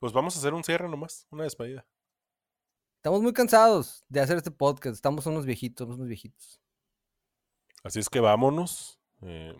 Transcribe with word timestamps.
Pues 0.00 0.12
vamos 0.12 0.34
a 0.34 0.38
hacer 0.38 0.54
un 0.54 0.64
cierre 0.64 0.88
nomás, 0.88 1.26
una 1.30 1.44
despedida. 1.44 1.86
Estamos 2.96 3.20
muy 3.22 3.32
cansados 3.32 4.04
de 4.08 4.20
hacer 4.20 4.36
este 4.38 4.50
podcast. 4.50 4.94
Estamos 4.94 5.24
unos 5.26 5.44
viejitos, 5.46 5.86
unos 5.88 6.08
viejitos. 6.08 6.60
Así 7.84 7.98
es 8.00 8.08
que 8.08 8.18
vámonos. 8.20 8.98
eh, 9.22 9.54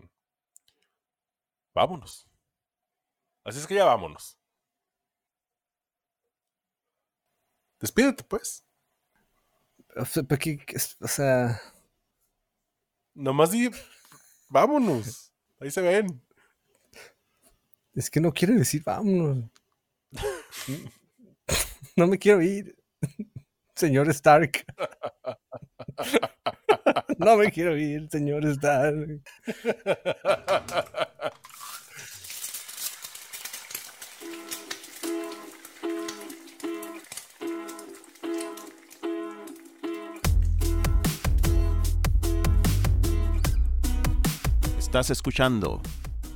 vámonos. 1.73 2.27
Así 3.43 3.59
es 3.59 3.67
que 3.67 3.75
ya 3.75 3.85
vámonos. 3.85 4.37
Despídete, 7.79 8.23
pues. 8.23 8.63
O 9.95 10.05
sea, 10.05 10.23
¿por 10.23 10.37
qué- 10.39 10.59
o 10.99 11.07
sea, 11.07 11.61
Nomás 13.13 13.51
di. 13.51 13.69
Vámonos. 14.49 15.31
Ahí 15.59 15.69
se 15.69 15.81
ven. 15.81 16.21
es 17.93 18.09
que 18.09 18.19
no 18.21 18.31
quiero 18.31 18.53
decir 18.55 18.83
vámonos. 18.83 19.49
No 21.97 22.07
me 22.07 22.17
quiero 22.17 22.41
ir. 22.41 22.75
Señor 23.75 24.09
Stark. 24.09 24.65
No 27.17 27.37
me 27.37 27.51
quiero 27.51 27.77
ir, 27.77 28.09
señor 28.09 28.43
Stark. 28.45 29.21
Estás 44.79 45.11
escuchando 45.11 45.79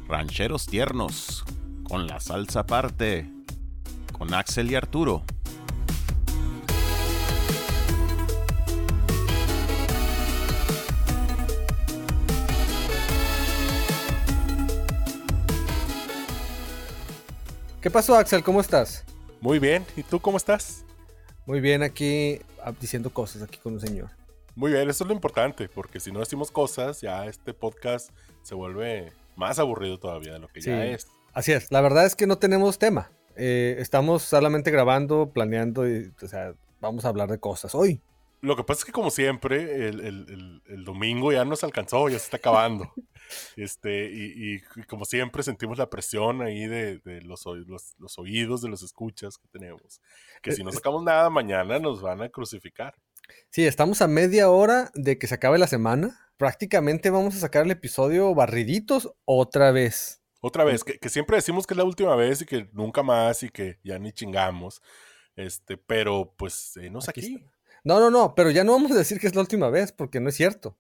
Rancheros 0.07 0.67
Tiernos 0.67 1.43
con 1.83 2.05
la 2.05 2.19
salsa 2.19 2.59
aparte 2.61 3.34
con 4.17 4.33
Axel 4.33 4.71
y 4.71 4.75
Arturo. 4.75 5.23
¿Qué 17.81 17.91
pasó, 17.91 18.15
Axel? 18.15 18.41
¿Cómo 18.43 18.61
estás? 18.61 19.03
Muy 19.41 19.59
bien. 19.59 19.85
¿Y 19.95 20.03
tú 20.03 20.19
cómo 20.19 20.37
estás? 20.37 20.85
Muy 21.45 21.59
bien, 21.59 21.83
aquí 21.83 22.39
ah, 22.63 22.73
diciendo 22.79 23.11
cosas 23.11 23.43
aquí 23.43 23.59
con 23.59 23.73
un 23.73 23.79
señor. 23.79 24.09
Muy 24.55 24.71
bien, 24.71 24.89
eso 24.89 25.03
es 25.03 25.07
lo 25.07 25.13
importante, 25.13 25.67
porque 25.67 25.99
si 25.99 26.11
no 26.11 26.19
decimos 26.19 26.49
cosas, 26.49 27.01
ya 27.01 27.25
este 27.25 27.53
podcast 27.53 28.09
se 28.41 28.55
vuelve 28.55 29.11
más 29.35 29.59
aburrido 29.59 29.99
todavía 29.99 30.33
de 30.33 30.39
lo 30.39 30.47
que 30.47 30.61
ya 30.61 30.85
es. 30.85 31.07
Así 31.33 31.51
es, 31.51 31.69
la 31.71 31.81
verdad 31.81 32.05
es 32.05 32.15
que 32.15 32.25
no 32.25 32.37
tenemos 32.37 32.79
tema. 32.79 33.11
Eh, 33.35 33.75
estamos 33.79 34.23
solamente 34.23 34.71
grabando, 34.71 35.31
planeando, 35.31 35.87
y, 35.89 36.11
o 36.21 36.27
sea, 36.27 36.53
vamos 36.81 37.05
a 37.05 37.09
hablar 37.09 37.29
de 37.29 37.39
cosas 37.39 37.75
hoy. 37.75 38.01
Lo 38.41 38.55
que 38.55 38.63
pasa 38.63 38.79
es 38.81 38.85
que 38.85 38.91
como 38.91 39.09
siempre, 39.09 39.87
el, 39.87 39.99
el- 40.01 40.25
el- 40.29 40.61
el 40.67 40.83
domingo 40.85 41.31
ya 41.31 41.45
nos 41.45 41.63
alcanzó, 41.63 42.09
ya 42.09 42.19
se 42.19 42.25
está 42.25 42.37
acabando. 42.37 42.91
este, 43.55 44.09
y, 44.11 44.61
como 44.87 45.05
siempre 45.05 45.41
sentimos 45.41 45.77
la 45.79 45.89
presión 45.89 46.41
ahí 46.41 46.67
de, 46.67 46.99
de 46.99 47.21
los, 47.21 47.43
los- 47.45 47.95
los 47.97 48.19
oídos 48.19 48.61
de 48.61 48.69
los 48.69 48.83
escuchas 48.83 49.37
que 49.37 49.47
tenemos. 49.47 49.99
Que 50.43 50.51
si 50.51 50.63
no 50.63 50.71
sacamos 50.71 51.03
nada, 51.03 51.29
mañana 51.29 51.79
nos 51.79 52.01
van 52.01 52.21
a 52.21 52.29
crucificar. 52.29 52.93
Sí, 53.49 53.65
estamos 53.65 54.01
a 54.03 54.07
media 54.07 54.49
hora 54.51 54.91
de 54.93 55.17
que 55.17 55.25
se 55.25 55.33
acabe 55.35 55.57
la 55.57 55.65
semana. 55.67 56.19
Prácticamente 56.37 57.09
vamos 57.09 57.35
a 57.35 57.39
sacar 57.39 57.63
el 57.65 57.71
episodio 57.71 58.35
barriditos 58.35 59.11
otra 59.23 59.71
vez. 59.71 60.21
Otra 60.47 60.63
vez, 60.63 60.83
que, 60.83 60.99
que 60.99 61.09
siempre 61.09 61.37
decimos 61.37 61.65
que 61.65 61.73
es 61.73 61.77
la 61.79 61.83
última 61.83 62.15
vez 62.15 62.41
y 62.41 62.45
que 62.45 62.69
nunca 62.71 63.01
más 63.01 63.41
y 63.41 63.49
que 63.49 63.79
ya 63.83 63.97
ni 63.97 64.11
chingamos. 64.11 64.79
Este, 65.35 65.75
pero 65.75 66.33
pues 66.37 66.77
enos 66.77 67.09
Aquí 67.09 67.19
aquí. 67.21 67.35
está. 67.35 67.51
No, 67.83 67.99
no, 67.99 68.11
no, 68.11 68.35
pero 68.35 68.51
ya 68.51 68.63
no 68.63 68.73
vamos 68.73 68.91
a 68.91 68.95
decir 68.95 69.19
que 69.19 69.27
es 69.27 69.33
la 69.35 69.41
última 69.41 69.69
vez 69.69 69.91
porque 69.91 70.19
no 70.19 70.29
es 70.29 70.35
cierto. 70.35 70.77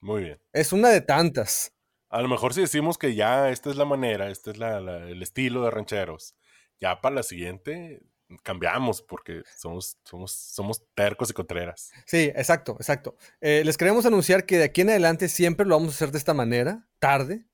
Muy 0.00 0.22
bien. 0.22 0.40
Es 0.52 0.72
una 0.72 0.90
de 0.90 1.00
tantas. 1.00 1.72
A 2.08 2.22
lo 2.22 2.28
mejor 2.28 2.54
si 2.54 2.60
decimos 2.60 2.96
que 2.96 3.14
ya 3.16 3.50
esta 3.50 3.68
es 3.70 3.76
la 3.76 3.84
manera, 3.84 4.30
este 4.30 4.52
es 4.52 4.58
la- 4.58 4.80
la- 4.80 5.08
el 5.08 5.22
estilo 5.22 5.64
de 5.64 5.70
rancheros, 5.72 6.36
ya 6.80 7.00
para 7.00 7.16
la 7.16 7.22
siguiente 7.24 8.00
cambiamos 8.42 9.02
porque 9.02 9.42
somos, 9.56 9.98
somos, 10.04 10.30
somos 10.32 10.82
tercos 10.94 11.30
y 11.30 11.32
contreras. 11.34 11.90
Sí, 12.06 12.30
exacto, 12.36 12.76
exacto. 12.78 13.16
Eh, 13.40 13.62
les 13.64 13.76
queremos 13.76 14.06
anunciar 14.06 14.46
que 14.46 14.58
de 14.58 14.64
aquí 14.64 14.80
en 14.82 14.90
adelante 14.90 15.28
siempre 15.28 15.66
lo 15.66 15.74
vamos 15.76 15.92
a 15.92 15.96
hacer 15.96 16.10
de 16.12 16.18
esta 16.18 16.32
manera, 16.34 16.88
tarde, 17.00 17.44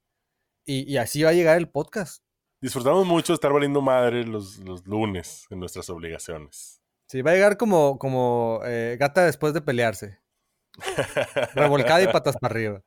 y, 0.70 0.92
y 0.92 0.96
así 0.98 1.22
va 1.22 1.30
a 1.30 1.34
llegar 1.34 1.56
el 1.56 1.68
podcast. 1.68 2.22
Disfrutamos 2.60 3.06
mucho 3.06 3.32
de 3.32 3.34
estar 3.34 3.52
valiendo 3.52 3.80
madre 3.80 4.24
los, 4.24 4.58
los 4.58 4.86
lunes 4.86 5.46
en 5.50 5.58
nuestras 5.60 5.88
obligaciones. 5.90 6.80
Sí, 7.08 7.22
va 7.22 7.32
a 7.32 7.34
llegar 7.34 7.56
como, 7.56 7.98
como 7.98 8.60
eh, 8.64 8.96
gata 9.00 9.24
después 9.24 9.52
de 9.54 9.62
pelearse. 9.62 10.20
Revolcada 11.54 12.02
y 12.02 12.06
patas 12.06 12.36
para 12.36 12.52
arriba. 12.52 12.82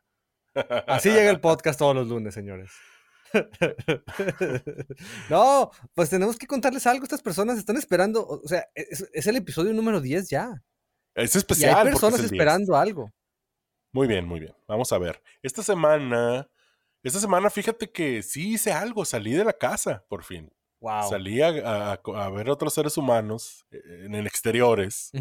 Así 0.88 1.10
llega 1.10 1.30
el 1.30 1.42
podcast 1.42 1.80
todos 1.80 1.96
los 1.96 2.08
lunes, 2.08 2.34
señores. 2.34 2.72
no, 5.30 5.72
pues 5.94 6.10
tenemos 6.10 6.38
que 6.38 6.48
contarles 6.48 6.86
algo. 6.88 7.04
Estas 7.04 7.22
personas 7.22 7.58
están 7.58 7.78
esperando. 7.78 8.26
O 8.26 8.48
sea, 8.48 8.66
es, 8.76 9.10
es 9.12 9.28
el 9.28 9.36
episodio 9.36 9.74
número 9.74 10.00
10 10.00 10.30
ya. 10.30 10.64
Es 11.16 11.36
Y 11.36 11.40
especial. 11.40 11.72
hay 11.72 11.76
porque 11.78 11.92
personas 11.92 12.20
es 12.20 12.26
el 12.26 12.30
10. 12.30 12.40
esperando 12.40 12.76
algo. 12.78 13.12
Muy 13.92 14.08
bien, 14.08 14.26
muy 14.28 14.40
bien. 14.40 14.56
Vamos 14.68 14.92
a 14.92 14.98
ver. 14.98 15.22
Esta 15.42 15.62
semana, 15.64 16.48
esta 17.04 17.20
semana 17.20 17.50
fíjate 17.50 17.92
que 17.92 18.24
sí 18.24 18.54
hice 18.54 18.72
algo, 18.72 19.06
salí 19.06 19.32
de 19.34 19.44
la 19.46 19.54
casa, 19.54 20.06
por 20.10 20.24
fin. 20.24 20.52
Wow. 20.80 21.10
Salí 21.10 21.42
a, 21.42 21.48
a- 21.94 21.94
a 21.94 22.30
ver 22.30 22.50
otros 22.50 22.74
seres 22.74 22.98
humanos 22.98 23.66
eh, 23.72 23.80
en 24.06 24.16
exteriores. 24.28 25.12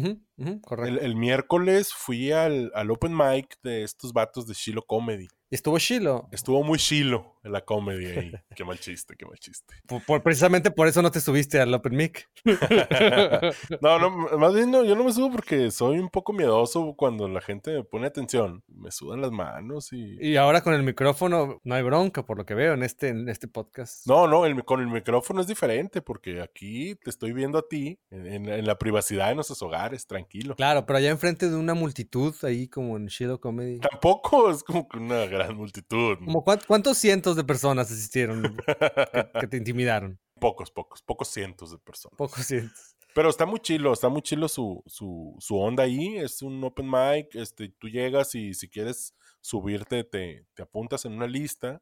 Correcto. 0.61 0.99
El, 0.99 1.05
el 1.05 1.15
miércoles 1.15 1.93
fui 1.93 2.31
al, 2.33 2.69
al 2.75 2.91
open 2.91 3.15
mic 3.15 3.55
de 3.63 3.83
estos 3.83 4.11
vatos 4.11 4.45
de 4.45 4.53
Shiloh 4.53 4.85
Comedy. 4.85 5.27
Estuvo 5.53 5.77
Shiloh. 5.77 6.27
Estuvo 6.31 6.63
muy 6.63 6.77
Shiloh 6.79 7.31
en 7.43 7.51
la 7.51 7.61
comedy 7.61 8.05
ahí. 8.07 8.31
qué 8.55 8.63
mal 8.65 8.79
chiste, 8.79 9.15
qué 9.17 9.25
mal 9.25 9.37
chiste. 9.37 9.75
Por- 9.87 10.03
por- 10.05 10.23
precisamente 10.23 10.71
por 10.71 10.87
eso 10.87 11.01
no 11.01 11.11
te 11.11 11.19
subiste 11.21 11.59
al 11.59 11.73
Open 11.73 11.95
Mic. 11.95 12.29
No, 13.81 13.99
no, 13.99 14.09
más 14.37 14.53
bien 14.53 14.71
no, 14.71 14.83
yo 14.83 14.95
no 14.95 15.03
me 15.03 15.11
subo 15.11 15.31
porque 15.31 15.69
soy 15.71 15.99
un 15.99 16.09
poco 16.09 16.33
miedoso 16.33 16.93
cuando 16.95 17.27
la 17.27 17.41
gente 17.41 17.71
me 17.71 17.83
pone 17.83 18.07
atención. 18.07 18.63
Me 18.67 18.91
sudan 18.91 19.21
las 19.21 19.31
manos 19.31 19.91
y... 19.93 20.17
y 20.19 20.37
ahora 20.37 20.61
con 20.61 20.73
el 20.73 20.83
micrófono 20.83 21.59
no 21.63 21.75
hay 21.75 21.83
bronca, 21.83 22.25
por 22.25 22.37
lo 22.37 22.45
que 22.45 22.53
veo 22.55 22.73
en 22.73 22.83
este, 22.83 23.09
en 23.09 23.29
este 23.29 23.47
podcast. 23.47 24.07
No, 24.07 24.27
no, 24.27 24.45
el- 24.45 24.63
con 24.63 24.79
el 24.81 24.87
micrófono 24.87 25.41
es 25.41 25.47
diferente 25.47 26.01
porque 26.01 26.41
aquí 26.41 26.95
te 26.95 27.09
estoy 27.09 27.33
viendo 27.33 27.57
a 27.59 27.67
ti 27.67 27.99
en, 28.11 28.25
en- 28.27 28.49
en 28.49 28.65
la 28.65 28.77
privacidad 28.77 29.29
de 29.29 29.35
nuestros 29.35 29.61
hogares, 29.61 30.07
tranquilo. 30.07 30.55
Claro, 30.55 30.85
pero 30.85 30.97
allá 30.97 31.09
enfrente 31.09 31.49
de 31.49 31.55
una 31.55 31.73
multitud, 31.73 32.33
ahí 32.43 32.67
como 32.67 32.97
en 32.97 33.07
Shiloh 33.07 33.39
Comedy. 33.39 33.79
Tampoco 33.79 34.49
es 34.51 34.63
como 34.63 34.87
que 34.87 34.97
una 34.97 35.25
gran 35.25 35.42
multitud. 35.51 36.17
Como 36.19 36.43
cuán- 36.43 36.61
¿Cuántos 36.67 36.97
cientos 36.97 37.35
de 37.35 37.43
personas 37.43 37.91
asistieron 37.91 38.41
que, 38.43 39.39
que 39.41 39.47
te 39.47 39.57
intimidaron? 39.57 40.19
Pocos, 40.39 40.71
pocos, 40.71 41.01
pocos 41.01 41.27
cientos 41.29 41.71
de 41.71 41.77
personas. 41.77 42.17
Pocos 42.17 42.45
cientos. 42.45 42.95
Pero 43.15 43.29
está 43.29 43.45
muy 43.45 43.59
chilo, 43.59 43.93
está 43.93 44.09
muy 44.09 44.21
chilo 44.23 44.47
su, 44.47 44.83
su, 44.87 45.35
su 45.39 45.57
onda 45.57 45.83
ahí. 45.83 46.17
Es 46.17 46.41
un 46.41 46.63
open 46.63 46.89
mic. 46.89 47.33
Este, 47.35 47.69
tú 47.69 47.87
llegas 47.87 48.33
y 48.35 48.53
si 48.53 48.67
quieres 48.67 49.13
subirte, 49.39 50.03
te, 50.03 50.45
te 50.53 50.63
apuntas 50.63 51.05
en 51.05 51.13
una 51.13 51.27
lista. 51.27 51.81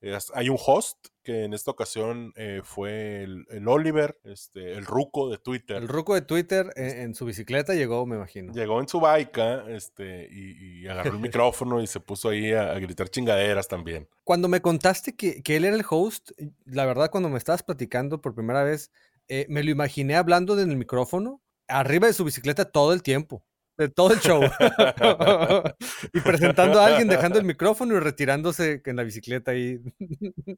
Es- 0.00 0.30
hay 0.34 0.48
un 0.48 0.58
host 0.64 0.98
que 1.22 1.44
en 1.44 1.54
esta 1.54 1.70
ocasión 1.72 2.32
eh, 2.36 2.60
fue 2.62 3.22
el, 3.24 3.46
el 3.50 3.66
Oliver, 3.66 4.20
este, 4.24 4.74
el 4.74 4.84
ruco 4.86 5.28
de 5.30 5.38
Twitter. 5.38 5.76
El 5.78 5.88
ruco 5.88 6.14
de 6.14 6.22
Twitter 6.22 6.72
en, 6.76 6.98
en 7.00 7.14
su 7.14 7.24
bicicleta 7.24 7.74
llegó, 7.74 8.06
me 8.06 8.16
imagino. 8.16 8.52
Llegó 8.52 8.80
en 8.80 8.88
su 8.88 9.00
baica 9.00 9.64
este, 9.68 10.28
y, 10.30 10.82
y 10.82 10.86
agarró 10.88 11.12
el 11.12 11.18
micrófono 11.20 11.82
y 11.82 11.86
se 11.86 11.98
puso 12.00 12.28
ahí 12.28 12.52
a, 12.52 12.72
a 12.72 12.78
gritar 12.78 13.08
chingaderas 13.08 13.66
también. 13.68 14.08
Cuando 14.22 14.46
me 14.48 14.60
contaste 14.62 15.16
que, 15.16 15.42
que 15.42 15.56
él 15.56 15.64
era 15.64 15.74
el 15.74 15.84
host, 15.88 16.30
la 16.64 16.84
verdad, 16.86 17.10
cuando 17.10 17.28
me 17.28 17.38
estabas 17.38 17.62
platicando 17.64 18.20
por 18.20 18.34
primera 18.34 18.62
vez, 18.62 18.92
eh, 19.28 19.46
me 19.48 19.64
lo 19.64 19.70
imaginé 19.72 20.14
hablando 20.14 20.60
en 20.60 20.70
el 20.70 20.76
micrófono, 20.76 21.42
arriba 21.66 22.06
de 22.06 22.12
su 22.12 22.24
bicicleta 22.24 22.66
todo 22.70 22.92
el 22.92 23.02
tiempo, 23.02 23.44
de 23.78 23.88
todo 23.88 24.12
el 24.12 24.20
show. 24.20 24.40
y 26.12 26.20
presentando 26.20 26.80
a 26.80 26.86
alguien, 26.86 27.08
dejando 27.08 27.38
el 27.38 27.44
micrófono 27.44 27.94
y 27.96 28.00
retirándose 28.00 28.82
en 28.84 28.96
la 28.96 29.02
bicicleta 29.02 29.50
ahí. 29.52 29.80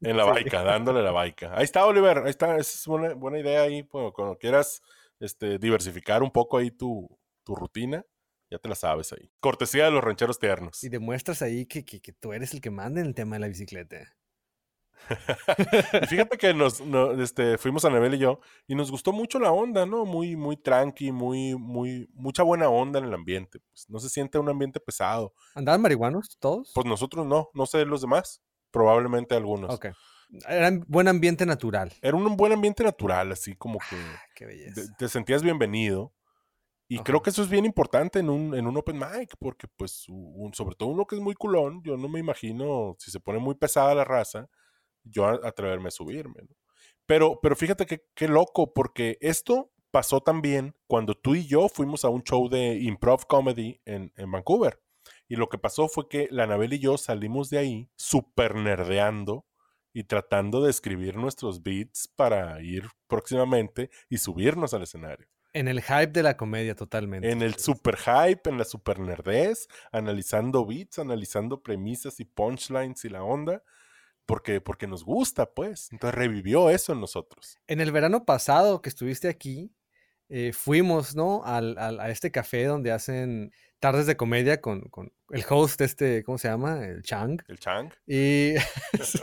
En 0.01 0.17
la 0.17 0.25
Sí. 0.25 0.31
baica, 0.31 0.63
dándole 0.63 1.03
la 1.03 1.11
baica. 1.13 1.53
Ahí 1.57 1.65
está, 1.65 1.85
Oliver. 1.87 2.19
Ahí 2.19 2.31
está. 2.31 2.57
Esa 2.57 2.79
es 2.79 2.87
buena, 2.87 3.15
buena 3.15 3.39
idea 3.39 3.63
ahí. 3.63 3.83
Bueno, 3.83 4.13
cuando 4.13 4.37
quieras 4.39 4.83
este, 5.21 5.59
diversificar 5.59 6.23
un 6.23 6.31
poco 6.31 6.59
ahí 6.59 6.71
tu, 6.71 7.09
tu 7.45 7.55
rutina, 7.55 8.05
ya 8.51 8.59
te 8.59 8.69
la 8.69 8.75
sabes 8.75 9.13
ahí. 9.13 9.31
Cortesía 9.41 9.85
de 9.87 9.91
los 9.91 10.03
rancheros 10.03 10.39
tiernos. 10.39 10.83
Y 10.85 10.89
demuestras 10.89 11.43
ahí 11.43 11.67
que, 11.67 11.85
que- 11.85 12.01
que 12.01 12.13
tú 12.13 12.33
eres 12.33 12.55
el 12.55 12.61
que 12.61 12.71
manda 12.71 13.01
en 13.01 13.07
el 13.07 13.15
tema 13.15 13.37
de 13.37 13.41
la 13.41 13.49
bicicleta. 13.49 14.17
y 16.03 16.07
fíjate 16.07 16.37
que 16.39 16.55
nos, 16.55 16.81
no, 16.81 17.13
este, 17.21 17.59
fuimos 17.59 17.85
a 17.85 17.91
Nebel 17.91 18.15
y 18.15 18.19
yo 18.19 18.41
y 18.67 18.75
nos 18.75 18.91
gustó 18.91 19.13
mucho 19.13 19.39
la 19.39 19.53
onda, 19.53 19.87
¿no? 19.87 20.05
Muy, 20.05 20.37
muy 20.37 20.57
tranqui, 20.57 21.13
muy, 21.13 21.55
muy, 21.57 22.09
mucha 22.15 22.43
buena 22.43 22.69
onda 22.69 22.99
en 22.99 23.07
el 23.07 23.15
ambiente. 23.15 23.61
Pues, 23.71 23.89
no 23.89 23.99
se 23.99 24.09
siente 24.09 24.39
un 24.39 24.49
ambiente 24.49 24.81
pesado. 24.81 25.33
¿Andaban 25.55 25.81
marihuanos 25.83 26.37
todos? 26.39 26.73
Pues 26.75 26.87
nosotros 26.87 27.27
no, 27.27 27.49
no 27.55 27.67
sé 27.67 27.85
los 27.85 28.01
demás, 28.01 28.43
probablemente 28.71 29.35
algunos. 29.35 29.75
ok. 29.75 29.87
Era 30.47 30.69
un 30.69 30.85
buen 30.87 31.09
ambiente 31.09 31.47
natural. 31.47 31.91
Era 32.03 32.15
un 32.15 32.37
buen 32.37 32.53
ambiente 32.53 32.85
natural, 32.85 33.33
así 33.33 33.57
como 33.57 33.79
que 33.79 33.97
Qué 34.35 34.45
te, 34.45 34.47
belleza. 34.47 34.95
te 34.99 35.09
sentías 35.09 35.43
bienvenido. 35.43 36.13
Y 36.87 36.97
Ajá. 36.97 37.05
creo 37.05 37.23
que 37.23 37.31
eso 37.31 37.43
es 37.43 37.49
bien 37.49 37.65
importante 37.65 38.19
en 38.19 38.29
un, 38.31 38.55
en 38.55 38.67
un 38.67 38.77
open 38.77 38.99
mic, 38.99 39.37
porque 39.39 39.69
pues 39.69 40.07
un- 40.09 40.53
sobre 40.55 40.75
todo 40.75 40.89
uno 40.91 41.07
que 41.07 41.17
es 41.17 41.21
muy 41.23 41.35
culón, 41.35 41.83
yo 41.83 41.97
no 41.97 42.09
me 42.11 42.19
imagino 42.21 42.95
si 42.99 43.11
se 43.11 43.21
pone 43.21 43.39
muy 43.39 43.55
pesada 43.55 43.95
la 43.95 44.05
raza, 44.05 44.49
yo 45.11 45.27
atreverme 45.27 45.89
a 45.89 45.93
subirme. 45.93 46.43
¿no? 46.43 46.57
Pero, 47.07 47.39
pero 47.41 47.57
fíjate 47.57 47.87
que 47.87 48.05
qué 48.15 48.29
loco, 48.29 48.73
porque 48.73 49.19
esto 49.21 49.73
pasó 49.91 50.21
también 50.21 50.75
cuando 50.87 51.15
tú 51.15 51.35
y 51.35 51.47
yo 51.47 51.69
fuimos 51.69 52.05
a 52.05 52.09
un 52.09 52.23
show 52.23 52.49
de 52.49 52.79
improv 52.79 53.27
comedy 53.27 53.81
en, 53.85 54.13
en 54.17 54.31
Vancouver. 54.31 54.81
Y 55.27 55.37
lo 55.37 55.49
que 55.49 55.59
pasó 55.59 55.89
fue 55.89 56.09
que 56.09 56.29
la 56.31 56.45
Anabel 56.45 56.75
y 56.75 56.79
yo 56.79 56.99
salimos 56.99 57.51
de 57.51 57.59
ahí 57.59 57.91
super 57.97 58.55
nerdeando 58.55 59.47
y 59.93 60.05
tratando 60.05 60.63
de 60.63 60.71
escribir 60.71 61.17
nuestros 61.17 61.63
beats 61.63 62.09
para 62.09 62.61
ir 62.63 62.89
próximamente 63.07 63.91
y 64.09 64.19
subirnos 64.19 64.75
al 64.75 64.83
escenario. 64.83 65.27
En 65.55 65.67
el 65.67 65.83
hype 65.83 66.09
de 66.09 66.23
la 66.23 66.37
comedia, 66.37 66.75
totalmente. 66.75 67.31
En 67.31 67.43
el 67.43 67.55
super 67.55 67.97
hype, 67.97 68.49
en 68.49 68.59
la 68.59 68.65
super 68.65 69.01
nerdez, 69.01 69.67
analizando 69.91 70.65
beats, 70.67 70.99
analizando 70.99 71.63
premisas 71.63 72.21
y 72.21 72.25
punchlines 72.27 73.05
y 73.05 73.09
la 73.09 73.25
onda, 73.25 73.63
porque, 74.29 74.61
porque 74.61 74.87
nos 74.87 75.05
gusta, 75.05 75.47
pues. 75.55 75.89
Entonces 75.91 76.15
revivió 76.15 76.69
eso 76.69 76.93
en 76.93 77.01
nosotros. 77.01 77.59
En 77.67 77.81
el 77.81 77.91
verano 77.93 78.27
pasado 78.27 78.83
que 78.83 78.91
estuviste 78.91 79.29
aquí, 79.29 79.73
eh, 80.29 80.53
fuimos, 80.53 81.17
¿no? 81.17 81.43
Al, 81.45 81.79
al- 81.79 81.99
a 82.01 82.11
este 82.11 82.31
café 82.31 82.65
donde 82.67 82.93
hacen 82.93 83.51
tardes 83.81 84.07
de 84.07 84.19
comedia 84.19 84.61
con, 84.61 84.83
con 84.91 85.13
el 85.31 85.45
host, 85.49 85.81
este, 85.81 86.23
¿cómo 86.25 86.37
se 86.37 86.49
llama? 86.49 86.85
El 86.85 87.03
Chang. 87.03 87.41
El 87.49 87.59
Chang. 87.59 87.91
Y 88.07 88.53
es, 88.93 89.23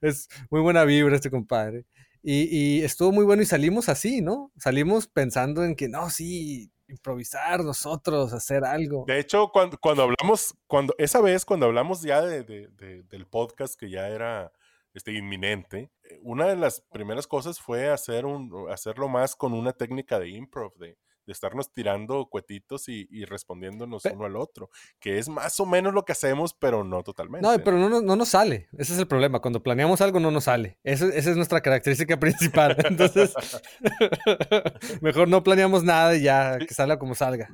es 0.00 0.28
muy 0.50 0.60
buena 0.60 0.84
vibra 0.84 1.16
este 1.16 1.30
compadre. 1.30 1.84
Y, 2.22 2.44
y 2.78 2.82
estuvo 2.84 3.10
muy 3.10 3.24
bueno 3.24 3.42
y 3.42 3.46
salimos 3.46 3.88
así, 3.88 4.20
¿no? 4.20 4.52
Salimos 4.56 5.08
pensando 5.08 5.64
en 5.64 5.74
que, 5.74 5.88
no, 5.88 6.10
sí, 6.10 6.70
improvisar 6.88 7.62
nosotros, 7.64 8.32
hacer 8.32 8.64
algo. 8.64 9.04
De 9.06 9.18
hecho, 9.18 9.50
cuando, 9.52 9.78
cuando 9.78 10.02
hablamos, 10.02 10.54
cuando, 10.66 10.94
esa 10.98 11.20
vez 11.20 11.44
cuando 11.44 11.66
hablamos 11.66 12.02
ya 12.02 12.20
de, 12.22 12.42
de- 12.42 12.68
de- 12.68 13.02
del 13.04 13.26
podcast 13.26 13.78
que 13.78 13.90
ya 13.90 14.08
era 14.08 14.50
este, 14.94 15.12
inminente, 15.12 15.90
eh, 16.04 16.18
una 16.22 16.46
de 16.46 16.56
las 16.56 16.80
primeras 16.80 17.26
cosas 17.26 17.60
fue 17.60 17.88
hacer 17.90 18.24
un, 18.26 18.66
hacerlo 18.70 19.08
más 19.08 19.36
con 19.36 19.52
una 19.52 19.72
técnica 19.72 20.18
de 20.18 20.30
improv, 20.30 20.74
de, 20.78 20.96
de 21.28 21.32
estarnos 21.34 21.74
tirando 21.74 22.24
cuetitos 22.30 22.88
y, 22.88 23.06
y 23.10 23.26
respondiéndonos 23.26 24.02
Pe- 24.02 24.12
uno 24.14 24.24
al 24.24 24.34
otro, 24.36 24.70
que 24.98 25.18
es 25.18 25.28
más 25.28 25.60
o 25.60 25.66
menos 25.66 25.92
lo 25.92 26.04
que 26.06 26.12
hacemos, 26.12 26.54
pero 26.54 26.84
no 26.84 27.02
totalmente. 27.02 27.46
No, 27.46 27.54
pero 27.62 27.76
no, 27.76 27.90
nos- 27.90 28.02
no 28.02 28.16
nos 28.16 28.30
sale. 28.30 28.66
Ese 28.78 28.94
es 28.94 28.98
el 28.98 29.06
problema. 29.06 29.40
Cuando 29.40 29.62
planeamos 29.62 30.00
algo 30.00 30.18
no 30.20 30.30
nos 30.30 30.44
sale. 30.44 30.78
Ese- 30.82 31.16
esa 31.18 31.30
es 31.30 31.36
nuestra 31.36 31.60
característica 31.60 32.18
principal. 32.18 32.76
Entonces, 32.88 33.34
mejor 35.00 35.28
no 35.28 35.42
planeamos 35.42 35.84
nada 35.84 36.16
y 36.16 36.22
ya 36.22 36.58
que 36.58 36.72
salga 36.74 36.98
como 36.98 37.14
salga. 37.14 37.48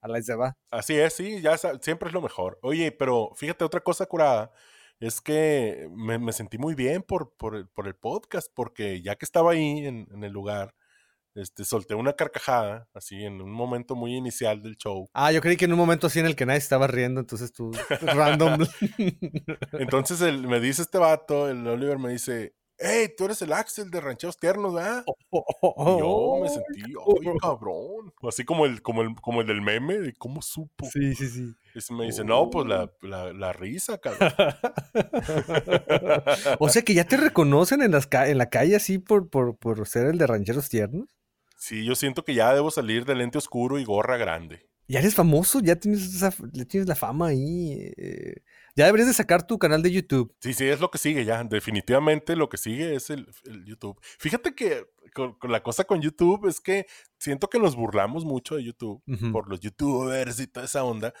A 0.00 0.08
la 0.08 0.22
se 0.22 0.34
va. 0.34 0.56
Así 0.70 0.94
es, 0.98 1.12
sí, 1.14 1.40
ya 1.40 1.56
siempre 1.58 2.08
es 2.08 2.14
lo 2.14 2.22
mejor. 2.22 2.58
Oye, 2.62 2.92
pero 2.92 3.32
fíjate, 3.34 3.64
otra 3.64 3.80
cosa 3.80 4.06
curada 4.06 4.52
es 5.00 5.20
que 5.20 5.88
me, 5.92 6.18
me 6.18 6.32
sentí 6.32 6.56
muy 6.56 6.74
bien 6.74 7.02
por, 7.02 7.34
por, 7.36 7.56
el, 7.56 7.68
por 7.68 7.86
el 7.88 7.94
podcast, 7.94 8.48
porque 8.54 9.02
ya 9.02 9.16
que 9.16 9.24
estaba 9.24 9.52
ahí 9.52 9.86
en, 9.86 10.06
en 10.12 10.24
el 10.24 10.32
lugar, 10.32 10.74
este, 11.40 11.64
solté 11.64 11.94
una 11.94 12.12
carcajada, 12.14 12.88
así 12.94 13.24
en 13.24 13.40
un 13.40 13.50
momento 13.52 13.94
muy 13.94 14.14
inicial 14.14 14.62
del 14.62 14.76
show. 14.76 15.08
Ah, 15.14 15.32
yo 15.32 15.40
creí 15.40 15.56
que 15.56 15.64
en 15.66 15.72
un 15.72 15.78
momento 15.78 16.06
así 16.08 16.18
en 16.20 16.26
el 16.26 16.36
que 16.36 16.46
nadie 16.46 16.58
estaba 16.58 16.86
riendo, 16.86 17.20
entonces 17.20 17.52
tú, 17.52 17.70
random. 18.02 18.66
Entonces 19.72 20.20
el- 20.20 20.46
me 20.46 20.60
dice 20.60 20.82
este 20.82 20.98
vato, 20.98 21.48
el 21.48 21.66
Oliver 21.66 21.98
me 21.98 22.10
dice, 22.10 22.54
hey, 22.78 23.08
tú 23.16 23.24
eres 23.24 23.42
el 23.42 23.52
Axel 23.52 23.90
de 23.90 24.00
Rancheros 24.00 24.38
Tiernos, 24.38 24.74
¿verdad? 24.74 25.04
Y 25.32 25.98
yo 25.98 26.38
me 26.40 26.48
sentí, 26.48 26.82
ay, 26.82 27.32
cabrón. 27.42 28.12
Así 28.22 28.44
como 28.44 28.66
el, 28.66 28.82
como 28.82 29.02
el, 29.02 29.14
como 29.16 29.40
el 29.40 29.46
del 29.46 29.62
meme, 29.62 29.98
de 29.98 30.14
cómo 30.14 30.42
supo. 30.42 30.86
Sí, 30.92 31.14
sí, 31.14 31.28
sí. 31.28 31.54
Y 31.74 31.94
me 31.94 32.06
dice, 32.06 32.24
no, 32.24 32.50
pues 32.50 32.66
la, 32.66 32.90
la, 33.02 33.32
la 33.32 33.52
risa, 33.52 33.98
cabrón. 33.98 34.32
o 36.58 36.68
sea 36.68 36.82
que 36.82 36.94
ya 36.94 37.04
te 37.04 37.16
reconocen 37.16 37.82
en, 37.82 37.92
las 37.92 38.06
ca- 38.06 38.28
en 38.28 38.38
la 38.38 38.48
calle 38.48 38.76
así 38.76 38.98
por, 38.98 39.28
por, 39.28 39.56
por 39.56 39.86
ser 39.86 40.06
el 40.06 40.18
de 40.18 40.26
rancheros 40.26 40.68
tiernos. 40.68 41.08
Sí, 41.58 41.84
yo 41.84 41.94
siento 41.96 42.24
que 42.24 42.34
ya 42.34 42.54
debo 42.54 42.70
salir 42.70 43.04
de 43.04 43.14
lente 43.16 43.36
oscuro 43.36 43.78
y 43.78 43.84
gorra 43.84 44.16
grande. 44.16 44.66
Ya 44.86 45.00
eres 45.00 45.14
famoso, 45.14 45.60
ya 45.60 45.76
tienes, 45.76 46.14
esa, 46.14 46.32
ya 46.52 46.64
tienes 46.64 46.88
la 46.88 46.94
fama 46.94 47.26
ahí. 47.26 47.92
eh, 47.96 48.36
Ya 48.76 48.86
deberías 48.86 49.08
de 49.08 49.12
sacar 49.14 49.46
tu 49.46 49.58
canal 49.58 49.82
de 49.82 49.90
YouTube. 49.90 50.34
Sí, 50.40 50.54
sí, 50.54 50.66
es 50.66 50.80
lo 50.80 50.90
que 50.90 50.96
sigue 50.98 51.24
ya. 51.26 51.42
Definitivamente 51.44 52.36
lo 52.36 52.48
que 52.48 52.56
sigue 52.56 52.94
es 52.94 53.10
el, 53.10 53.28
el 53.44 53.64
YouTube. 53.66 54.00
Fíjate 54.18 54.54
que 54.54 54.86
con, 55.12 55.34
con 55.34 55.50
la 55.52 55.62
cosa 55.62 55.84
con 55.84 56.00
YouTube 56.00 56.46
es 56.48 56.60
que 56.60 56.86
siento 57.18 57.50
que 57.50 57.58
nos 57.58 57.74
burlamos 57.76 58.24
mucho 58.24 58.54
de 58.54 58.64
YouTube 58.64 59.02
por 59.32 59.48
los 59.50 59.60
youtubers 59.60 60.38
y 60.40 60.46
toda 60.46 60.64
esa 60.66 60.84
onda, 60.84 61.12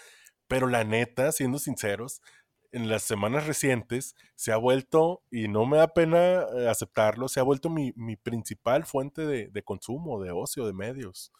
pero 0.46 0.66
la 0.68 0.84
neta, 0.84 1.32
siendo 1.32 1.58
sinceros, 1.58 2.22
en 2.72 2.88
las 2.88 3.02
semanas 3.02 3.46
recientes 3.46 4.14
se 4.34 4.52
ha 4.52 4.56
vuelto, 4.56 5.22
y 5.30 5.48
no 5.48 5.66
me 5.66 5.78
da 5.78 5.88
pena 5.88 6.42
eh, 6.56 6.68
aceptarlo, 6.68 7.28
se 7.28 7.40
ha 7.40 7.42
vuelto 7.42 7.70
mi, 7.70 7.92
mi 7.96 8.16
principal 8.16 8.84
fuente 8.84 9.26
de, 9.26 9.48
de 9.48 9.62
consumo, 9.62 10.20
de 10.22 10.30
ocio, 10.30 10.66
de 10.66 10.72
medios. 10.72 11.32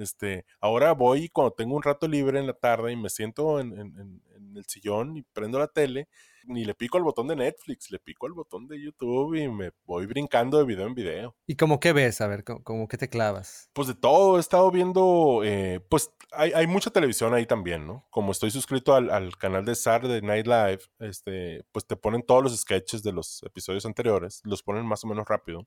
Este, 0.00 0.44
ahora 0.60 0.92
voy 0.92 1.28
cuando 1.28 1.52
tengo 1.52 1.76
un 1.76 1.82
rato 1.82 2.08
libre 2.08 2.38
en 2.40 2.46
la 2.46 2.54
tarde 2.54 2.92
y 2.92 2.96
me 2.96 3.10
siento 3.10 3.60
en, 3.60 3.72
en- 3.78 3.98
en- 3.98 4.22
el 4.56 4.64
sillón 4.64 5.16
y 5.16 5.22
prendo 5.22 5.60
la 5.60 5.68
tele, 5.68 6.08
ni 6.44 6.64
le 6.64 6.74
pico 6.74 6.96
al 6.98 7.04
botón 7.04 7.28
de 7.28 7.36
Netflix, 7.36 7.88
le 7.92 8.00
pico 8.00 8.26
al 8.26 8.32
botón 8.32 8.66
de 8.66 8.82
YouTube 8.82 9.34
y 9.36 9.48
me 9.48 9.70
voy 9.84 10.06
brincando 10.06 10.58
de 10.58 10.64
video 10.64 10.86
en 10.88 10.94
video. 10.94 11.36
¿Y 11.46 11.54
como 11.54 11.78
qué 11.78 11.92
ves? 11.92 12.20
A 12.20 12.26
ver, 12.26 12.42
como, 12.42 12.64
como 12.64 12.88
qué 12.88 12.96
te 12.98 13.08
clavas. 13.08 13.70
Pues 13.72 13.86
de 13.86 13.94
todo, 13.94 14.38
he 14.38 14.40
estado 14.40 14.68
viendo, 14.72 15.42
eh, 15.44 15.78
pues 15.88 16.10
hay, 16.32 16.50
hay 16.52 16.66
mucha 16.66 16.90
televisión 16.90 17.32
ahí 17.32 17.46
también, 17.46 17.86
¿no? 17.86 18.06
Como 18.10 18.32
estoy 18.32 18.50
suscrito 18.50 18.94
al, 18.94 19.08
al 19.10 19.36
canal 19.36 19.64
de 19.64 19.76
Saturday 19.76 20.20
Night 20.22 20.46
Live, 20.46 20.80
este, 20.98 21.62
pues 21.70 21.86
te 21.86 21.94
ponen 21.94 22.22
todos 22.24 22.42
los 22.42 22.56
sketches 22.56 23.04
de 23.04 23.12
los 23.12 23.42
episodios 23.44 23.86
anteriores, 23.86 24.40
los 24.44 24.64
ponen 24.64 24.84
más 24.84 25.04
o 25.04 25.06
menos 25.06 25.26
rápido. 25.28 25.66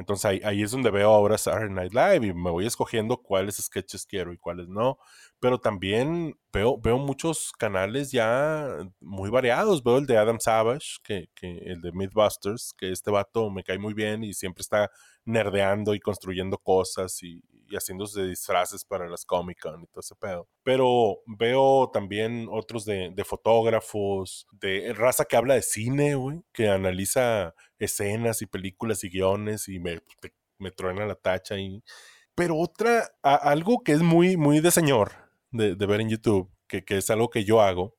Entonces 0.00 0.24
ahí, 0.24 0.40
ahí 0.44 0.62
es 0.62 0.72
donde 0.72 0.90
veo 0.90 1.10
ahora 1.10 1.38
Saturday 1.38 1.70
Night 1.70 1.92
Live 1.92 2.26
y 2.26 2.34
me 2.34 2.50
voy 2.50 2.66
escogiendo 2.66 3.18
cuáles 3.18 3.56
sketches 3.56 4.06
quiero 4.06 4.32
y 4.32 4.38
cuáles 4.38 4.68
no. 4.68 4.98
Pero 5.38 5.58
también 5.58 6.36
veo, 6.52 6.78
veo 6.78 6.98
muchos 6.98 7.52
canales 7.52 8.10
ya 8.10 8.66
muy 9.00 9.30
variados. 9.30 9.84
Veo 9.84 9.98
el 9.98 10.06
de 10.06 10.18
Adam 10.18 10.40
Savage, 10.40 10.96
que, 11.04 11.28
que 11.34 11.58
el 11.66 11.80
de 11.80 11.92
Mythbusters, 11.92 12.72
que 12.76 12.90
este 12.90 13.10
vato 13.10 13.50
me 13.50 13.62
cae 13.62 13.78
muy 13.78 13.94
bien 13.94 14.24
y 14.24 14.34
siempre 14.34 14.62
está 14.62 14.90
nerdeando 15.24 15.94
y 15.94 16.00
construyendo 16.00 16.58
cosas 16.58 17.22
y, 17.22 17.42
y 17.70 17.76
haciéndose 17.76 18.24
disfraces 18.24 18.84
para 18.84 19.08
las 19.08 19.24
Comic 19.24 19.60
Con 19.60 19.82
y 19.82 19.86
todo 19.86 20.00
ese 20.00 20.14
pedo. 20.16 20.48
Pero 20.62 21.20
veo 21.26 21.90
también 21.92 22.48
otros 22.50 22.84
de, 22.84 23.12
fotógrafos, 23.24 24.46
de 24.52 24.92
raza 24.94 25.24
que 25.24 25.36
habla 25.36 25.54
de 25.54 25.62
cine, 25.62 26.14
güey, 26.16 26.42
que 26.52 26.68
analiza 26.68 27.54
escenas 27.78 28.42
y 28.42 28.46
películas 28.46 29.04
y 29.04 29.08
guiones 29.10 29.68
y 29.68 29.78
me, 29.78 30.00
te- 30.20 30.34
me 30.58 30.70
truena 30.70 31.06
la 31.06 31.14
tacha 31.14 31.58
y... 31.58 31.82
Pero 32.34 32.56
otra, 32.58 33.10
algo 33.22 33.82
que 33.84 33.92
es 33.92 34.00
muy, 34.02 34.36
muy 34.36 34.60
de 34.60 34.70
señor 34.70 35.12
de, 35.50 35.74
de 35.74 35.86
ver 35.86 36.00
en 36.00 36.08
YouTube, 36.10 36.50
que, 36.68 36.84
que 36.84 36.96
es 36.98 37.10
algo 37.10 37.28
que 37.30 37.44
yo 37.44 37.60
hago, 37.60 37.96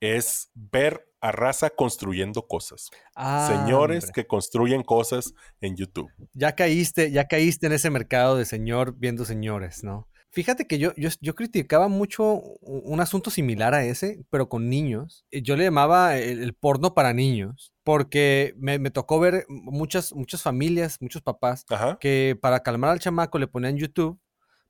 es 0.00 0.50
ver 0.54 1.08
a 1.22 1.32
raza 1.32 1.70
construyendo 1.70 2.46
cosas. 2.46 2.90
Ah, 3.16 3.48
Señores 3.50 4.04
hombre. 4.04 4.12
que 4.22 4.26
construyen 4.26 4.82
cosas 4.82 5.32
en 5.60 5.76
YouTube. 5.76 6.10
Ya 6.34 6.54
caíste, 6.54 7.10
ya 7.10 7.26
caíste 7.26 7.66
en 7.66 7.72
ese 7.72 7.88
mercado 7.90 8.36
de 8.36 8.44
señor 8.44 8.94
viendo 8.98 9.24
señores, 9.24 9.82
¿no? 9.84 10.08
Fíjate 10.34 10.66
que 10.66 10.78
yo, 10.78 10.92
yo, 10.96 11.10
yo 11.20 11.34
criticaba 11.34 11.88
mucho 11.88 12.24
un 12.62 13.00
asunto 13.00 13.30
similar 13.30 13.74
a 13.74 13.84
ese, 13.84 14.24
pero 14.30 14.48
con 14.48 14.70
niños. 14.70 15.26
Eh, 15.30 15.42
Yo 15.42 15.56
le 15.56 15.64
llamaba 15.64 16.16
el, 16.16 16.42
el 16.42 16.54
porno 16.54 16.94
para 16.94 17.12
niños, 17.12 17.74
porque 17.84 18.54
me, 18.56 18.78
me 18.78 18.90
tocó 18.90 19.20
ver 19.20 19.44
muchas, 19.48 20.14
muchas 20.14 20.40
familias, 20.40 20.96
muchos 21.02 21.20
papás, 21.20 21.66
Ajá. 21.68 21.98
que 22.00 22.34
para 22.40 22.60
calmar 22.60 22.90
al 22.92 22.98
chamaco 22.98 23.38
le 23.38 23.46
ponían 23.46 23.76
YouTube, 23.76 24.18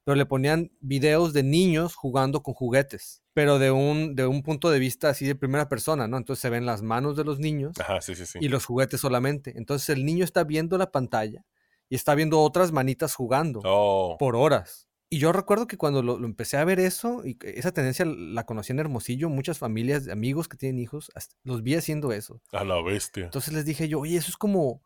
pero 0.05 0.17
le 0.17 0.27
ponían 0.27 0.73
videos 0.81 1.33
de 1.33 1.43
niños 1.43 1.95
jugando 1.95 2.43
con 2.43 2.55
juguetes, 2.55 3.23
pero 3.35 3.59
de 3.59 3.71
un, 3.71 4.15
de 4.17 4.27
un 4.27 4.43
punto 4.43 4.71
de 4.71 4.79
vista 4.79 5.09
así 5.11 5.27
de 5.27 5.35
primera 5.35 5.69
persona, 5.69 6.09
¿no? 6.09 6.17
Entonces 6.17 6.41
se 6.43 6.51
ven 6.51 6.67
las 6.67 6.83
manos 6.83 7.17
de 7.17 7.25
los 7.25 7.39
niños 7.39 7.79
Ajá, 7.81 8.01
sí, 8.01 8.15
sí, 8.15 8.27
sí. 8.27 8.39
y 8.41 8.49
los 8.49 8.65
juguetes 8.67 9.01
solamente. 9.01 9.55
Entonces 9.57 9.89
el 9.91 10.05
niño 10.05 10.25
está 10.25 10.45
viendo 10.45 10.77
la 10.79 10.91
pantalla 10.91 11.45
y 11.89 11.95
está 11.95 12.15
viendo 12.15 12.41
otras 12.41 12.73
manitas 12.73 13.15
jugando 13.15 13.61
Oh, 13.65 14.17
por 14.19 14.35
horas. 14.37 14.89
Y 15.09 15.19
yo 15.19 15.31
recuerdo 15.31 15.67
que 15.67 15.77
cuando 15.77 16.03
lo, 16.03 16.19
lo 16.19 16.25
empecé 16.27 16.57
a 16.57 16.65
ver 16.65 16.81
eso, 16.81 17.21
y 17.23 17.37
esa 17.43 17.71
tendencia 17.73 18.07
la 18.07 18.45
conocí 18.47 18.73
en 18.73 18.79
Hermosillo, 18.79 19.29
muchas 19.29 19.59
familias, 19.59 20.09
amigos 20.09 20.49
que 20.49 20.57
tienen 20.57 20.79
hijos, 20.81 21.11
los 21.45 21.63
vi 21.63 21.75
haciendo 21.75 22.13
eso. 22.13 22.41
a 22.51 22.65
la 22.65 22.81
bestia. 22.83 23.25
Entonces 23.25 23.53
les 23.53 23.67
dije 23.67 23.89
yo, 23.89 24.01
oye, 24.01 24.17
eso 24.17 24.31
es 24.31 24.39
como, 24.39 24.83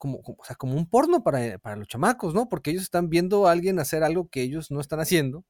como, 0.00 0.20
o 0.24 0.44
sea, 0.46 0.56
como 0.56 0.74
un 0.76 0.88
porno 0.88 1.22
para, 1.22 1.58
para 1.58 1.76
los 1.76 1.86
chamacos, 1.88 2.34
¿no? 2.34 2.48
Porque 2.48 2.70
ellos 2.72 2.82
están 2.84 3.10
viendo 3.10 3.46
a 3.46 3.52
alguien 3.52 3.78
hacer 3.78 4.02
algo 4.02 4.28
que 4.30 4.42
ellos 4.42 4.70
no 4.72 4.80
están 4.80 5.00
haciendo, 5.00 5.44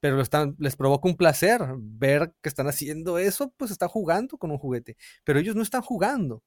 pero 0.00 0.22
les 0.58 0.76
provoca 0.76 1.08
un 1.08 1.16
placer 1.16 1.62
ver 1.78 2.34
que 2.42 2.48
están 2.50 2.66
haciendo 2.68 3.18
eso, 3.18 3.54
pues 3.56 3.70
están 3.70 3.88
jugando 3.88 4.38
con 4.38 4.50
un 4.50 4.58
juguete, 4.58 4.96
pero 5.24 5.38
ellos 5.38 5.56
no 5.56 5.62
están 5.62 5.82
jugando. 5.82 6.42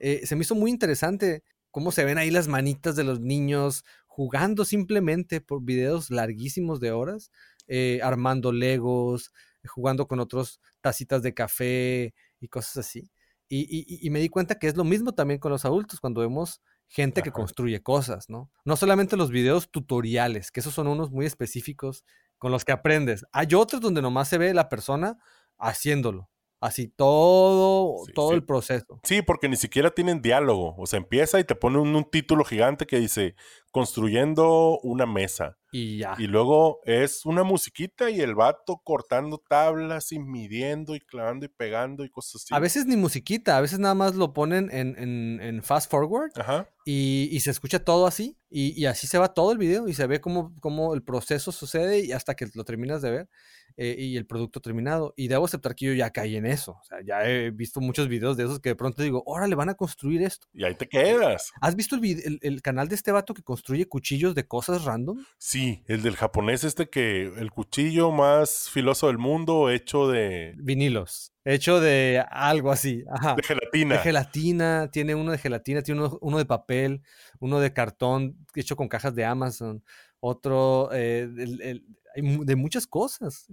eh, 0.00 0.26
se 0.26 0.36
me 0.36 0.42
hizo 0.42 0.54
muy 0.56 0.70
interesante 0.70 1.44
cómo 1.70 1.92
se 1.92 2.04
ven 2.04 2.18
ahí 2.18 2.30
las 2.30 2.48
manitas 2.48 2.96
de 2.96 3.04
los 3.04 3.20
niños 3.20 3.84
jugando 4.06 4.64
simplemente 4.64 5.40
por 5.42 5.62
videos 5.62 6.10
larguísimos 6.10 6.80
de 6.80 6.92
horas, 6.92 7.30
eh, 7.68 8.00
armando 8.02 8.52
legos, 8.52 9.32
jugando 9.66 10.08
con 10.08 10.20
otros 10.20 10.60
tacitas 10.80 11.22
de 11.22 11.34
café 11.34 12.14
y 12.40 12.48
cosas 12.48 12.78
así. 12.78 13.10
Y 13.48 14.10
me 14.10 14.20
di 14.20 14.28
cuenta 14.28 14.58
que 14.58 14.66
es 14.68 14.76
lo 14.76 14.84
mismo 14.84 15.12
también 15.14 15.38
con 15.40 15.52
los 15.52 15.64
adultos 15.64 16.00
cuando 16.00 16.20
vemos 16.22 16.60
gente 16.88 17.22
que 17.22 17.32
construye 17.32 17.82
cosas, 17.82 18.28
¿no? 18.30 18.50
No 18.64 18.76
solamente 18.76 19.16
los 19.16 19.30
videos 19.30 19.70
tutoriales, 19.70 20.50
que 20.52 20.60
esos 20.60 20.74
son 20.74 20.86
unos 20.86 21.10
muy 21.10 21.26
específicos 21.26 22.04
con 22.38 22.52
los 22.52 22.64
que 22.64 22.72
aprendes. 22.72 23.24
Hay 23.32 23.48
otros 23.54 23.80
donde 23.80 24.02
nomás 24.02 24.28
se 24.28 24.38
ve 24.38 24.54
la 24.54 24.68
persona 24.68 25.18
haciéndolo. 25.58 26.28
Así 26.58 26.88
todo, 26.88 28.04
Sí, 28.06 28.12
todo 28.14 28.30
sí. 28.30 28.34
el 28.36 28.44
proceso. 28.44 28.98
Sí, 29.02 29.20
porque 29.20 29.48
ni 29.48 29.56
siquiera 29.56 29.90
tienen 29.90 30.22
diálogo. 30.22 30.74
O 30.78 30.86
sea, 30.86 30.98
empieza 30.98 31.38
y 31.38 31.44
te 31.44 31.54
pone 31.54 31.78
un, 31.78 31.94
un 31.94 32.04
título 32.10 32.44
gigante 32.44 32.86
que 32.86 32.98
dice 32.98 33.34
construyendo 33.72 34.78
una 34.82 35.06
mesa. 35.06 35.56
Y 35.72 35.98
ya. 35.98 36.14
Y 36.18 36.26
luego 36.26 36.80
es 36.84 37.26
una 37.26 37.42
musiquita 37.42 38.08
y 38.10 38.20
el 38.20 38.34
vato 38.34 38.80
cortando 38.82 39.42
tablas 39.46 40.10
y 40.12 40.18
midiendo 40.18 40.94
y 40.94 41.00
clavando 41.00 41.44
y 41.44 41.48
pegando 41.48 42.04
y 42.04 42.08
cosas 42.08 42.36
así. 42.42 42.54
A 42.54 42.58
veces 42.58 42.86
ni 42.86 42.96
musiquita, 42.96 43.56
a 43.56 43.60
veces 43.60 43.78
nada 43.78 43.94
más 43.94 44.14
lo 44.14 44.32
ponen 44.32 44.70
en, 44.72 44.96
en- 44.98 45.40
en 45.42 45.62
fast 45.62 45.90
forward 45.90 46.30
Ajá. 46.36 46.68
y, 46.86 47.28
y 47.30 47.40
se 47.40 47.50
escucha 47.50 47.78
todo 47.84 48.06
así. 48.06 48.38
Y, 48.48 48.80
y 48.80 48.86
así 48.86 49.06
se 49.08 49.18
va 49.18 49.34
todo 49.34 49.52
el 49.52 49.58
video 49.58 49.88
y 49.88 49.92
se 49.94 50.06
ve 50.06 50.20
cómo, 50.20 50.54
cómo 50.60 50.94
el 50.94 51.02
proceso 51.02 51.50
sucede 51.52 51.98
y 52.04 52.12
hasta 52.12 52.34
que 52.34 52.46
lo 52.54 52.64
terminas 52.64 53.02
de 53.02 53.10
ver 53.10 53.28
eh, 53.76 53.96
y 53.98 54.16
el 54.16 54.24
producto 54.24 54.60
terminado. 54.60 55.12
Y 55.16 55.26
debo 55.28 55.44
aceptar 55.44 55.74
que 55.74 55.86
yo 55.86 55.92
ya 55.94 56.10
caí 56.10 56.36
en 56.36 56.46
eso. 56.46 56.78
O 56.80 56.84
sea, 56.84 56.98
ya 57.04 57.28
he 57.28 57.50
visto 57.50 57.80
muchos 57.80 58.08
videos 58.08 58.36
de 58.36 58.44
esos 58.44 58.60
que 58.60 58.70
de 58.70 58.76
pronto 58.76 59.02
digo, 59.02 59.22
órale, 59.26 59.56
van 59.56 59.68
a 59.68 59.74
construir 59.74 60.22
esto. 60.22 60.46
Y 60.54 60.64
ahí 60.64 60.76
te 60.76 60.88
quedas. 60.88 61.50
¿Has 61.60 61.74
visto 61.74 61.96
el, 61.96 62.04
el- 62.04 62.38
el 62.40 62.62
canal 62.62 62.88
de 62.88 62.94
este 62.94 63.10
vato 63.12 63.34
que 63.34 63.42
construye 63.66 63.88
cuchillos 63.88 64.36
de 64.36 64.46
cosas 64.46 64.84
random? 64.84 65.24
Sí, 65.38 65.82
el 65.88 66.00
del 66.02 66.14
japonés 66.14 66.62
este 66.62 66.88
que 66.88 67.22
el 67.24 67.50
cuchillo 67.50 68.12
más 68.12 68.70
filoso 68.70 69.08
del 69.08 69.18
mundo 69.18 69.70
hecho 69.70 70.06
de, 70.06 70.54
Vinilos. 70.58 71.32
Hecho 71.44 71.80
de 71.80 72.24
algo 72.30 72.70
así. 72.70 73.02
Ajá. 73.10 73.34
de 73.34 73.42
gelatina. 73.42 73.96
De 73.96 74.00
gelatina, 74.02 74.88
tiene 74.92 75.16
uno 75.16 75.32
de 75.32 75.38
gelatina, 75.38 75.82
tiene 75.82 76.00
uno, 76.00 76.16
uno 76.20 76.38
de 76.38 76.44
papel, 76.44 77.02
uno 77.40 77.58
de 77.58 77.72
cartón 77.72 78.36
hecho 78.54 78.76
con 78.76 78.86
cajas 78.86 79.16
de 79.16 79.24
Amazon, 79.24 79.82
otro 80.20 80.90
eh, 80.92 81.22
el- 81.22 81.84
de 82.14 82.56
muchas 82.56 82.86
cosas. 82.86 83.48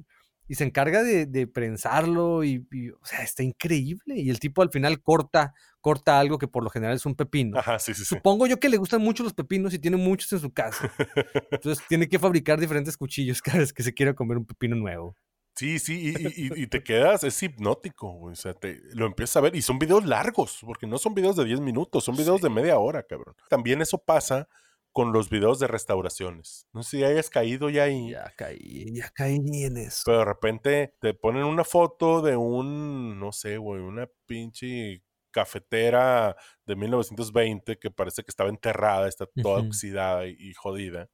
Y 0.54 0.56
se 0.56 0.66
encarga 0.66 1.02
de, 1.02 1.26
de 1.26 1.48
prensarlo 1.48 2.44
y, 2.44 2.68
y, 2.72 2.90
o 2.92 3.00
sea, 3.04 3.24
está 3.24 3.42
increíble. 3.42 4.16
Y 4.20 4.30
el 4.30 4.40
tipo 4.40 4.62
al 4.62 4.70
final 4.70 5.02
corta, 5.02 5.56
corta 5.82 6.20
algo 6.20 6.38
que 6.38 6.48
por 6.48 6.64
lo 6.64 6.70
general 6.70 6.96
es 6.96 7.08
un 7.08 7.16
pepino. 7.16 7.58
Ajá, 7.58 7.80
sí, 7.80 7.96
sí, 7.96 8.02
sí. 8.06 8.16
Supongo 8.16 8.46
yo 8.46 8.60
que 8.60 8.70
le 8.70 8.78
gustan 8.78 9.02
mucho 9.02 9.24
los 9.24 9.34
pepinos 9.34 9.74
y 9.74 9.80
tiene 9.80 9.98
muchos 9.98 10.32
en 10.34 10.40
su 10.42 10.54
casa. 10.54 10.94
Entonces 11.52 11.84
tiene 11.88 12.08
que 12.08 12.20
fabricar 12.20 12.60
diferentes 12.60 12.96
cuchillos 12.98 13.42
cada 13.42 13.58
vez 13.58 13.74
que 13.74 13.82
se 13.82 13.96
quiera 13.96 14.14
comer 14.14 14.38
un 14.38 14.46
pepino 14.46 14.76
nuevo. 14.76 15.16
Sí, 15.56 15.78
sí, 15.80 16.14
y, 16.16 16.28
y- 16.28 16.48
y- 16.48 16.64
y 16.64 16.68
te 16.68 16.84
quedas, 16.84 17.24
es 17.24 17.42
hipnótico, 17.44 18.16
O 18.22 18.36
sea, 18.36 18.54
te, 18.54 18.82
lo 18.94 19.06
empiezas 19.06 19.38
a 19.38 19.42
ver 19.42 19.56
y 19.56 19.62
son 19.62 19.78
videos 19.80 20.06
largos, 20.06 20.60
porque 20.66 20.88
no 20.88 20.98
son 20.98 21.14
videos 21.14 21.36
de 21.36 21.46
10 21.46 21.60
minutos, 21.60 22.04
son 22.04 22.16
videos 22.16 22.42
de 22.42 22.50
media 22.50 22.78
hora, 22.80 23.04
cabrón. 23.04 23.36
También 23.50 23.82
eso 23.82 23.98
pasa 24.00 24.48
con 24.94 25.12
los 25.12 25.30
videos 25.30 25.60
de 25.60 25.68
restauraciones. 25.68 26.68
No 26.72 26.84
sé 26.84 26.98
si 26.98 27.04
hayas 27.04 27.30
caído 27.30 27.70
ya 27.70 27.84
ahí, 27.84 28.12
Ya 28.12 28.32
caí, 28.38 28.94
ya 28.94 29.10
caí 29.10 29.38
en 29.64 29.78
eso. 29.78 30.04
pero 30.06 30.20
de 30.20 30.26
repente 30.26 30.94
te 31.02 31.14
ponen 31.16 31.44
una 31.44 31.64
foto 31.64 32.22
de 32.22 32.38
un, 32.38 33.20
no 33.20 33.32
sé, 33.32 33.58
güey, 33.58 33.82
una 33.82 34.08
pinche 34.28 35.04
cafetera 35.32 36.36
de 36.66 36.76
1920 36.76 37.78
que 37.80 37.90
parece 37.90 38.22
que 38.24 38.30
estaba 38.30 38.50
enterrada, 38.52 39.08
está 39.08 39.26
toda 39.42 39.62
oxidada 39.62 40.28
y, 40.28 40.36
y 40.40 40.54
jodida. 40.54 41.10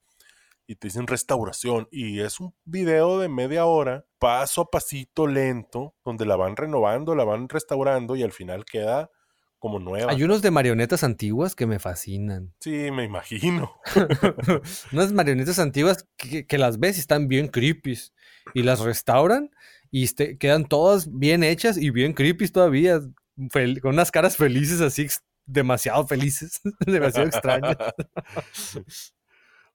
Y 0.68 0.76
te 0.76 0.88
dicen 0.88 1.08
restauración. 1.08 1.88
Y 1.90 2.20
es 2.20 2.40
un 2.40 2.54
video 2.66 3.18
de 3.18 3.30
media 3.30 3.66
hora, 3.66 4.06
paso 4.20 4.62
a 4.62 4.70
pasito 4.70 5.26
lento, 5.26 5.96
donde 6.06 6.26
la 6.26 6.36
van 6.36 6.58
renovando, 6.58 7.16
la 7.16 7.24
van 7.24 7.50
restaurando 7.50 8.16
y 8.16 8.24
al 8.24 8.34
final 8.34 8.66
queda 8.66 9.10
como 9.60 9.80
nueva. 9.80 10.12
Hay 10.12 10.24
unos 10.24 10.42
de 10.42 10.52
marionetas 10.52 11.04
antiguas 11.04 11.54
que 11.56 11.68
me 11.68 11.78
fascinan. 11.80 12.54
Sí, 12.60 12.90
me 12.92 13.04
imagino. 13.04 13.76
Unas 14.94 15.12
marionetas 15.14 15.60
antiguas 15.60 16.08
que, 16.18 16.46
que 16.48 16.58
las 16.58 16.80
ves 16.80 16.98
y 16.98 17.02
están 17.02 17.28
bien 17.28 17.48
creepy. 17.50 18.00
Y 18.54 18.64
las 18.64 18.80
restauran 18.80 19.52
y 19.92 20.06
este- 20.06 20.38
quedan 20.38 20.66
todas 20.66 21.08
bien 21.12 21.44
hechas 21.44 21.78
y 21.78 21.90
bien 21.92 22.14
creepy 22.14 22.48
todavía. 22.48 23.00
fel- 23.38 23.80
con 23.82 23.94
unas 23.94 24.12
caras 24.12 24.38
felices 24.38 24.82
así, 24.82 25.08
demasiado 25.46 26.08
felices, 26.08 26.62
demasiado 26.86 27.28
extrañas. 27.28 27.78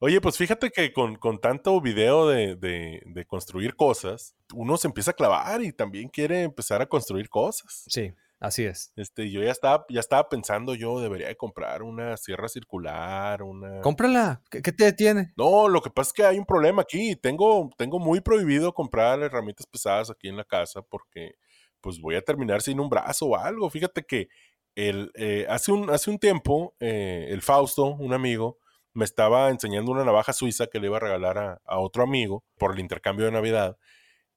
Oye, 0.01 0.21
pues 0.21 0.37
fíjate 0.37 0.71
que 0.71 0.93
con, 0.93 1.17
con 1.17 1.41
tanto 1.41 1.81
video 1.81 2.29
de, 2.29 2.57
de- 2.57 3.03
de 3.07 3.25
construir 3.27 3.75
cosas, 3.77 4.35
uno 4.53 4.77
se 4.77 4.89
empieza 4.89 5.13
a 5.13 5.15
clavar 5.15 5.63
y 5.63 5.73
también 5.73 6.09
quiere 6.09 6.43
empezar 6.43 6.83
a 6.83 6.87
construir 6.87 7.29
cosas. 7.29 7.85
Sí, 7.87 8.13
así 8.47 8.65
es. 8.65 8.93
Este, 8.97 9.31
yo 9.31 9.43
ya 9.43 9.51
estaba, 9.51 9.85
ya 9.89 10.01
estaba 10.01 10.29
pensando, 10.29 10.75
yo 10.75 11.01
debería 11.01 11.29
de 11.29 11.37
comprar 11.37 11.83
una 11.83 12.17
sierra 12.17 12.49
circular, 12.49 13.43
una... 13.43 13.81
Cómprala. 13.81 14.43
¿Qué, 14.51 14.63
qué 14.63 14.73
te 14.73 14.85
detiene? 14.85 15.33
No, 15.37 15.69
lo 15.69 15.81
que 15.81 15.91
pasa 15.91 16.09
es 16.09 16.13
que 16.13 16.25
hay 16.25 16.39
un 16.39 16.45
problema 16.45 16.83
aquí. 16.83 17.17
Tengo, 17.17 17.71
tengo 17.77 17.99
muy 17.99 18.21
prohibido 18.21 18.73
comprar 18.73 19.21
herramientas 19.23 19.67
pesadas 19.67 20.11
aquí 20.11 20.29
en 20.29 20.37
la 20.37 20.45
casa 20.45 20.83
porque 20.83 21.35
pues 21.81 22.01
voy 22.01 22.15
a 22.15 22.23
terminar 22.23 22.63
sin 22.63 22.81
un 22.81 22.89
brazo 22.89 23.27
o 23.27 23.37
algo. 23.37 23.69
Fíjate 23.71 24.05
que 24.05 24.29
el, 24.75 25.11
eh, 25.15 25.47
hace, 25.49 25.73
un, 25.73 25.91
hace 25.91 26.11
un 26.11 26.19
tiempo 26.19 26.75
eh, 26.81 27.29
el 27.31 27.43
Fausto, 27.43 27.95
un 27.95 28.13
amigo, 28.13 28.59
me 28.93 29.05
estaba 29.05 29.51
enseñando 29.51 29.93
una 29.93 30.05
navaja 30.05 30.33
suiza 30.33 30.67
que 30.67 30.81
le 30.81 30.87
iba 30.87 30.97
a 30.97 31.01
regalar 31.01 31.39
a, 31.39 31.61
a 31.65 31.79
otro 31.79 32.03
amigo 32.03 32.45
por 32.59 32.73
el 32.73 32.81
intercambio 32.81 33.27
de 33.27 33.33
Navidad. 33.33 33.77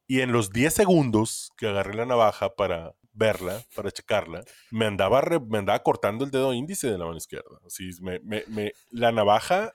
Y 0.07 0.21
en 0.21 0.31
los 0.31 0.51
10 0.51 0.73
segundos 0.73 1.51
que 1.57 1.67
agarré 1.67 1.93
la 1.93 2.05
navaja 2.05 2.55
para 2.55 2.95
verla, 3.17 3.63
para 3.75 3.91
checarla, 3.91 4.43
me 4.71 4.85
andaba, 4.85 5.21
re- 5.21 5.39
me 5.39 5.57
andaba 5.57 5.79
cortando 5.83 6.23
el 6.23 6.31
dedo 6.31 6.53
índice 6.53 6.89
de 6.89 6.97
la 6.97 7.05
mano 7.05 7.17
izquierda. 7.17 7.59
Así, 7.65 7.89
me, 8.01 8.19
me- 8.47 8.71
la 8.91 9.11
navaja 9.11 9.73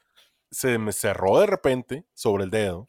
se 0.51 0.79
me 0.79 0.93
cerró 0.93 1.41
de 1.41 1.47
repente 1.47 2.05
sobre 2.15 2.45
el 2.45 2.51
dedo 2.51 2.87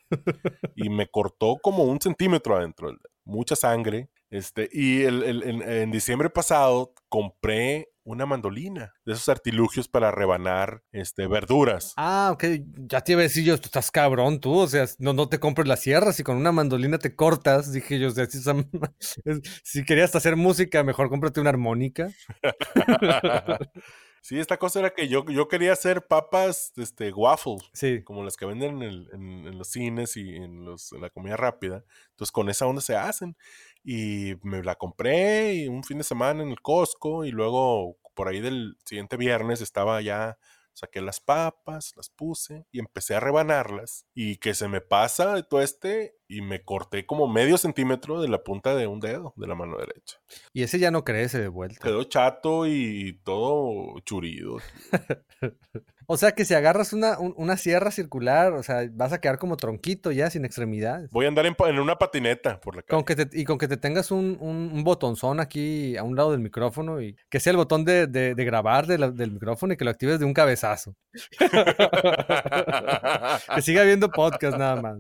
y 0.76 0.90
me 0.90 1.08
cortó 1.08 1.58
como 1.62 1.84
un 1.86 2.00
centímetro 2.02 2.56
adentro. 2.58 2.96
Mucha 3.24 3.56
sangre. 3.56 4.10
Este, 4.30 4.68
y 4.72 5.04
el- 5.04 5.24
el- 5.24 5.62
en 5.62 5.92
diciembre 5.92 6.30
pasado 6.30 6.94
compré 7.08 7.90
una 8.04 8.26
mandolina 8.26 8.94
de 9.06 9.14
esos 9.14 9.30
artilugios 9.30 9.88
para 9.88 10.12
rebanar 10.12 10.84
este, 10.92 11.28
verduras. 11.28 11.94
Ah, 11.98 12.32
ok. 12.34 12.44
Ya 12.88 13.02
te 13.02 13.14
iba 13.14 13.22
a 13.22 13.24
decir 13.24 13.44
yo, 13.44 13.58
tú 13.58 13.66
estás 13.66 13.92
cabrón 13.92 14.40
tú. 14.40 14.54
O 14.54 14.68
sea, 14.68 14.86
no, 15.00 15.14
no 15.14 15.30
te 15.30 15.40
compres 15.40 15.68
la 15.68 15.78
sierra. 15.78 16.14
Si 16.14 16.24
con 16.24 16.38
una 16.38 16.52
mandolina 16.52 16.98
te 16.98 17.16
cortas, 17.16 17.72
dije 17.72 18.00
yo, 18.00 18.10
o 18.10 18.12
sea, 18.12 18.26
si, 18.26 18.40
si 19.64 19.86
querías 19.86 20.16
hacer 20.16 20.36
música, 20.36 20.84
mejor 20.84 21.10
cómprate 21.10 21.40
una 21.40 21.50
armónica. 21.50 22.10
sí, 24.24 24.40
esta 24.40 24.58
cosa 24.58 24.80
era 24.80 24.94
que 24.94 25.08
yo, 25.10 25.26
yo 25.26 25.48
quería 25.50 25.74
hacer 25.74 26.08
papas 26.08 26.72
este, 26.78 27.12
waffle, 27.12 27.58
Sí. 27.74 28.02
como 28.04 28.24
las 28.24 28.38
que 28.38 28.46
venden 28.46 28.78
en, 28.78 28.82
el- 28.82 29.10
en- 29.14 29.48
en 29.48 29.58
los 29.58 29.68
cines 29.68 30.16
y 30.18 30.36
en, 30.38 30.64
los, 30.66 30.94
en 30.94 31.02
la 31.02 31.10
comida 31.10 31.36
rápida. 31.38 31.84
Entonces 32.12 32.32
con 32.32 32.50
esa 32.50 32.66
onda 32.66 32.82
se 32.82 32.96
hacen. 32.96 33.36
Y 33.84 34.36
me 34.44 34.64
la 34.64 34.76
compré 34.76 35.56
y 35.56 35.68
un 35.68 35.84
fin 35.84 35.98
de 35.98 36.06
semana 36.06 36.42
en 36.42 36.50
el 36.50 36.62
Costco 36.62 37.26
y 37.26 37.32
luego 37.32 37.98
por 38.16 38.30
ahí 38.30 38.40
del 38.40 38.78
siguiente 38.86 39.18
viernes 39.18 39.60
estaba 39.60 40.02
ya, 40.02 40.38
saqué 40.74 41.02
las 41.02 41.20
papas, 41.20 41.94
las 41.96 42.10
puse 42.10 42.66
y 42.72 42.80
empecé 42.80 43.16
a 43.16 43.20
rebanarlas 43.20 44.06
y 44.14 44.38
que 44.38 44.54
se 44.54 44.68
me 44.68 44.82
pasa 44.82 45.36
de 45.36 45.44
todo 45.44 45.62
este 45.62 46.16
y 46.28 46.42
me 46.42 46.64
corté 46.64 47.06
como 47.06 47.28
medio 47.28 47.58
centímetro 47.58 48.22
de 48.22 48.28
la 48.28 48.44
punta 48.44 48.76
de 48.76 48.88
un 48.88 49.00
dedo 49.00 49.34
de 49.36 49.48
la 49.48 49.56
mano 49.56 49.78
derecha. 49.78 50.18
Y 50.52 50.64
ese 50.64 50.80
ya 50.80 50.92
no 50.92 51.04
crece 51.04 51.40
de 51.40 51.48
vuelta. 51.48 51.80
Quedó 51.84 52.04
chato 52.06 52.66
y 52.66 53.20
todo 53.24 54.00
churido. 54.00 54.58
O 56.08 56.18
sea 56.18 56.32
que 56.34 56.46
si 56.46 56.54
agarras 56.54 56.94
una, 56.94 57.18
un- 57.20 57.34
una 57.38 57.58
sierra 57.58 57.92
circular, 57.92 58.54
o 58.54 58.64
sea, 58.64 58.88
vas 58.92 59.14
a 59.14 59.20
quedar 59.22 59.38
como 59.38 59.58
tronquito 59.58 60.12
ya, 60.12 60.30
sin 60.30 60.46
extremidades. 60.46 61.10
Voy 61.12 61.26
a 61.26 61.30
andar 61.30 61.46
en, 61.46 61.56
en 61.68 61.80
una 61.80 61.96
patineta 61.98 62.60
por 62.60 62.76
la 62.76 62.82
calle. 62.84 62.96
Con 62.98 63.06
que 63.06 63.16
te- 63.26 63.40
y 63.40 63.44
con 63.46 63.58
que 63.58 63.68
te 63.68 63.78
tengas 63.78 64.12
un, 64.12 64.38
un- 64.40 64.72
un 64.74 64.84
botonzón 64.84 65.40
aquí 65.40 65.96
a 65.98 66.04
un 66.04 66.16
lado 66.16 66.32
del 66.32 66.42
micrófono 66.42 67.02
y 67.02 67.16
que 67.30 67.40
sea 67.40 67.52
el 67.52 67.58
botón 67.58 67.86
de, 67.86 68.08
de- 68.08 68.36
de 68.36 68.46
grabar 68.46 68.88
de 68.88 68.98
la- 68.98 69.12
del 69.12 69.32
micrófono 69.32 69.74
y 69.74 69.78
que 69.78 69.86
lo 69.86 69.92
actives 69.92 70.20
de 70.20 70.26
un 70.26 70.34
cabezazo. 70.34 70.96
que 73.56 73.62
siga 73.62 73.84
viendo 73.84 74.10
podcast 74.10 74.58
nada 74.58 74.82
más. 74.82 74.98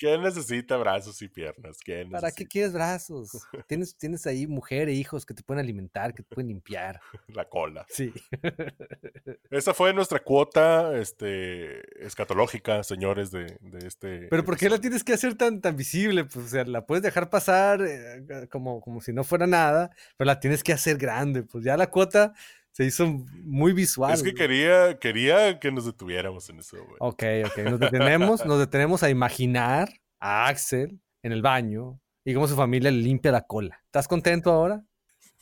¿Quién 0.00 0.22
necesita 0.22 0.78
brazos 0.78 1.20
y 1.20 1.28
piernas? 1.28 1.76
¿Quién 1.84 2.10
¿Para 2.10 2.32
qué 2.32 2.46
quieres 2.46 2.72
brazos? 2.72 3.32
Tienes, 3.68 3.94
tienes 3.98 4.26
ahí 4.26 4.46
mujer 4.46 4.88
e 4.88 4.94
hijos 4.94 5.26
que 5.26 5.34
te 5.34 5.42
pueden 5.42 5.62
alimentar, 5.62 6.14
que 6.14 6.22
te 6.22 6.34
pueden 6.34 6.48
limpiar. 6.48 7.02
La 7.28 7.44
cola. 7.50 7.84
Sí. 7.90 8.10
Esa 9.50 9.74
fue 9.74 9.92
nuestra 9.92 10.20
cuota 10.20 10.96
este, 10.96 12.02
escatológica, 12.02 12.82
señores, 12.82 13.30
de, 13.30 13.58
de 13.60 13.86
este. 13.86 14.28
Pero 14.28 14.42
¿por 14.42 14.56
qué 14.56 14.70
la 14.70 14.78
tienes 14.78 15.04
que 15.04 15.12
hacer 15.12 15.34
tan, 15.34 15.60
tan 15.60 15.76
visible? 15.76 16.24
Pues, 16.24 16.46
o 16.46 16.48
sea, 16.48 16.64
la 16.64 16.86
puedes 16.86 17.02
dejar 17.02 17.28
pasar 17.28 17.82
eh, 17.82 18.48
como, 18.50 18.80
como 18.80 19.02
si 19.02 19.12
no 19.12 19.22
fuera 19.22 19.46
nada, 19.46 19.90
pero 20.16 20.26
la 20.26 20.40
tienes 20.40 20.64
que 20.64 20.72
hacer 20.72 20.96
grande. 20.96 21.42
Pues 21.42 21.62
ya 21.62 21.76
la 21.76 21.90
cuota 21.90 22.32
se 22.72 22.84
hizo 22.84 23.06
muy 23.44 23.72
visual. 23.72 24.12
Es 24.14 24.22
que 24.22 24.34
quería, 24.34 24.98
quería 24.98 25.58
que 25.58 25.70
nos 25.72 25.84
detuviéramos 25.86 26.48
en 26.50 26.60
eso, 26.60 26.76
güey. 26.84 26.96
Ok, 27.00 27.22
ok. 27.46 27.58
Nos 27.70 27.80
detenemos, 27.80 28.44
nos 28.46 28.58
detenemos 28.58 29.02
a 29.02 29.10
imaginar 29.10 29.88
a 30.20 30.46
Axel 30.48 31.00
en 31.22 31.32
el 31.32 31.42
baño 31.42 32.00
y 32.24 32.34
cómo 32.34 32.46
su 32.48 32.56
familia 32.56 32.90
le 32.90 32.98
limpia 32.98 33.32
la 33.32 33.42
cola. 33.42 33.80
¿Estás 33.86 34.06
contento 34.08 34.50
ahora? 34.52 34.82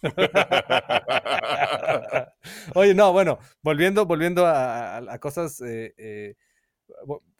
Oye, 2.74 2.94
no, 2.94 3.12
bueno, 3.12 3.38
volviendo, 3.62 4.06
volviendo 4.06 4.46
a, 4.46 4.96
a- 4.98 5.12
a 5.14 5.18
cosas, 5.18 5.60
eh, 5.60 5.94
eh, 5.96 6.34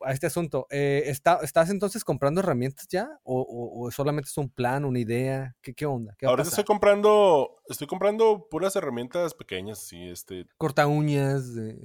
a 0.00 0.12
este 0.12 0.26
asunto. 0.26 0.67
eh, 0.71 1.05
¿está- 1.07 1.40
¿Estás 1.43 1.71
entonces 1.71 2.05
comprando 2.05 2.40
herramientas 2.40 2.87
ya? 2.88 3.09
¿O, 3.25 3.40
o- 3.40 3.87
o 3.87 3.90
solamente 3.90 4.28
es 4.28 4.37
un 4.38 4.49
plan, 4.50 4.85
una 4.85 4.99
idea? 4.99 5.57
¿Qué, 5.62 5.75
qué 5.75 5.87
onda? 5.87 6.14
¿Qué 6.19 6.26
va 6.26 6.31
a 6.31 6.33
Ahorita 6.33 6.50
pasar? 6.50 6.61
estoy 6.61 6.64
comprando, 6.64 7.57
estoy 7.69 7.87
comprando 7.87 8.49
puras 8.50 8.76
herramientas 8.76 9.35
pequeñas, 9.35 9.78
sí, 9.81 10.09
este, 10.09 10.47
Corta 10.57 10.87
uñas. 10.87 11.45
eh, 11.59 11.78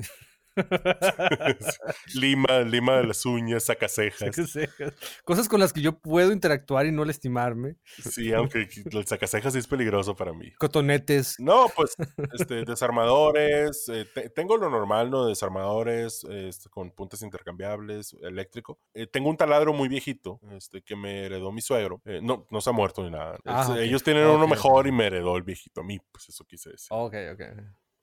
lima, 2.16 2.60
lima 2.62 2.98
de 2.98 3.08
las 3.08 3.26
uñas, 3.26 3.64
sacacejas. 3.64 4.20
sacacejas, 4.36 4.94
Cosas 5.24 5.48
con 5.50 5.60
las 5.60 5.74
que 5.74 5.82
yo 5.82 6.00
puedo 6.00 6.32
interactuar 6.32 6.86
y 6.86 6.92
no 6.92 7.06
lastimarme. 7.06 7.76
Sí, 7.84 8.34
aunque 8.34 8.68
el 8.92 9.06
sacacejas 9.08 9.54
sí 9.54 9.60
es 9.60 9.68
peligroso 9.68 10.16
para 10.16 10.34
mí. 10.34 10.52
Cotonetes. 10.60 11.36
No, 11.40 11.68
pues, 11.76 11.96
este, 12.34 12.64
desarmadores, 12.66 13.88
eh, 13.90 14.06
te- 14.14 14.30
tengo 14.30 14.58
lo 14.58 14.70
normal, 14.70 15.10
¿no? 15.10 15.26
Desarmadores, 15.26 16.24
este, 16.30 16.70
con 16.70 16.92
puntas 16.92 17.22
intercambiables, 17.22 18.16
eléctrico. 18.22 18.80
Eh, 18.94 19.08
tengo 19.08 19.30
un 19.30 19.38
taladro 19.38 19.74
muy 19.74 19.88
viejito, 19.88 20.40
este, 20.52 20.82
que 20.82 20.96
me 20.96 21.26
heredó 21.26 21.52
mi 21.52 21.62
suegro. 21.62 22.02
Eh, 22.06 22.20
no, 22.22 22.48
no 22.50 22.62
se 22.62 22.70
ha 22.70 22.74
muerto 22.74 23.04
ni 23.04 23.12
nada. 23.12 23.38
Ah, 23.46 23.68
Es-. 23.76 23.84
Ellos 23.84 24.04
tienen 24.04 24.26
uno 24.28 24.48
mejor 24.48 24.88
y 24.88 24.92
me 24.92 25.06
heredó 25.08 25.36
el 25.38 25.44
viejito 25.44 25.82
a 25.82 25.84
mí, 25.84 26.00
pues 26.12 26.30
eso 26.30 26.44
quise 26.46 26.70
decir. 26.72 26.88
Ok, 26.92 27.14
ok. 27.34 27.42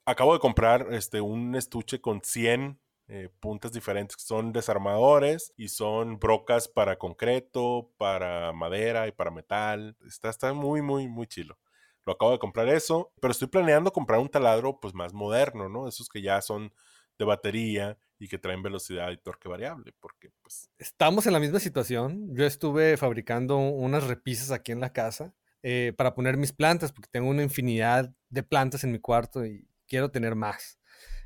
Acabo 0.05 0.33
de 0.33 0.39
comprar 0.39 0.87
este, 0.91 1.21
un 1.21 1.55
estuche 1.55 2.01
con 2.01 2.21
100 2.21 2.79
eh, 3.07 3.29
puntas 3.39 3.73
diferentes, 3.73 4.15
que 4.15 4.23
son 4.23 4.53
desarmadores 4.53 5.53
y 5.57 5.67
son 5.67 6.17
brocas 6.17 6.67
para 6.67 6.97
concreto, 6.97 7.91
para 7.97 8.53
madera 8.53 9.07
y 9.07 9.11
para 9.11 9.31
metal. 9.31 9.97
Está, 10.07 10.29
está 10.29 10.53
muy, 10.53 10.81
muy, 10.81 11.07
muy 11.07 11.27
chilo. 11.27 11.59
Lo 12.05 12.13
acabo 12.13 12.31
de 12.31 12.39
comprar 12.39 12.67
eso, 12.69 13.11
pero 13.19 13.31
estoy 13.31 13.47
planeando 13.47 13.91
comprar 13.91 14.19
un 14.19 14.29
taladro 14.29 14.79
pues 14.79 14.93
más 14.93 15.13
moderno, 15.13 15.69
¿no? 15.69 15.87
Esos 15.87 16.09
que 16.09 16.21
ya 16.21 16.41
son 16.41 16.73
de 17.19 17.25
batería 17.25 17.97
y 18.17 18.27
que 18.27 18.37
traen 18.37 18.63
velocidad 18.63 19.11
y 19.11 19.17
torque 19.17 19.49
variable, 19.49 19.93
porque 19.99 20.31
pues 20.41 20.69
Estamos 20.77 21.27
en 21.27 21.33
la 21.33 21.39
misma 21.39 21.59
situación. 21.59 22.35
Yo 22.35 22.45
estuve 22.45 22.97
fabricando 22.97 23.57
unas 23.57 24.05
repisas 24.05 24.51
aquí 24.51 24.71
en 24.71 24.79
la 24.79 24.93
casa 24.93 25.33
eh, 25.63 25.93
para 25.95 26.15
poner 26.15 26.37
mis 26.37 26.53
plantas, 26.53 26.91
porque 26.91 27.09
tengo 27.11 27.29
una 27.29 27.43
infinidad 27.43 28.15
de 28.29 28.43
plantas 28.43 28.83
en 28.83 28.91
mi 28.91 28.99
cuarto 28.99 29.45
y 29.45 29.67
quiero 29.91 30.09
tener 30.09 30.35
más. 30.35 30.79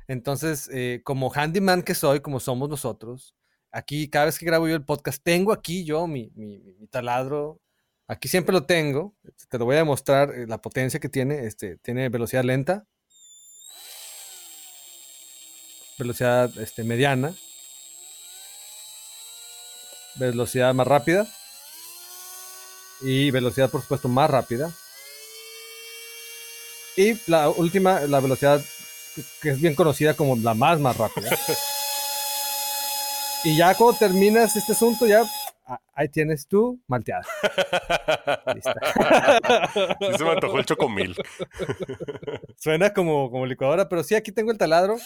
Entonces, 0.08 0.68
eh, 0.72 1.00
como 1.04 1.30
handyman 1.32 1.82
que 1.82 1.94
soy, 1.94 2.18
como 2.20 2.40
somos 2.40 2.68
nosotros, 2.68 3.36
aquí 3.70 4.10
cada 4.10 4.26
vez 4.26 4.38
que 4.40 4.46
grabo 4.46 4.66
yo 4.66 4.74
el 4.74 4.84
podcast, 4.84 5.22
tengo 5.22 5.52
aquí 5.52 5.84
yo 5.84 6.08
mi, 6.08 6.32
taladro. 6.90 7.60
Aquí 8.08 8.26
siempre 8.26 8.52
lo 8.52 8.66
tengo. 8.66 9.14
Te 9.48 9.58
lo 9.58 9.66
voy 9.66 9.76
a 9.76 9.78
demostrar 9.78 10.34
eh, 10.34 10.46
la 10.48 10.60
potencia 10.60 10.98
que 10.98 11.08
tiene. 11.08 11.46
Este, 11.46 11.76
tiene 11.78 12.08
velocidad 12.08 12.42
lenta. 12.42 12.86
Velocidad 15.98 16.50
este, 16.58 16.82
mediana. 16.82 17.34
Velocidad 20.16 20.74
más 20.74 20.88
rápida. 20.88 21.26
Y 23.00 23.30
velocidad, 23.30 23.70
por 23.70 23.82
supuesto, 23.82 24.08
más 24.08 24.28
rápida. 24.28 24.72
Y 26.96 27.14
la 27.30 27.48
última, 27.50 28.00
la 28.00 28.20
velocidad 28.20 28.60
que- 29.42 29.50
es 29.50 29.60
bien 29.60 29.74
conocida 29.74 30.14
como 30.14 30.36
la 30.36 30.54
más, 30.54 30.80
más 30.80 30.96
rápida. 30.96 31.30
y 33.44 33.56
ya 33.56 33.74
cuando 33.74 33.98
terminas 33.98 34.56
este 34.56 34.72
asunto, 34.72 35.06
ya 35.06 35.22
ah, 35.66 35.80
ahí 35.94 36.08
tienes 36.08 36.46
tú 36.46 36.80
malteada. 36.86 37.24
Lista. 38.54 38.74
sí 40.00 40.18
se 40.18 40.24
me 40.24 40.30
antojó 40.30 40.58
el 40.58 40.66
chocomil. 40.66 41.16
Suena 42.56 42.92
como, 42.92 43.30
como 43.30 43.46
licuadora, 43.46 43.88
pero 43.88 44.02
sí, 44.02 44.14
aquí 44.14 44.32
tengo 44.32 44.50
el 44.50 44.58
taladro. 44.58 44.96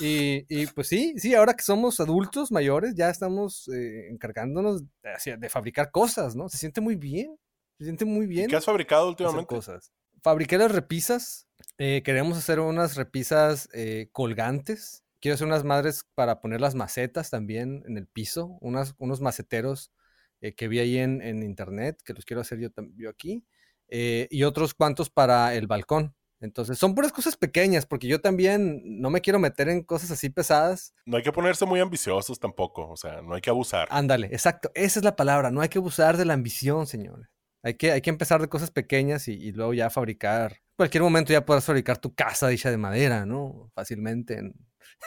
Y, 0.00 0.44
y, 0.48 0.66
pues 0.66 0.88
sí, 0.88 1.14
sí, 1.18 1.36
ahora 1.36 1.54
que 1.54 1.62
somos 1.62 2.00
adultos 2.00 2.50
mayores, 2.50 2.94
ya 2.96 3.10
estamos 3.10 3.68
eh, 3.68 4.08
encargándonos 4.10 4.82
de, 5.02 5.36
de 5.36 5.48
fabricar 5.48 5.92
cosas, 5.92 6.34
¿no? 6.34 6.48
Se 6.48 6.58
siente 6.58 6.80
muy 6.80 6.96
bien. 6.96 7.36
Se 7.78 7.84
siente 7.84 8.04
muy 8.04 8.26
bien. 8.26 8.48
¿Qué 8.48 8.56
has 8.56 8.64
fabricado 8.64 9.08
últimamente? 9.08 9.54
cosas. 9.54 9.92
Fabriqué 10.24 10.56
las 10.56 10.72
repisas. 10.72 11.46
eh, 11.76 12.00
queremos 12.02 12.38
hacer 12.38 12.58
unas 12.58 12.96
repisas 12.96 13.68
eh, 13.74 14.08
colgantes. 14.10 15.04
Quiero 15.20 15.34
hacer 15.34 15.46
unas 15.46 15.64
madres 15.64 16.06
para 16.14 16.40
poner 16.40 16.62
las 16.62 16.74
macetas 16.74 17.28
también 17.28 17.82
en 17.86 17.98
el 17.98 18.06
piso. 18.06 18.56
Unas, 18.62 18.94
unos 18.96 19.20
maceteros 19.20 19.92
eh, 20.40 20.54
que 20.54 20.66
vi 20.66 20.78
ahí 20.78 20.96
en, 20.96 21.20
en 21.20 21.42
internet, 21.42 22.00
que 22.02 22.14
los 22.14 22.24
quiero 22.24 22.40
hacer 22.40 22.58
yo, 22.58 22.70
yo 22.96 23.10
aquí. 23.10 23.44
y 23.90 24.42
otros 24.44 24.72
cuantos 24.72 25.10
para 25.10 25.54
el 25.54 25.66
balcón. 25.66 26.14
Entonces, 26.40 26.78
son 26.78 26.94
puras 26.94 27.12
cosas 27.12 27.36
pequeñas, 27.36 27.84
porque 27.84 28.06
yo 28.06 28.22
también 28.22 28.80
no 28.84 29.10
me 29.10 29.20
quiero 29.20 29.38
meter 29.38 29.68
en 29.68 29.82
cosas 29.82 30.10
así 30.10 30.30
pesadas. 30.30 30.94
No 31.04 31.18
hay 31.18 31.22
que 31.22 31.32
ponerse 31.32 31.66
muy 31.66 31.80
ambiciosos 31.80 32.40
tampoco, 32.40 32.88
o 32.88 32.96
sea, 32.96 33.20
no 33.20 33.34
hay 33.34 33.42
que 33.42 33.50
abusar. 33.50 33.88
Ándale, 33.90 34.28
exacto. 34.28 34.70
Esa 34.74 35.00
es 35.00 35.04
la 35.04 35.16
palabra. 35.16 35.50
No 35.50 35.60
hay 35.60 35.68
que 35.68 35.78
abusar 35.78 36.16
de 36.16 36.24
la 36.24 36.32
ambición, 36.32 36.86
señores. 36.86 37.33
Hay 37.64 37.74
que, 37.74 37.90
hay 37.92 38.00
que 38.02 38.10
empezar 38.10 38.40
de 38.40 38.48
cosas 38.48 38.70
pequeñas 38.70 39.26
y, 39.26 39.32
y 39.32 39.52
luego 39.52 39.74
ya 39.74 39.90
fabricar. 39.90 40.52
En 40.52 40.76
cualquier 40.76 41.02
momento 41.02 41.32
ya 41.32 41.44
podrás 41.44 41.64
fabricar 41.64 41.98
tu 41.98 42.14
casa 42.14 42.52
hecha 42.52 42.70
de 42.70 42.76
madera, 42.76 43.26
¿no? 43.26 43.70
Fácilmente 43.74 44.38
en 44.38 44.54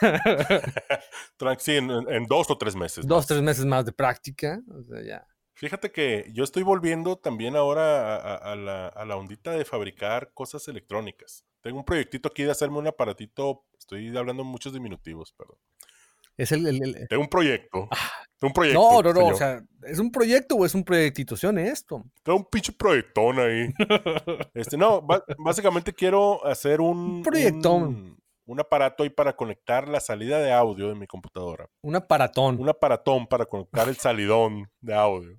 sí, 1.58 1.76
en, 1.76 1.90
en 1.90 2.24
dos 2.26 2.50
o 2.50 2.58
tres 2.58 2.74
meses. 2.76 3.06
dos, 3.06 3.18
más. 3.18 3.26
tres 3.26 3.42
meses 3.42 3.64
más 3.64 3.84
de 3.84 3.92
práctica. 3.92 4.60
O 4.70 4.82
sea, 4.82 5.02
ya. 5.02 5.26
Fíjate 5.54 5.90
que 5.90 6.30
yo 6.32 6.44
estoy 6.44 6.62
volviendo 6.62 7.16
también 7.16 7.56
ahora 7.56 8.16
a, 8.16 8.34
a- 8.34 8.52
a 8.52 8.56
la, 8.56 8.88
a 8.88 9.04
la 9.04 9.16
ondita 9.16 9.50
de 9.52 9.64
fabricar 9.64 10.32
cosas 10.32 10.68
electrónicas. 10.68 11.44
Tengo 11.62 11.78
un 11.78 11.84
proyectito 11.84 12.28
aquí 12.28 12.44
de 12.44 12.52
hacerme 12.52 12.78
un 12.78 12.86
aparatito, 12.86 13.64
estoy 13.76 14.16
hablando 14.16 14.44
muchos 14.44 14.72
diminutivos, 14.72 15.32
perdón. 15.32 15.58
Es 16.38 16.52
el, 16.52 16.66
el- 16.66 17.08
un 17.18 17.28
proyecto. 17.28 17.88
Tengo 18.38 18.48
un 18.50 18.52
proyecto. 18.52 18.80
No, 18.80 19.02
no, 19.02 19.12
no. 19.12 19.20
señor. 19.20 19.32
O 19.32 19.36
sea, 19.36 19.62
¿es 19.82 19.98
un 19.98 20.10
proyecto 20.12 20.54
o 20.54 20.64
es 20.64 20.74
un 20.74 20.84
proyectito? 20.84 21.36
Sé 21.36 21.48
honesto. 21.48 22.04
Tengo 22.22 22.38
un 22.38 22.44
pinche 22.46 22.72
proyectón 22.72 23.38
ahí. 23.40 23.68
Este, 24.54 24.76
no, 24.76 25.04
básicamente 25.38 25.92
quiero 25.92 26.44
hacer 26.46 26.80
un, 26.80 26.96
Un 27.16 27.22
proyectón. 27.24 27.82
un, 27.82 28.18
un 28.46 28.60
aparato 28.60 29.02
ahí 29.02 29.10
para 29.10 29.34
conectar 29.34 29.88
la 29.88 29.98
salida 30.00 30.38
de 30.38 30.52
audio 30.52 30.88
de 30.88 30.94
mi 30.94 31.06
computadora. 31.08 31.68
Un 31.82 31.96
aparatón. 31.96 32.60
Un 32.60 32.68
aparatón 32.68 33.26
para 33.26 33.44
conectar 33.44 33.88
el 33.88 33.96
salidón 33.96 34.70
de 34.80 34.94
audio. 34.94 35.36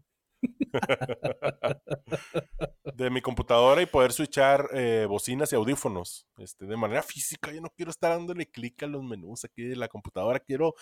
De 2.93 3.09
mi 3.09 3.21
computadora 3.21 3.81
y 3.81 3.85
poder 3.85 4.11
switchar 4.11 4.69
eh, 4.73 5.05
bocinas 5.07 5.51
y 5.51 5.55
audífonos 5.55 6.27
este, 6.37 6.65
de 6.65 6.77
manera 6.77 7.03
física. 7.03 7.51
Yo 7.51 7.61
no 7.61 7.69
quiero 7.69 7.91
estar 7.91 8.11
dándole 8.11 8.49
clic 8.49 8.83
a 8.83 8.87
los 8.87 9.03
menús 9.03 9.45
aquí 9.45 9.63
de 9.63 9.75
la 9.75 9.87
computadora. 9.87 10.39
Quiero 10.39 10.75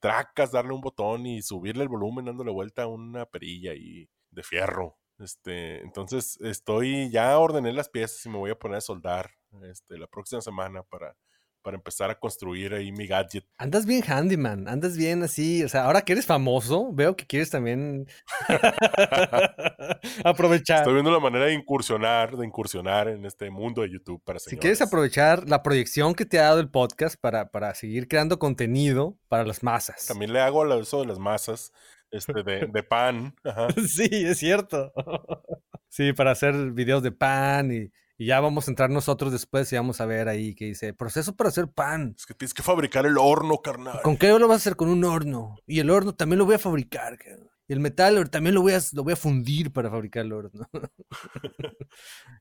tracas, 0.00 0.52
darle 0.52 0.74
un 0.74 0.80
botón 0.80 1.26
y 1.26 1.42
subirle 1.42 1.82
el 1.84 1.88
volumen 1.88 2.24
dándole 2.24 2.50
vuelta 2.50 2.82
a 2.82 2.88
una 2.88 3.26
perilla 3.26 3.74
y 3.74 4.08
de 4.30 4.42
fierro. 4.42 4.98
Este, 5.18 5.80
entonces 5.82 6.38
estoy, 6.40 7.10
ya 7.10 7.38
ordené 7.38 7.72
las 7.72 7.88
piezas 7.88 8.24
y 8.26 8.28
me 8.28 8.38
voy 8.38 8.50
a 8.50 8.58
poner 8.58 8.78
a 8.78 8.80
soldar 8.80 9.30
este, 9.62 9.98
la 9.98 10.06
próxima 10.08 10.40
semana 10.40 10.82
para, 10.82 11.16
para 11.62 11.76
empezar 11.76 12.10
a 12.10 12.18
construir 12.18 12.74
ahí 12.74 12.92
mi 12.92 13.06
gadget. 13.06 13.44
Andas 13.56 13.86
bien 13.86 14.02
handyman, 14.06 14.68
andas 14.68 14.96
bien 14.96 15.22
así, 15.22 15.62
o 15.64 15.68
sea, 15.68 15.84
ahora 15.84 16.02
que 16.02 16.12
eres 16.12 16.26
famoso, 16.26 16.92
veo 16.92 17.16
que 17.16 17.26
quieres 17.26 17.50
también 17.50 18.06
aprovechar. 20.24 20.78
Estoy 20.78 20.94
viendo 20.94 21.10
la 21.10 21.20
manera 21.20 21.46
de 21.46 21.54
incursionar, 21.54 22.36
de 22.36 22.46
incursionar 22.46 23.08
en 23.08 23.24
este 23.24 23.50
mundo 23.50 23.82
de 23.82 23.90
YouTube 23.90 24.22
para 24.24 24.38
Si 24.38 24.50
señores. 24.50 24.60
quieres 24.60 24.82
aprovechar 24.82 25.48
la 25.48 25.62
proyección 25.62 26.14
que 26.14 26.26
te 26.26 26.38
ha 26.38 26.44
dado 26.44 26.60
el 26.60 26.70
podcast 26.70 27.16
para, 27.20 27.50
para 27.50 27.74
seguir 27.74 28.08
creando 28.08 28.38
contenido 28.38 29.16
para 29.28 29.44
las 29.44 29.62
masas. 29.62 30.06
También 30.06 30.32
le 30.32 30.40
hago 30.40 30.62
a 30.64 30.80
eso 30.80 31.00
de 31.00 31.06
las 31.06 31.18
masas 31.18 31.72
este, 32.10 32.42
de, 32.42 32.66
de 32.66 32.82
pan. 32.82 33.34
Ajá. 33.44 33.68
Sí, 33.88 34.08
es 34.10 34.38
cierto. 34.38 34.92
Sí, 35.94 36.14
para 36.14 36.30
hacer 36.30 36.54
videos 36.70 37.02
de 37.02 37.12
pan 37.12 37.70
y, 37.70 37.92
y 38.22 38.26
ya 38.26 38.38
vamos 38.38 38.68
a 38.68 38.70
entrar 38.70 38.88
nosotros 38.88 39.32
después 39.32 39.72
y 39.72 39.76
vamos 39.76 40.00
a 40.00 40.06
ver 40.06 40.28
ahí 40.28 40.54
que 40.54 40.66
dice, 40.66 40.94
proceso 40.94 41.34
para 41.34 41.48
hacer 41.48 41.66
pan. 41.66 42.14
Es 42.16 42.24
que 42.24 42.34
tienes 42.34 42.54
que 42.54 42.62
fabricar 42.62 43.04
el 43.04 43.18
horno, 43.18 43.58
carnal. 43.58 44.00
¿Con 44.02 44.16
qué 44.16 44.28
lo 44.28 44.46
vas 44.46 44.54
a 44.54 44.56
hacer? 44.58 44.76
Con 44.76 44.90
un 44.90 45.02
horno. 45.04 45.56
Y 45.66 45.80
el 45.80 45.90
horno 45.90 46.14
también 46.14 46.38
lo 46.38 46.44
voy 46.44 46.54
a 46.54 46.60
fabricar. 46.60 47.18
cabrón. 47.18 47.51
Y 47.72 47.74
el 47.74 47.80
metal 47.80 48.28
también 48.28 48.54
lo 48.54 48.60
voy 48.60 48.74
a, 48.74 48.80
lo 48.92 49.02
voy 49.02 49.14
a 49.14 49.16
fundir 49.16 49.72
para 49.72 49.88
fabricar 49.88 50.26
el 50.26 50.34
oro, 50.34 50.50
¿no? 50.52 50.68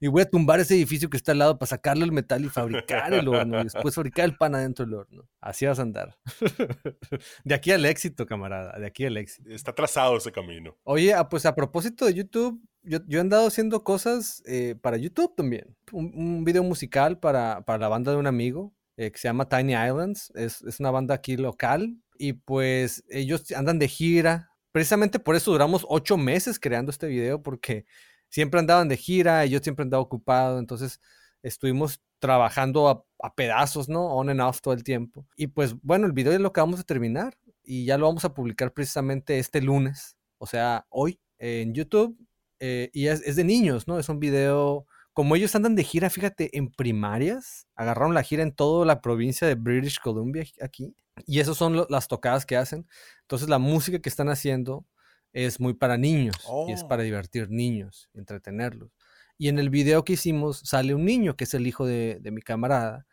y 0.02 0.10
voy 0.10 0.24
a 0.24 0.30
tumbar 0.30 0.60
ese 0.60 0.76
edificio 0.76 1.10
que 1.10 1.16
está 1.16 1.32
al 1.32 1.38
lado 1.38 1.58
para 1.58 1.70
sacarle 1.70 2.04
el 2.04 2.12
metal 2.12 2.44
y 2.44 2.50
fabricar 2.50 3.14
el 3.14 3.30
horno. 3.30 3.62
Y 3.62 3.64
después 3.64 3.96
fabricar 3.96 4.26
el 4.26 4.36
pan 4.36 4.56
adentro 4.56 4.84
del 4.84 4.96
horno. 4.96 5.30
Así 5.40 5.66
vas 5.66 5.80
a 5.80 5.84
andar. 5.84 6.18
de 7.46 7.56
aquí 7.56 7.72
al 7.72 7.86
éxito, 7.86 8.26
camarada. 8.26 8.78
De 8.78 8.86
aquí 8.86 9.06
al 9.06 9.16
éxito. 9.16 9.50
Está 9.50 9.74
trazado 9.74 10.18
ese 10.18 10.34
camino. 10.34 10.76
Oye, 10.84 11.14
ah, 11.14 11.30
pues 11.30 11.46
a 11.46 11.56
propósito 11.56 12.06
de 12.06 12.14
YouTube, 12.14 12.62
yo, 12.84 13.00
yo 13.08 13.20
he 13.20 13.22
andado 13.22 13.48
haciendo 13.48 13.86
cosas 13.86 14.44
eh, 14.46 14.76
para 14.82 14.98
YouTube 14.98 15.34
también. 15.34 15.78
Un, 15.94 16.12
un 16.14 16.44
video 16.44 16.64
musical 16.64 17.20
para, 17.20 17.62
para, 17.62 17.80
la 17.80 17.88
banda 17.88 18.12
de 18.12 18.18
un 18.18 18.28
amigo 18.28 18.74
eh, 18.98 19.14
que 19.14 19.18
se 19.18 19.30
llama 19.30 19.48
Tiny 19.48 19.76
Islands. 19.76 20.30
Es, 20.36 20.62
es 20.64 20.82
una 20.82 20.92
banda 20.92 21.16
aquí 21.16 21.38
local. 21.38 21.96
Y 22.18 22.34
pues 22.34 23.06
ellos 23.10 23.50
andan 23.54 23.80
de 23.80 23.88
gira 23.88 24.51
precisamente 24.72 25.20
por 25.20 25.36
eso 25.36 25.52
duramos 25.52 25.86
ocho 25.90 26.18
meses 26.18 26.60
creando 26.60 26.92
este 26.92 27.08
video, 27.08 27.42
porque 27.42 27.86
siempre 28.30 28.60
andaban 28.60 28.88
de 28.88 28.98
gira 28.98 29.46
y 29.46 29.50
yo 29.50 29.60
siempre 29.60 29.84
andaba 29.84 30.02
ocupado, 30.02 30.60
entonces 30.60 31.00
estuvimos 31.44 32.02
trabajando 32.20 32.88
a, 32.90 33.06
pedazos, 33.36 33.90
¿no? 33.90 34.06
On 34.08 34.30
and 34.30 34.42
off 34.42 34.62
todo 34.62 34.74
el 34.74 34.84
tiempo. 34.84 35.28
Y 35.36 35.48
pues 35.48 35.76
bueno, 35.82 36.08
el 36.08 36.14
video 36.14 36.34
es 36.34 36.40
lo 36.40 36.54
que 36.54 36.62
vamos 36.62 36.80
a 36.80 36.84
terminar 36.84 37.38
y 37.64 37.86
ya 37.86 37.98
lo 37.98 38.08
vamos 38.08 38.26
a 38.26 38.34
publicar 38.34 38.74
precisamente 38.74 39.40
este 39.40 39.62
lunes, 39.62 40.18
o 40.38 40.46
sea, 40.46 40.86
hoy 40.90 41.20
en 41.40 41.74
YouTube. 41.74 42.18
Eh, 42.60 42.92
y 42.94 43.08
es, 43.08 43.22
es, 43.22 43.36
de 43.36 43.44
niños, 43.44 43.88
¿no? 43.88 43.98
Es 43.98 44.08
un 44.08 44.20
video, 44.20 44.86
como 45.14 45.36
ellos 45.36 45.56
andan 45.56 45.76
de 45.76 45.84
gira, 45.84 46.10
fíjate, 46.10 46.58
en 46.58 46.72
primarias, 46.72 47.68
agarraron 47.76 48.14
la 48.14 48.24
gira 48.24 48.44
en 48.44 48.54
toda 48.54 48.86
la 48.86 49.02
provincia 49.02 49.48
de 49.48 49.56
British 49.56 50.00
Columbia 50.00 50.44
aquí. 50.62 50.96
Y 51.26 51.40
esas 51.40 51.58
son 51.58 51.86
las 51.90 52.08
tocadas 52.08 52.46
que 52.46 52.58
hacen. 52.58 52.88
Entonces 53.22 53.50
la 53.50 53.60
música 53.60 54.00
que 54.00 54.10
están 54.10 54.30
haciendo 54.30 54.86
es 55.34 55.60
muy 55.60 55.74
para 55.74 55.98
niños 55.98 56.36
y 56.68 56.72
es 56.74 56.84
para 56.84 57.02
Oh. 57.04 57.06
divertir 57.06 57.50
niños, 57.50 58.10
entretenerlos. 58.14 58.92
Y 59.38 59.50
en 59.50 59.60
el 59.60 59.70
video 59.70 60.04
que 60.04 60.14
hicimos 60.14 60.60
sale 60.64 60.94
un 60.96 61.06
niño 61.06 61.36
que 61.36 61.46
es 61.46 61.54
el 61.54 61.68
hijo 61.68 61.86
de, 61.86 62.20
de 62.22 62.32
mi 62.32 62.42
camarada. 62.42 63.06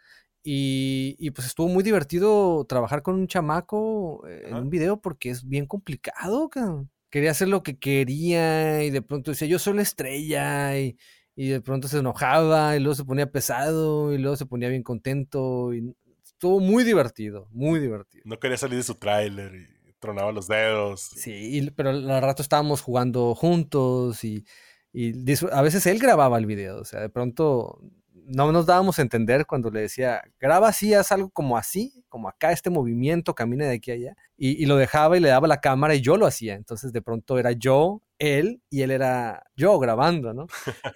Y, 0.44 1.16
y, 1.18 1.30
pues 1.32 1.46
estuvo 1.48 1.68
muy 1.68 1.82
divertido 1.82 2.64
trabajar 2.66 3.02
con 3.02 3.16
un 3.16 3.26
chamaco 3.26 4.26
eh, 4.28 4.44
en 4.46 4.54
un 4.54 4.70
video 4.70 5.00
porque 5.00 5.30
es 5.30 5.46
bien 5.46 5.66
complicado. 5.66 6.48
cabrón. 6.48 6.90
Quería 7.11 7.30
hacer 7.32 7.48
lo 7.48 7.62
que 7.62 7.78
quería 7.78 8.82
y 8.84 8.90
de 8.90 9.02
pronto 9.02 9.30
decía 9.30 9.48
yo 9.48 9.58
soy 9.58 9.74
la 9.74 9.82
estrella 9.82 10.78
y, 10.78 10.96
y 11.40 11.51
de 11.51 11.61
pronto 11.61 11.87
se 11.87 11.98
enojaba 11.98 12.74
y 12.74 12.81
luego 12.81 12.96
se 12.96 13.05
ponía 13.05 13.31
pesado 13.31 14.12
y 14.12 14.18
luego 14.18 14.37
se 14.37 14.44
ponía 14.46 14.68
bien 14.68 14.83
contento 14.83 15.72
y 15.72 15.94
estuvo 16.24 16.59
muy 16.59 16.83
divertido, 16.83 17.46
muy 17.53 17.79
divertido. 17.79 18.22
No 18.27 18.40
quería 18.40 18.57
salir 18.57 18.79
de 18.79 18.83
su 18.83 18.96
tráiler 18.96 19.55
y 19.55 19.92
tronaba 20.01 20.33
los 20.33 20.48
dedos. 20.48 21.01
Sí, 21.01 21.59
y- 21.61 21.70
pero 21.70 21.90
al 21.90 22.22
rato 22.22 22.42
estábamos 22.42 22.81
jugando 22.81 23.37
juntos 23.37 24.24
y, 24.24 24.44
y 24.92 25.12
a 25.53 25.62
veces 25.62 25.87
él 25.87 26.01
grababa 26.01 26.38
el 26.38 26.46
video, 26.46 26.81
o 26.81 26.85
sea, 26.85 27.01
de 27.01 27.09
pronto 27.09 27.79
no 28.12 28.51
nos 28.51 28.66
dábamos 28.66 28.98
a 28.98 29.03
entender 29.03 29.46
cuando 29.46 29.70
le 29.70 29.83
decía, 29.83 30.20
graba 30.40 30.68
así, 30.68 30.92
haz 30.92 31.12
algo 31.12 31.31
como 31.31 31.57
así, 31.57 32.05
como 32.09 32.29
acá, 32.29 32.51
este 32.51 32.68
movimiento, 32.68 33.35
camina 33.35 33.66
de 33.66 33.77
aquí 33.77 33.92
a 33.92 33.94
allá, 33.94 34.16
y, 34.37 34.61
y 34.62 34.66
lo 34.66 34.77
dejaba 34.77 35.16
y 35.16 35.20
le 35.20 35.29
daba 35.29 35.46
la 35.46 35.61
cámara 35.61 35.94
y 35.94 36.01
yo 36.01 36.16
lo 36.16 36.27
hacía, 36.27 36.55
entonces 36.55 36.92
de 36.92 37.01
pronto 37.01 37.38
era 37.38 37.53
yo, 37.53 38.03
él, 38.18 38.62
y 38.70 38.83
él 38.83 38.90
era 38.90 39.44
yo 39.57 39.78
grabando, 39.78 40.35
¿no? 40.35 40.46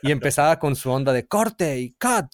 Y 0.02 0.11
empezaba 0.12 0.58
con 0.58 0.76
su 0.76 0.90
onda 0.90 1.12
de 1.12 1.26
corte 1.26 1.78
y 1.80 1.92
cut. 1.94 2.28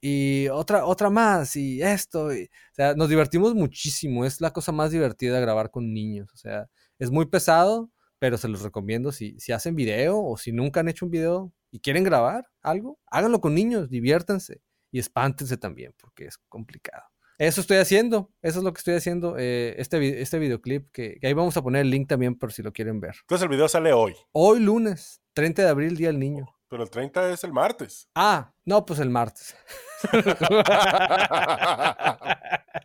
Y 0.00 0.48
otra, 0.48 0.84
otra 0.86 1.10
más, 1.10 1.56
y 1.56 1.82
esto. 1.82 2.32
y- 2.34 2.44
o 2.44 2.74
sea, 2.74 2.94
nos 2.94 3.08
divertimos 3.08 3.54
muchísimo. 3.54 4.24
Es 4.24 4.40
la 4.40 4.52
cosa 4.52 4.72
más 4.72 4.90
divertida 4.90 5.40
grabar 5.40 5.70
con 5.70 5.92
niños. 5.92 6.28
O 6.34 6.36
sea, 6.36 6.68
es 6.98 7.10
muy 7.10 7.26
pesado, 7.26 7.90
pero 8.18 8.36
se 8.38 8.48
los 8.48 8.62
recomiendo. 8.62 9.12
Si, 9.12 9.38
si 9.40 9.52
hacen 9.52 9.74
video 9.76 10.22
o 10.22 10.36
si 10.36 10.52
nunca 10.52 10.80
han 10.80 10.88
hecho 10.88 11.06
un 11.06 11.10
video 11.10 11.52
y 11.70 11.80
quieren 11.80 12.04
grabar 12.04 12.46
algo, 12.62 12.98
háganlo 13.06 13.40
con 13.40 13.54
niños, 13.54 13.88
diviértanse 13.90 14.60
y 14.92 14.98
espántense 15.00 15.56
también, 15.56 15.94
porque 15.98 16.26
es 16.26 16.38
complicado. 16.48 17.04
Eso 17.38 17.60
estoy 17.60 17.76
haciendo, 17.78 18.30
eso 18.42 18.58
es 18.60 18.64
lo 18.64 18.72
que 18.72 18.78
estoy 18.78 18.94
haciendo. 18.94 19.36
eh, 19.38 19.74
este, 19.78 20.22
este 20.22 20.38
videoclip, 20.38 20.90
que, 20.90 21.18
que 21.20 21.26
ahí 21.26 21.32
vamos 21.34 21.56
a 21.56 21.62
poner 21.62 21.82
el 21.82 21.90
link 21.90 22.08
también 22.08 22.34
por 22.34 22.52
si 22.52 22.62
lo 22.62 22.72
quieren 22.72 22.98
ver. 23.00 23.14
Entonces 23.22 23.42
el 23.42 23.48
video 23.50 23.68
sale 23.68 23.92
hoy, 23.92 24.14
Hoy 24.32 24.60
lunes, 24.60 25.20
30 25.34 25.62
de 25.62 25.68
abril, 25.68 25.96
Día 25.96 26.08
del 26.08 26.18
Niño. 26.18 26.46
pero 26.68 26.82
el 26.82 26.90
30 26.90 27.30
es 27.32 27.44
el 27.44 27.52
martes. 27.52 28.08
Ah, 28.14 28.52
no, 28.64 28.84
pues 28.86 29.00
el 29.00 29.10
martes. 29.10 29.54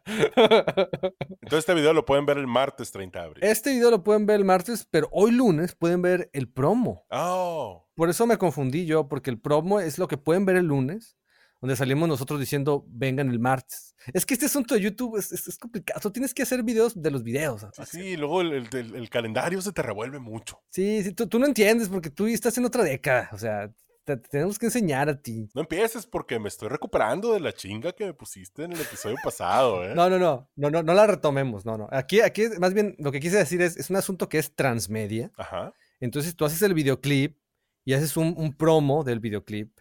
Entonces 0.06 1.60
este 1.60 1.74
video 1.74 1.94
lo 1.94 2.06
pueden 2.06 2.26
ver 2.26 2.38
el 2.38 2.48
martes 2.48 2.92
30 2.92 3.20
de 3.20 3.26
abril. 3.26 3.44
Este 3.44 3.72
video 3.72 3.92
lo 3.92 4.04
pueden 4.04 4.26
ver 4.26 4.38
el 4.38 4.46
martes, 4.46 4.88
pero 4.90 5.08
hoy 5.12 5.32
lunes 5.32 5.76
pueden 5.76 6.02
ver 6.02 6.30
el 6.34 6.50
promo. 6.50 7.06
Oh, 7.10 7.88
Por 7.96 8.10
eso 8.10 8.26
me 8.28 8.38
confundí 8.38 8.86
yo, 8.86 9.08
porque 9.08 9.30
el 9.30 9.40
promo 9.40 9.80
es 9.80 9.98
lo 9.98 10.08
que 10.08 10.18
pueden 10.18 10.46
ver 10.46 10.56
el 10.58 10.66
lunes, 10.66 11.18
donde 11.62 11.76
salimos 11.76 12.10
nosotros 12.10 12.40
diciendo 12.40 12.84
vengan 12.90 13.30
el 13.30 13.40
martes. 13.40 13.96
Es 14.14 14.26
que 14.26 14.34
este 14.34 14.48
asunto 14.48 14.74
de 14.76 14.82
YouTube 14.82 15.18
es, 15.18 15.32
es- 15.32 15.48
es 15.48 15.58
complicado. 15.58 16.00
Tú 16.02 16.12
tienes 16.12 16.34
que 16.34 16.42
hacer 16.44 16.64
videos 16.64 17.00
de 17.00 17.12
los 17.12 17.24
videos. 17.24 17.66
sí, 17.74 17.84
sí, 17.86 18.00
y 18.02 18.18
luego 18.18 18.42
el, 18.42 18.52
el- 18.54 18.68
el- 18.76 18.96
el 18.96 19.10
calendario 19.10 19.62
se 19.62 19.72
te 19.72 19.82
revuelve 19.82 20.20
mucho. 20.20 20.60
Sí, 20.70 21.04
sí, 21.04 21.14
tú, 21.14 21.28
tú 21.28 21.38
no 21.40 21.46
entiendes 21.46 21.88
porque 21.90 22.10
tú 22.10 22.26
estás 22.28 22.58
en 22.58 22.66
otra 22.66 22.84
década. 22.84 23.30
O 23.32 23.38
sea, 23.38 23.72
te, 24.04 24.18
te 24.18 24.28
tenemos 24.30 24.58
que 24.58 24.66
enseñar 24.66 25.08
a 25.08 25.22
ti. 25.22 25.48
No 25.54 25.62
empieces 25.62 26.08
porque 26.08 26.40
me 26.40 26.48
estoy 26.48 26.70
recuperando 26.70 27.34
de 27.34 27.40
la 27.40 27.54
chinga 27.54 27.92
que 27.94 28.06
me 28.08 28.14
pusiste 28.16 28.64
en 28.64 28.72
el 28.72 28.82
episodio 28.82 29.16
pasado, 29.24 29.84
¿eh? 29.86 29.94
No, 29.94 30.10
no, 30.10 30.18
no, 30.18 30.50
no, 30.56 30.72
no, 30.72 30.82
no 30.82 30.94
la 30.96 31.06
retomemos. 31.06 31.64
No, 31.64 31.78
no. 31.78 31.88
Aquí, 31.92 32.22
aquí, 32.22 32.46
más 32.60 32.74
bien, 32.74 32.96
lo 32.98 33.12
que 33.12 33.20
quise 33.20 33.38
decir 33.38 33.62
es, 33.62 33.78
es 33.78 33.92
un 33.92 33.98
asunto 33.98 34.28
que 34.28 34.40
es 34.40 34.56
transmedia. 34.56 35.32
Ajá. 35.38 35.72
Entonces 36.00 36.36
tú 36.36 36.44
haces 36.46 36.60
el 36.64 36.74
videoclip 36.74 37.38
y 37.86 37.94
haces 37.94 38.18
un, 38.18 38.34
un 38.36 38.58
promo 38.58 39.04
del 39.04 39.20
videoclip 39.20 39.72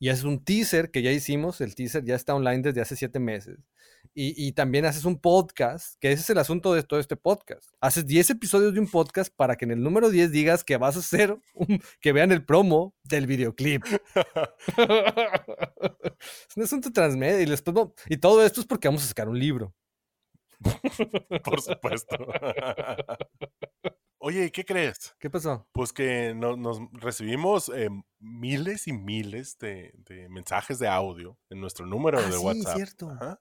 y 0.00 0.08
haces 0.08 0.24
un 0.24 0.42
teaser 0.42 0.90
que 0.90 1.02
ya 1.02 1.12
hicimos, 1.12 1.60
el 1.60 1.74
teaser 1.76 2.02
ya 2.04 2.16
está 2.16 2.34
online 2.34 2.62
desde 2.62 2.80
hace 2.80 2.96
siete 2.96 3.20
meses. 3.20 3.58
Y, 4.14 4.34
y 4.48 4.52
también 4.52 4.86
haces 4.86 5.04
un 5.04 5.20
podcast, 5.20 5.94
que 6.00 6.10
ese 6.10 6.22
es 6.22 6.30
el 6.30 6.38
asunto 6.38 6.72
de 6.74 6.82
todo 6.82 6.98
este 6.98 7.16
podcast. 7.16 7.68
Haces 7.80 8.06
10 8.06 8.30
episodios 8.30 8.72
de 8.74 8.80
un 8.80 8.88
podcast 8.90 9.32
para 9.36 9.54
que 9.56 9.66
en 9.66 9.70
el 9.72 9.82
número 9.82 10.08
10 10.10 10.32
digas 10.32 10.64
que 10.64 10.78
vas 10.78 10.96
a 10.96 11.00
hacer, 11.00 11.36
un- 11.54 11.80
que 12.00 12.12
vean 12.12 12.32
el 12.32 12.44
promo 12.44 12.94
del 13.04 13.26
videoclip. 13.28 13.84
es 13.84 14.00
un 16.56 16.62
asunto 16.64 16.90
transmedia 16.92 17.42
y, 17.42 17.46
después 17.46 17.74
no- 17.74 17.94
y 18.08 18.16
todo 18.16 18.44
esto 18.44 18.60
es 18.62 18.66
porque 18.66 18.88
vamos 18.88 19.04
a 19.04 19.08
sacar 19.08 19.28
un 19.28 19.38
libro. 19.38 19.74
Por 21.44 21.60
supuesto. 21.60 22.16
Oye, 24.20 24.46
¿y 24.46 24.50
qué 24.50 24.64
crees? 24.64 25.16
¿Qué 25.18 25.30
pasó? 25.30 25.66
Pues 25.72 25.92
que 25.92 26.34
no- 26.34 26.56
nos 26.56 26.80
recibimos 26.92 27.70
eh, 27.70 27.90
miles 28.18 28.88
y 28.88 28.92
miles 28.92 29.58
de, 29.58 29.92
de 29.96 30.28
mensajes 30.30 30.78
de 30.78 30.88
audio 30.88 31.38
en 31.50 31.60
nuestro 31.60 31.86
número 31.86 32.18
Ah, 32.18 32.30
de 32.30 32.38
sí, 32.38 32.38
WhatsApp. 32.38 32.64
cierto. 32.64 33.10
Ajá. 33.10 33.40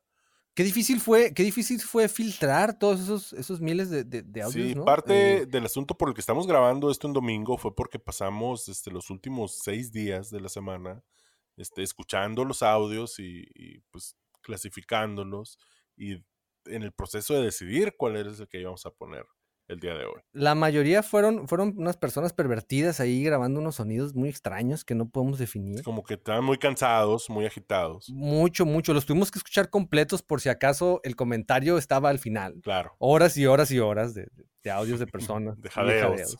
Qué 0.55 0.63
difícil 0.63 1.01
fue, 1.01 1.33
qué 1.33 1.43
difícil 1.43 1.81
fue 1.81 2.09
filtrar 2.09 2.79
todos 2.79 3.01
esos, 3.01 3.33
esos 3.33 3.61
miles 3.61 3.89
de, 3.89 4.03
de, 4.03 4.23
de 4.23 4.41
audios, 4.41 4.71
Sí, 4.71 4.75
¿no? 4.75 4.85
parte 4.85 5.45
Eh, 5.45 5.47
del 5.47 5.65
asunto 5.65 5.97
por 5.97 6.07
el 6.09 6.15
que 6.15 6.21
estamos 6.21 6.47
grabando 6.47 6.89
esto 6.89 7.07
en 7.07 7.13
domingo 7.13 7.57
fue 7.57 7.75
porque 7.75 7.99
pasamos 7.99 8.69
este, 8.69 8.89
los 8.89 9.09
últimos 9.09 9.59
seis 9.63 9.91
días 9.91 10.29
de 10.29 10.39
la 10.39 10.47
semana 10.49 11.03
este, 11.57 11.83
escuchando 11.83 12.45
los 12.45 12.63
audios 12.63 13.19
y, 13.19 13.43
y, 13.53 13.79
pues 13.91 14.15
clasificándolos 14.41 15.57
y 15.97 16.13
en 16.65 16.83
el 16.83 16.93
proceso 16.93 17.33
de 17.33 17.43
decidir 17.43 17.95
cuál 17.97 18.15
es 18.17 18.39
el 18.39 18.47
que 18.47 18.61
íbamos 18.61 18.85
a 18.85 18.91
poner 18.91 19.25
el 19.69 19.79
día 19.79 19.93
de 19.93 20.03
hoy. 20.05 20.19
la 20.33 20.55
mayoría 20.55 21.01
fueron, 21.03 21.47
fueron 21.47 21.73
unas 21.77 21.95
personas 21.95 22.33
pervertidas 22.33 22.99
ahí 22.99 23.23
grabando 23.23 23.59
unos 23.61 23.75
sonidos 23.75 24.13
muy 24.15 24.27
extraños 24.27 24.83
que 24.83 24.95
no 24.95 25.07
podemos 25.09 25.39
definir. 25.39 25.81
Como 25.83 26.03
que 26.03 26.15
estaban 26.15 26.43
muy 26.43 26.57
cansados, 26.57 27.29
muy 27.29 27.45
agitados. 27.45 28.09
Mucho, 28.09 28.65
mucho. 28.65 28.93
Los 28.93 29.05
tuvimos 29.05 29.31
que 29.31 29.39
escuchar 29.39 29.69
completos 29.69 30.21
por 30.21 30.41
si 30.41 30.49
acaso 30.49 30.99
el 31.03 31.15
comentario 31.15 31.77
estaba 31.77 32.09
al 32.09 32.19
final. 32.19 32.55
Claro. 32.63 32.95
Horas 32.99 33.37
y 33.37 33.45
horas 33.45 33.71
y 33.71 33.79
horas 33.79 34.13
de, 34.13 34.27
de- 34.63 34.71
audios 34.71 34.99
de 34.99 35.07
personas. 35.07 35.59
De 35.61 35.69
jadeos. 35.69 36.35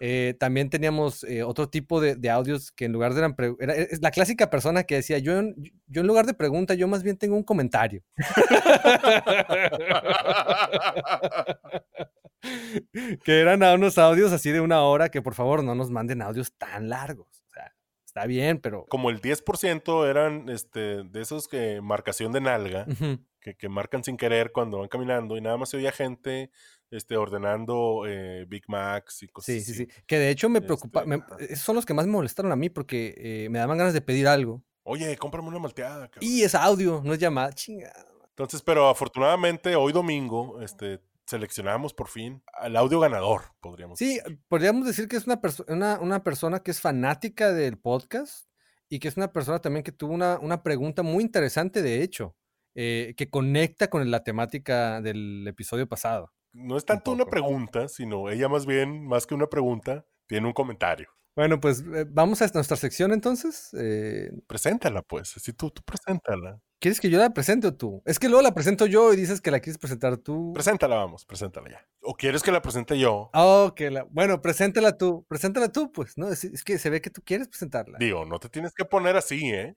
Eh, 0.00 0.34
también 0.38 0.68
teníamos 0.70 1.22
eh, 1.24 1.42
otro 1.44 1.70
tipo 1.70 2.00
de, 2.00 2.16
de 2.16 2.28
audios 2.28 2.72
que 2.72 2.84
en 2.84 2.92
lugar 2.92 3.14
de 3.14 3.20
eran 3.20 3.34
era, 3.60 3.74
es 3.74 4.02
la 4.02 4.10
clásica 4.10 4.50
persona 4.50 4.82
que 4.82 4.96
decía 4.96 5.18
yo 5.18 5.38
en, 5.38 5.54
yo 5.86 6.00
en 6.02 6.06
lugar 6.08 6.26
de 6.26 6.34
pregunta 6.34 6.74
yo 6.74 6.88
más 6.88 7.02
bien 7.04 7.16
tengo 7.16 7.36
un 7.36 7.44
comentario 7.44 8.02
que 13.24 13.40
eran 13.40 13.62
unos 13.62 13.98
audios 13.98 14.32
así 14.32 14.50
de 14.50 14.60
una 14.60 14.82
hora 14.82 15.08
que 15.10 15.22
por 15.22 15.34
favor 15.34 15.62
no 15.64 15.74
nos 15.74 15.90
manden 15.90 16.22
audios 16.22 16.52
tan 16.56 16.88
largos 16.88 17.28
o 17.48 17.50
sea 17.52 17.74
está 18.06 18.26
bien 18.26 18.58
pero 18.60 18.86
Como 18.88 19.10
el 19.10 19.20
10% 19.20 20.08
eran 20.08 20.48
este, 20.48 21.02
de 21.04 21.20
esos 21.20 21.48
que 21.48 21.80
marcación 21.80 22.32
de 22.32 22.40
nalga, 22.40 22.86
Ujú. 22.88 23.18
que, 23.40 23.54
que 23.56 23.68
marcan 23.68 24.04
sin 24.04 24.16
querer 24.16 24.52
cuando 24.52 24.78
van 24.78 24.88
caminando 24.88 25.36
y 25.36 25.40
nada 25.40 25.56
más 25.56 25.70
se 25.70 25.76
oía 25.78 25.92
gente 25.92 26.50
este, 26.90 27.16
ordenando 27.16 28.04
eh, 28.06 28.44
Big 28.48 28.64
Macs 28.68 29.22
y 29.24 29.28
cosas 29.28 29.46
sí 29.46 29.60
sí 29.62 29.72
así. 29.72 29.86
sí 29.86 30.02
que 30.06 30.18
de 30.18 30.30
hecho 30.30 30.48
me 30.48 30.60
preocupa 30.60 31.00
Este, 31.00 31.08
me- 31.08 31.22
esos 31.52 31.64
son 31.64 31.74
los 31.76 31.84
que 31.86 31.94
más 31.94 32.06
me 32.06 32.12
molestaron 32.12 32.52
a 32.52 32.56
mí 32.56 32.70
porque 32.70 33.14
eh, 33.16 33.48
me 33.50 33.58
daban 33.58 33.78
ganas 33.78 33.94
de 33.94 34.00
pedir 34.00 34.28
algo 34.28 34.62
Oye, 34.86 35.16
cómprame 35.16 35.48
una 35.48 35.58
malteada. 35.58 36.08
cabrón". 36.08 36.30
y 36.30 36.42
es 36.42 36.54
audio 36.54 37.00
no 37.04 37.14
es 37.14 37.18
llamada 37.18 37.52
chinga 37.52 37.90
Entonces, 38.28 38.62
pero 38.62 38.88
afortunadamente 38.88 39.74
hoy 39.76 39.92
domingo 39.92 40.60
este, 40.60 41.00
seleccionamos 41.26 41.94
por 41.94 42.08
fin 42.08 42.42
al 42.52 42.76
audio 42.76 43.00
ganador, 43.00 43.42
podríamos 43.60 43.98
Sí, 43.98 44.16
decir. 44.16 44.38
podríamos 44.48 44.86
decir 44.86 45.08
que 45.08 45.16
es 45.16 45.26
una, 45.26 45.40
perso- 45.40 45.64
una, 45.68 45.98
una 46.00 46.22
persona 46.22 46.60
que 46.60 46.70
es 46.70 46.80
fanática 46.80 47.52
del 47.52 47.78
podcast 47.78 48.48
y 48.88 48.98
que 48.98 49.08
es 49.08 49.16
una 49.16 49.32
persona 49.32 49.58
también 49.60 49.82
que 49.84 49.92
tuvo 49.92 50.12
una, 50.12 50.38
una 50.38 50.62
pregunta 50.62 51.02
muy 51.02 51.22
interesante, 51.24 51.82
de 51.82 52.02
hecho, 52.02 52.36
eh, 52.74 53.14
que 53.16 53.30
conecta 53.30 53.88
con 53.88 54.10
la 54.10 54.22
temática 54.22 55.00
del 55.00 55.46
episodio 55.48 55.88
pasado. 55.88 56.32
No 56.52 56.76
es 56.76 56.84
tanto 56.84 57.10
una 57.12 57.24
pregunta, 57.26 57.88
sino 57.88 58.28
ella 58.30 58.48
más 58.48 58.66
bien, 58.66 59.06
más 59.06 59.26
que 59.26 59.34
una 59.34 59.48
pregunta, 59.48 60.06
tiene 60.26 60.46
un 60.46 60.52
comentario. 60.52 61.08
Bueno, 61.36 61.60
pues 61.60 61.80
eh, 61.94 62.06
vamos 62.08 62.42
a 62.42 62.50
nuestra 62.54 62.76
sección 62.76 63.12
entonces. 63.12 63.70
Eh, 63.78 64.30
Preséntala, 64.46 65.02
pues. 65.02 65.36
Así 65.36 65.52
tú, 65.52 65.70
tú 65.70 65.82
preséntala. 65.82 66.60
¿Quieres 66.78 67.00
que 67.00 67.08
yo 67.08 67.18
la 67.18 67.30
presente 67.30 67.66
o 67.68 67.74
tú? 67.74 68.02
Es 68.04 68.18
que 68.18 68.28
luego 68.28 68.42
la 68.42 68.52
presento 68.52 68.84
yo 68.84 69.12
y 69.12 69.16
dices 69.16 69.40
que 69.40 69.50
la 69.50 69.60
quieres 69.60 69.78
presentar 69.78 70.18
tú. 70.18 70.52
Preséntala, 70.52 70.96
vamos, 70.96 71.24
preséntala 71.24 71.70
ya. 71.70 71.88
¿O 72.02 72.14
quieres 72.14 72.42
que 72.42 72.52
la 72.52 72.60
presente 72.60 72.98
yo? 72.98 73.30
Oh, 73.32 73.72
que 73.74 73.90
la... 73.90 74.04
Bueno, 74.10 74.42
preséntala 74.42 74.98
tú. 74.98 75.24
Preséntala 75.26 75.72
tú, 75.72 75.90
pues, 75.92 76.18
¿no? 76.18 76.28
Es, 76.28 76.44
es 76.44 76.62
que 76.62 76.78
se 76.78 76.90
ve 76.90 77.00
que 77.00 77.08
tú 77.10 77.22
quieres 77.24 77.48
presentarla. 77.48 77.96
Digo, 77.98 78.26
no 78.26 78.38
te 78.38 78.50
tienes 78.50 78.74
que 78.74 78.84
poner 78.84 79.16
así, 79.16 79.48
¿eh? 79.48 79.74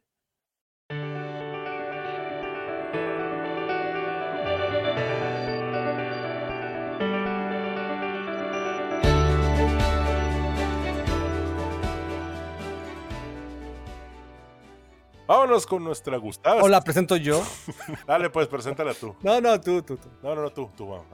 Vámonos 15.28 15.68
con 15.68 15.84
nuestra 15.84 16.16
gustada. 16.18 16.64
¿O 16.64 16.70
la 16.70 16.82
presento 16.82 17.18
yo? 17.18 17.44
Dale, 18.08 18.30
pues, 18.30 18.48
preséntala 18.48 18.94
tú. 18.94 19.14
No, 19.22 19.42
no, 19.42 19.60
tú, 19.60 19.82
tú, 19.82 19.98
tú. 19.98 20.08
No, 20.24 20.34
no, 20.34 20.42
no, 20.44 20.50
tú, 20.52 20.70
tú, 20.76 20.88
vamos. 20.88 21.06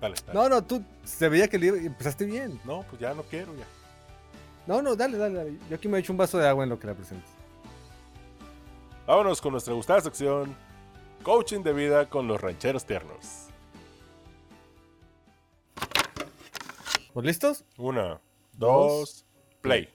Dale, 0.00 0.16
dale. 0.26 0.38
No, 0.38 0.48
no, 0.48 0.62
tú. 0.64 0.84
Se 1.04 1.28
veía 1.28 1.48
que 1.48 1.56
empezaste 1.56 2.24
bien. 2.24 2.60
No, 2.64 2.82
pues 2.82 3.00
ya 3.00 3.14
no 3.14 3.22
quiero, 3.22 3.54
ya. 3.54 3.64
No, 4.66 4.82
no, 4.82 4.96
dale, 4.96 5.16
dale, 5.18 5.34
dale. 5.34 5.58
Yo 5.70 5.76
aquí 5.76 5.86
me 5.86 5.98
he 5.98 6.00
hecho 6.00 6.12
un 6.12 6.18
vaso 6.18 6.36
de 6.38 6.48
agua 6.48 6.64
en 6.64 6.70
lo 6.70 6.78
que 6.78 6.86
la 6.88 6.94
presentes. 6.94 7.30
Vámonos 9.06 9.40
con 9.40 9.52
nuestra 9.52 9.72
gustada 9.72 10.00
sección. 10.00 10.56
Coaching 11.22 11.62
de 11.62 11.72
vida 11.72 12.08
con 12.08 12.26
los 12.26 12.40
rancheros 12.40 12.84
tiernos. 12.84 13.44
¿Pues 17.12 17.24
listos? 17.24 17.64
Una, 17.78 18.20
Dos, 18.54 18.90
dos, 18.98 19.26
play. 19.60 19.88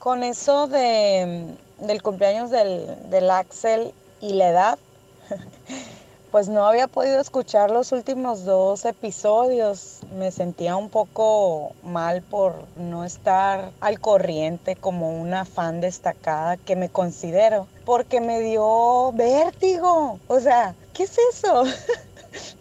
Con 0.00 0.22
eso 0.22 0.66
de, 0.66 1.44
del 1.78 2.02
cumpleaños 2.02 2.50
del, 2.50 3.10
del 3.10 3.30
Axel 3.30 3.92
y 4.22 4.32
la 4.32 4.48
edad, 4.48 4.78
pues 6.30 6.48
no 6.48 6.64
había 6.64 6.86
podido 6.86 7.20
escuchar 7.20 7.70
los 7.70 7.92
últimos 7.92 8.46
dos 8.46 8.86
episodios. 8.86 9.98
Me 10.16 10.32
sentía 10.32 10.76
un 10.76 10.88
poco 10.88 11.72
mal 11.82 12.22
por 12.22 12.64
no 12.76 13.04
estar 13.04 13.72
al 13.80 14.00
corriente 14.00 14.74
como 14.74 15.20
una 15.20 15.44
fan 15.44 15.82
destacada 15.82 16.56
que 16.56 16.76
me 16.76 16.88
considero, 16.88 17.66
porque 17.84 18.22
me 18.22 18.40
dio 18.40 19.12
vértigo. 19.12 20.18
O 20.28 20.40
sea, 20.40 20.74
¿qué 20.94 21.02
es 21.02 21.18
eso? 21.34 21.64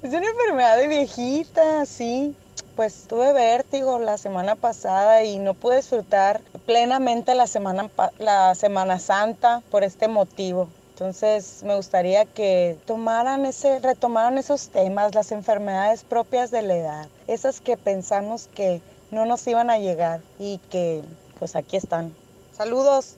Es 0.01 0.11
una 0.11 0.27
enfermedad 0.27 0.77
de 0.77 0.87
viejita, 0.87 1.85
sí. 1.85 2.35
Pues 2.79 3.07
tuve 3.09 3.33
vértigo 3.33 3.99
la 3.99 4.17
semana 4.17 4.55
pasada 4.55 5.25
y 5.25 5.37
no 5.37 5.53
pude 5.53 5.75
disfrutar 5.75 6.39
plenamente 6.65 7.35
la 7.35 7.45
semana, 7.45 7.89
la 8.19 8.55
semana 8.55 8.99
Santa 8.99 9.61
por 9.69 9.83
este 9.83 10.07
motivo. 10.07 10.69
Entonces 10.91 11.61
me 11.65 11.75
gustaría 11.75 12.23
que 12.23 12.77
tomaran 12.85 13.45
ese, 13.45 13.79
retomaran 13.79 14.37
esos 14.37 14.69
temas, 14.69 15.13
las 15.13 15.33
enfermedades 15.33 16.05
propias 16.05 16.51
de 16.51 16.61
la 16.61 16.75
edad, 16.77 17.09
esas 17.27 17.59
que 17.59 17.75
pensamos 17.75 18.47
que 18.55 18.81
no 19.11 19.25
nos 19.25 19.45
iban 19.45 19.69
a 19.69 19.77
llegar 19.77 20.21
y 20.39 20.59
que 20.71 21.01
pues 21.37 21.57
aquí 21.57 21.75
están. 21.75 22.15
Saludos. 22.53 23.17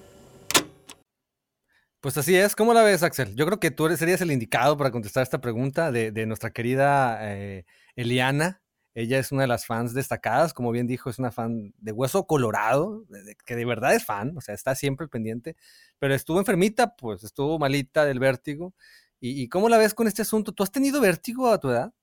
Pues 1.99 2.17
así 2.17 2.35
es. 2.35 2.55
¿Cómo 2.55 2.73
la 2.73 2.81
ves, 2.81 3.03
Axel? 3.03 3.35
Yo 3.35 3.45
creo 3.45 3.59
que 3.59 3.69
tú 3.69 3.87
serías 3.95 4.21
el 4.21 4.31
indicado 4.31 4.75
para 4.75 4.89
contestar 4.89 5.21
esta 5.21 5.39
pregunta 5.39 5.91
de, 5.91 6.11
de 6.11 6.25
nuestra 6.25 6.49
querida 6.49 7.19
eh, 7.21 7.65
Eliana. 7.95 8.60
Ella 8.93 9.19
es 9.19 9.31
una 9.31 9.43
de 9.43 9.47
las 9.47 9.65
fans 9.65 9.93
destacadas, 9.93 10.53
como 10.53 10.71
bien 10.71 10.87
dijo, 10.87 11.09
es 11.09 11.19
una 11.19 11.31
fan 11.31 11.73
de 11.77 11.91
hueso 11.93 12.27
colorado, 12.27 13.05
que 13.45 13.55
de 13.55 13.65
verdad 13.65 13.95
es 13.95 14.05
fan, 14.05 14.37
o 14.37 14.41
sea, 14.41 14.53
está 14.55 14.75
siempre 14.75 15.07
pendiente, 15.07 15.55
pero 15.99 16.13
estuvo 16.13 16.39
enfermita, 16.39 16.95
pues 16.95 17.23
estuvo 17.23 17.57
malita 17.59 18.05
del 18.05 18.19
vértigo. 18.19 18.73
¿Y, 19.19 19.41
y 19.43 19.47
cómo 19.49 19.69
la 19.69 19.77
ves 19.77 19.93
con 19.93 20.07
este 20.07 20.23
asunto? 20.23 20.51
¿Tú 20.51 20.63
has 20.63 20.71
tenido 20.71 20.99
vértigo 20.99 21.47
a 21.49 21.59
tu 21.59 21.69
edad? 21.69 21.93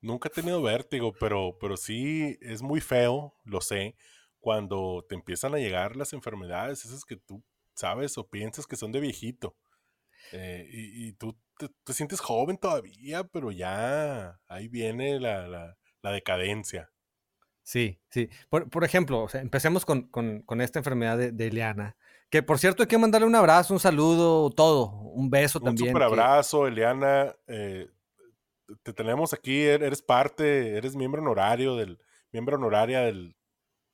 Nunca 0.00 0.28
he 0.28 0.32
tenido 0.32 0.62
vértigo, 0.62 1.12
pero, 1.18 1.56
pero 1.60 1.76
sí 1.76 2.38
es 2.40 2.62
muy 2.62 2.80
feo, 2.80 3.34
lo 3.44 3.60
sé, 3.60 3.96
cuando 4.38 5.04
te 5.08 5.16
empiezan 5.16 5.54
a 5.54 5.58
llegar 5.58 5.96
las 5.96 6.12
enfermedades, 6.12 6.84
esas 6.84 7.04
que 7.04 7.16
tú 7.16 7.42
sabes 7.74 8.16
o 8.16 8.28
piensas 8.28 8.66
que 8.66 8.76
son 8.76 8.92
de 8.92 9.00
viejito. 9.00 9.56
Eh, 10.32 10.68
y, 10.70 11.08
y 11.08 11.12
tú 11.14 11.38
te, 11.58 11.68
te 11.84 11.92
sientes 11.94 12.20
joven 12.20 12.58
todavía, 12.58 13.24
pero 13.24 13.52
ya 13.52 14.40
ahí 14.48 14.68
viene 14.68 15.20
la- 15.20 15.48
la 16.02 16.12
decadencia. 16.12 16.90
Sí, 17.62 18.00
sí. 18.10 18.30
Por, 18.48 18.70
por 18.70 18.84
ejemplo, 18.84 19.22
o 19.22 19.28
sea, 19.28 19.40
empecemos 19.42 19.84
con, 19.84 20.08
con- 20.08 20.40
con 20.42 20.60
esta 20.60 20.78
enfermedad 20.78 21.18
de, 21.18 21.32
de 21.32 21.48
Eliana, 21.48 21.96
que 22.30 22.42
por 22.42 22.58
cierto 22.58 22.82
hay 22.82 22.86
que 22.88 22.96
mandarle 22.98 23.26
un 23.26 23.34
abrazo, 23.34 23.74
un 23.74 23.80
saludo, 23.80 24.48
todo, 24.50 24.90
un 24.90 25.28
beso 25.28 25.58
Un 25.58 25.64
también. 25.66 25.88
super 25.88 26.00
que- 26.00 26.06
abrazo, 26.14 26.66
Eliana. 26.66 27.34
eh, 27.46 27.90
te 28.82 28.92
tenemos 28.92 29.32
aquí, 29.34 29.64
er- 29.64 29.82
eres 29.82 30.00
parte, 30.02 30.76
eres 30.76 30.94
miembro 30.96 31.20
honorario 31.22 31.76
del, 31.76 31.98
miembro 32.32 32.56
honoraria 32.56 33.00
del 33.00 33.34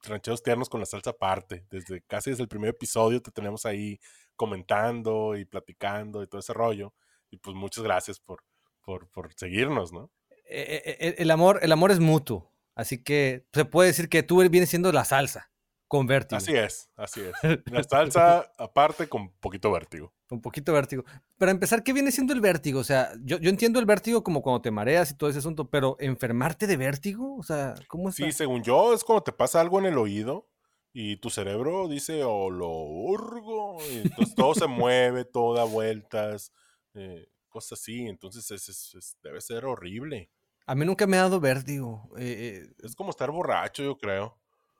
Rancheros 0.02 0.42
Tiernos 0.42 0.68
con 0.68 0.80
la 0.80 0.86
salsa 0.86 1.10
aparte. 1.10 1.66
Desde 1.70 2.02
casi 2.02 2.30
desde 2.30 2.42
el 2.42 2.48
primer 2.48 2.70
episodio 2.70 3.22
te 3.22 3.30
tenemos 3.30 3.64
ahí 3.66 3.98
comentando 4.36 5.36
y 5.36 5.44
platicando 5.44 6.22
y 6.22 6.26
todo 6.28 6.40
ese 6.40 6.52
rollo. 6.52 6.92
Y 7.30 7.38
pues 7.38 7.56
muchas 7.56 7.82
gracias 7.84 8.20
por, 8.20 8.42
por, 8.82 9.08
por 9.08 9.32
seguirnos, 9.34 9.92
¿no? 9.92 10.10
Eh, 10.46 10.82
eh, 10.84 10.96
eh, 11.00 11.14
el 11.18 11.30
amor, 11.30 11.60
el 11.62 11.72
amor 11.72 11.90
es 11.90 12.00
mutuo, 12.00 12.50
así 12.74 13.02
que 13.02 13.46
se 13.52 13.64
puede 13.64 13.88
decir 13.88 14.08
que 14.08 14.22
tú 14.22 14.38
vienes 14.48 14.68
siendo 14.68 14.92
la 14.92 15.04
salsa 15.04 15.50
con 15.88 16.06
vértigo, 16.06 16.38
Así 16.38 16.54
es, 16.54 16.90
así 16.96 17.20
es. 17.20 17.60
La 17.66 17.82
salsa 17.84 18.52
aparte 18.58 19.08
con 19.08 19.30
poquito 19.32 19.70
vértigo. 19.70 20.12
un 20.30 20.40
poquito 20.40 20.72
vértigo. 20.72 21.04
Para 21.38 21.52
empezar, 21.52 21.82
¿qué 21.82 21.92
viene 21.92 22.10
siendo 22.10 22.32
el 22.32 22.40
vértigo? 22.40 22.80
O 22.80 22.84
sea, 22.84 23.12
yo, 23.22 23.38
yo 23.38 23.50
entiendo 23.50 23.78
el 23.78 23.86
vértigo 23.86 24.24
como 24.24 24.42
cuando 24.42 24.60
te 24.60 24.70
mareas 24.70 25.10
y 25.10 25.14
todo 25.16 25.30
ese 25.30 25.38
asunto, 25.38 25.70
pero 25.70 25.96
enfermarte 26.00 26.66
de 26.66 26.76
vértigo, 26.76 27.36
o 27.36 27.42
sea, 27.42 27.74
¿cómo 27.86 28.08
es? 28.08 28.16
Sí, 28.16 28.32
según 28.32 28.62
yo, 28.62 28.92
es 28.92 29.04
cuando 29.04 29.22
te 29.22 29.32
pasa 29.32 29.60
algo 29.60 29.78
en 29.78 29.86
el 29.86 29.98
oído 29.98 30.48
y 30.92 31.16
tu 31.16 31.28
cerebro 31.28 31.88
dice, 31.88 32.22
o 32.22 32.50
lo 32.50 32.70
hurgo, 32.70 33.78
y 33.90 33.98
entonces 33.98 34.34
todo 34.34 34.54
se 34.54 34.66
mueve, 34.68 35.24
todo 35.24 35.54
da 35.54 35.64
vueltas, 35.64 36.52
eh, 36.94 37.28
cosas 37.54 37.80
así. 37.80 38.06
Entonces 38.06 38.50
es- 38.50 38.68
es- 38.68 38.94
es- 38.96 39.16
debe 39.22 39.40
ser 39.40 39.64
horrible. 39.64 40.28
A 40.66 40.74
mí 40.74 40.84
nunca 40.84 41.06
me 41.06 41.16
ha 41.16 41.22
dado 41.22 41.40
vértigo. 41.40 42.10
eh, 42.18 42.66
eh, 42.66 42.74
Es 42.82 42.94
como 42.96 43.10
estar 43.10 43.30
borracho, 43.30 43.82
yo 43.82 43.96
creo. 43.96 44.36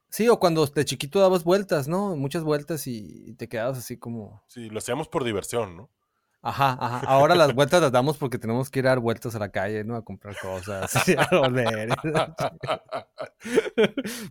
sí, 0.09 0.29
o 0.29 0.39
cuando 0.39 0.67
de 0.67 0.85
chiquito 0.85 1.21
dabas 1.21 1.45
vueltas, 1.45 1.89
¿no? 1.89 2.17
Muchas 2.17 2.43
vueltas 2.45 2.87
y, 2.87 3.25
y 3.31 3.35
te 3.35 3.49
quedabas 3.49 3.79
así 3.79 3.97
como... 3.99 4.43
Sí, 4.49 4.69
lo 4.71 4.79
hacíamos 4.79 5.09
por 5.09 5.25
diversión, 5.25 5.77
¿no? 5.77 5.91
Ajá, 6.47 6.77
ajá. 6.81 6.99
Ahora 7.07 7.35
las 7.35 7.55
vueltas 7.55 7.81
las 7.81 7.91
damos 7.91 8.19
porque 8.19 8.39
tenemos 8.39 8.69
que 8.71 8.81
ir 8.81 8.87
a 8.87 8.91
dar 8.91 9.01
vueltas 9.01 9.35
a 9.35 9.39
la 9.39 9.49
calle, 9.51 9.83
¿no? 9.83 9.97
A 9.97 10.05
comprar 10.05 10.37
cosas, 10.39 10.93
a 11.19 11.37
volver. 11.39 11.89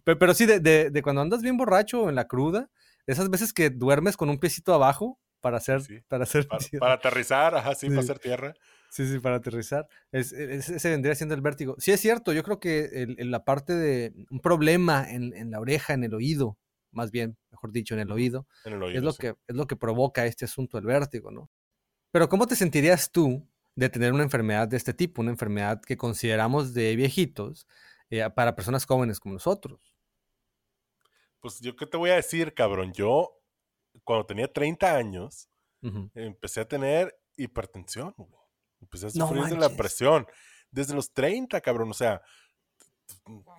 pero, 0.03 0.19
pero 0.19 0.33
sí, 0.33 0.45
de, 0.45 0.59
de- 0.59 0.89
de 0.89 1.01
cuando 1.01 1.21
andas 1.21 1.41
bien 1.41 1.57
borracho 1.57 2.09
en 2.09 2.15
la 2.15 2.27
cruda, 2.27 2.69
esas 3.07 3.29
veces 3.29 3.51
que 3.53 3.69
duermes 3.69 4.15
con 4.17 4.29
un 4.29 4.37
piecito 4.39 4.73
abajo 4.73 5.19
para 5.43 5.57
hacer, 5.57 5.81
Sí, 5.81 5.99
para 6.07 6.23
hacer, 6.23 6.47
Para, 6.79 6.93
aterrizar, 6.93 7.53
ajá, 7.55 7.75
sí, 7.75 7.87
para 7.89 7.99
hacer 7.99 8.17
tierra. 8.19 8.53
sí, 8.89 9.05
sí, 9.05 9.19
para 9.19 9.35
aterrizar. 9.35 9.87
Es- 10.11 10.31
es- 10.31 10.69
ese 10.69 10.89
vendría 10.89 11.13
siendo 11.15 11.35
el 11.35 11.41
vértigo. 11.41 11.75
Sí, 11.79 11.91
es 11.91 11.99
cierto, 11.99 12.31
yo 12.31 12.43
creo 12.43 12.59
que 12.59 12.85
el- 13.03 13.15
el- 13.19 13.29
la 13.29 13.43
parte 13.43 13.73
de 13.73 14.13
un 14.31 14.39
problema 14.39 15.05
en, 15.11 15.33
en 15.35 15.51
la 15.51 15.59
oreja, 15.59 15.93
en 15.93 16.05
el 16.05 16.13
oído, 16.13 16.57
más 16.91 17.11
bien, 17.11 17.37
mejor 17.51 17.71
dicho, 17.73 17.93
en 17.93 17.99
el 17.99 18.11
oído, 18.11 18.47
En 18.63 18.73
el 18.73 18.83
oído. 18.83 18.97
es 18.97 19.03
lo, 19.03 19.11
sí. 19.11 19.17
que, 19.19 19.27
es 19.47 19.55
lo 19.55 19.67
que 19.67 19.75
provoca 19.75 20.25
este 20.25 20.45
asunto 20.45 20.77
del 20.77 20.85
vértigo, 20.85 21.29
¿no? 21.29 21.49
Pero 22.11 22.29
¿cómo 22.29 22.47
te 22.47 22.55
sentirías 22.55 23.11
tú 23.11 23.45
de 23.75 23.89
tener 23.89 24.13
una 24.13 24.23
enfermedad 24.23 24.67
de 24.69 24.77
este 24.77 24.93
tipo, 24.93 25.21
una 25.21 25.31
enfermedad 25.31 25.81
que 25.81 25.97
consideramos 25.97 26.73
de 26.73 26.95
viejitos 26.95 27.67
eh, 28.09 28.29
para 28.35 28.55
personas 28.55 28.85
jóvenes 28.85 29.19
como 29.19 29.33
nosotros? 29.33 29.93
Pues 31.39 31.59
yo 31.59 31.75
qué 31.75 31.85
te 31.85 31.97
voy 31.97 32.11
a 32.11 32.15
decir, 32.15 32.53
cabrón. 32.53 32.93
Yo, 32.93 33.42
cuando 34.03 34.25
tenía 34.25 34.51
30 34.51 34.95
años, 34.95 35.49
Ujú. 35.81 36.09
empecé 36.15 36.61
a 36.61 36.67
tener 36.67 37.17
hipertensión, 37.37 38.13
güey. 38.17 38.43
Empecé 38.81 39.07
a 39.07 39.09
No 39.15 39.27
sufrir 39.27 39.45
de 39.45 39.57
la 39.57 39.69
presión. 39.69 40.27
Desde 40.71 40.93
los 40.93 41.13
30, 41.13 41.61
cabrón. 41.61 41.91
O 41.91 41.93
sea, 41.93 42.21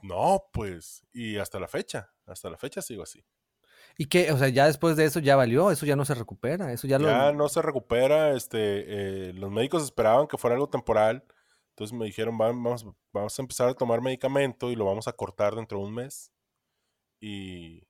no, 0.02 0.44
pues. 0.52 1.02
Y 1.12 1.38
hasta 1.38 1.58
la 1.58 1.68
fecha. 1.68 2.12
Hasta 2.26 2.50
la 2.50 2.58
fecha 2.58 2.82
sigo 2.82 3.02
así. 3.02 3.24
¿Y 3.96 4.06
qué? 4.06 4.32
O 4.32 4.38
sea, 4.38 4.48
ya 4.48 4.66
después 4.66 4.96
de 4.96 5.04
eso 5.04 5.20
ya 5.20 5.36
valió, 5.36 5.70
eso 5.70 5.86
ya 5.86 5.94
no 5.96 6.04
se 6.04 6.14
recupera, 6.14 6.72
eso 6.72 6.86
ya, 6.86 6.98
Ya 6.98 7.30
lo... 7.30 7.32
no 7.34 7.48
se 7.48 7.62
recupera. 7.62 8.32
Este, 8.34 9.28
eh, 9.28 9.32
los 9.34 9.50
médicos 9.50 9.82
esperaban 9.84 10.26
que 10.26 10.36
fuera 10.38 10.54
algo 10.54 10.68
temporal. 10.68 11.24
Entonces 11.70 11.96
me 11.96 12.04
dijeron, 12.04 12.36
vamos, 12.38 12.86
vamos 13.12 13.38
a 13.38 13.42
empezar 13.42 13.68
a 13.68 13.74
tomar 13.74 14.00
medicamento 14.00 14.70
y 14.70 14.76
lo 14.76 14.84
vamos 14.84 15.08
a 15.08 15.12
cortar 15.12 15.54
dentro 15.54 15.78
de 15.78 15.84
un 15.84 15.94
mes. 15.94 16.32
Y, 17.20 17.86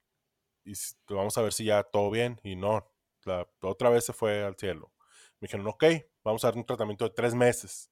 y 0.65 0.75
vamos 1.09 1.37
a 1.39 1.43
ver 1.43 1.53
si 1.53 1.65
ya 1.65 1.83
todo 1.83 2.11
bien. 2.11 2.41
Y 2.43 2.57
no, 2.57 2.91
la, 3.25 3.47
otra 3.61 3.91
vez 3.91 4.05
se 4.05 4.13
fue 4.13 4.43
al 4.45 4.57
cielo. 4.57 4.93
Me 5.41 5.47
dijeron, 5.47 5.67
ok, 5.67 5.85
vamos 6.23 6.45
a 6.45 6.49
dar 6.49 6.57
un 6.57 6.65
tratamiento 6.65 7.05
de 7.05 7.11
tres 7.11 7.35
meses. 7.35 7.91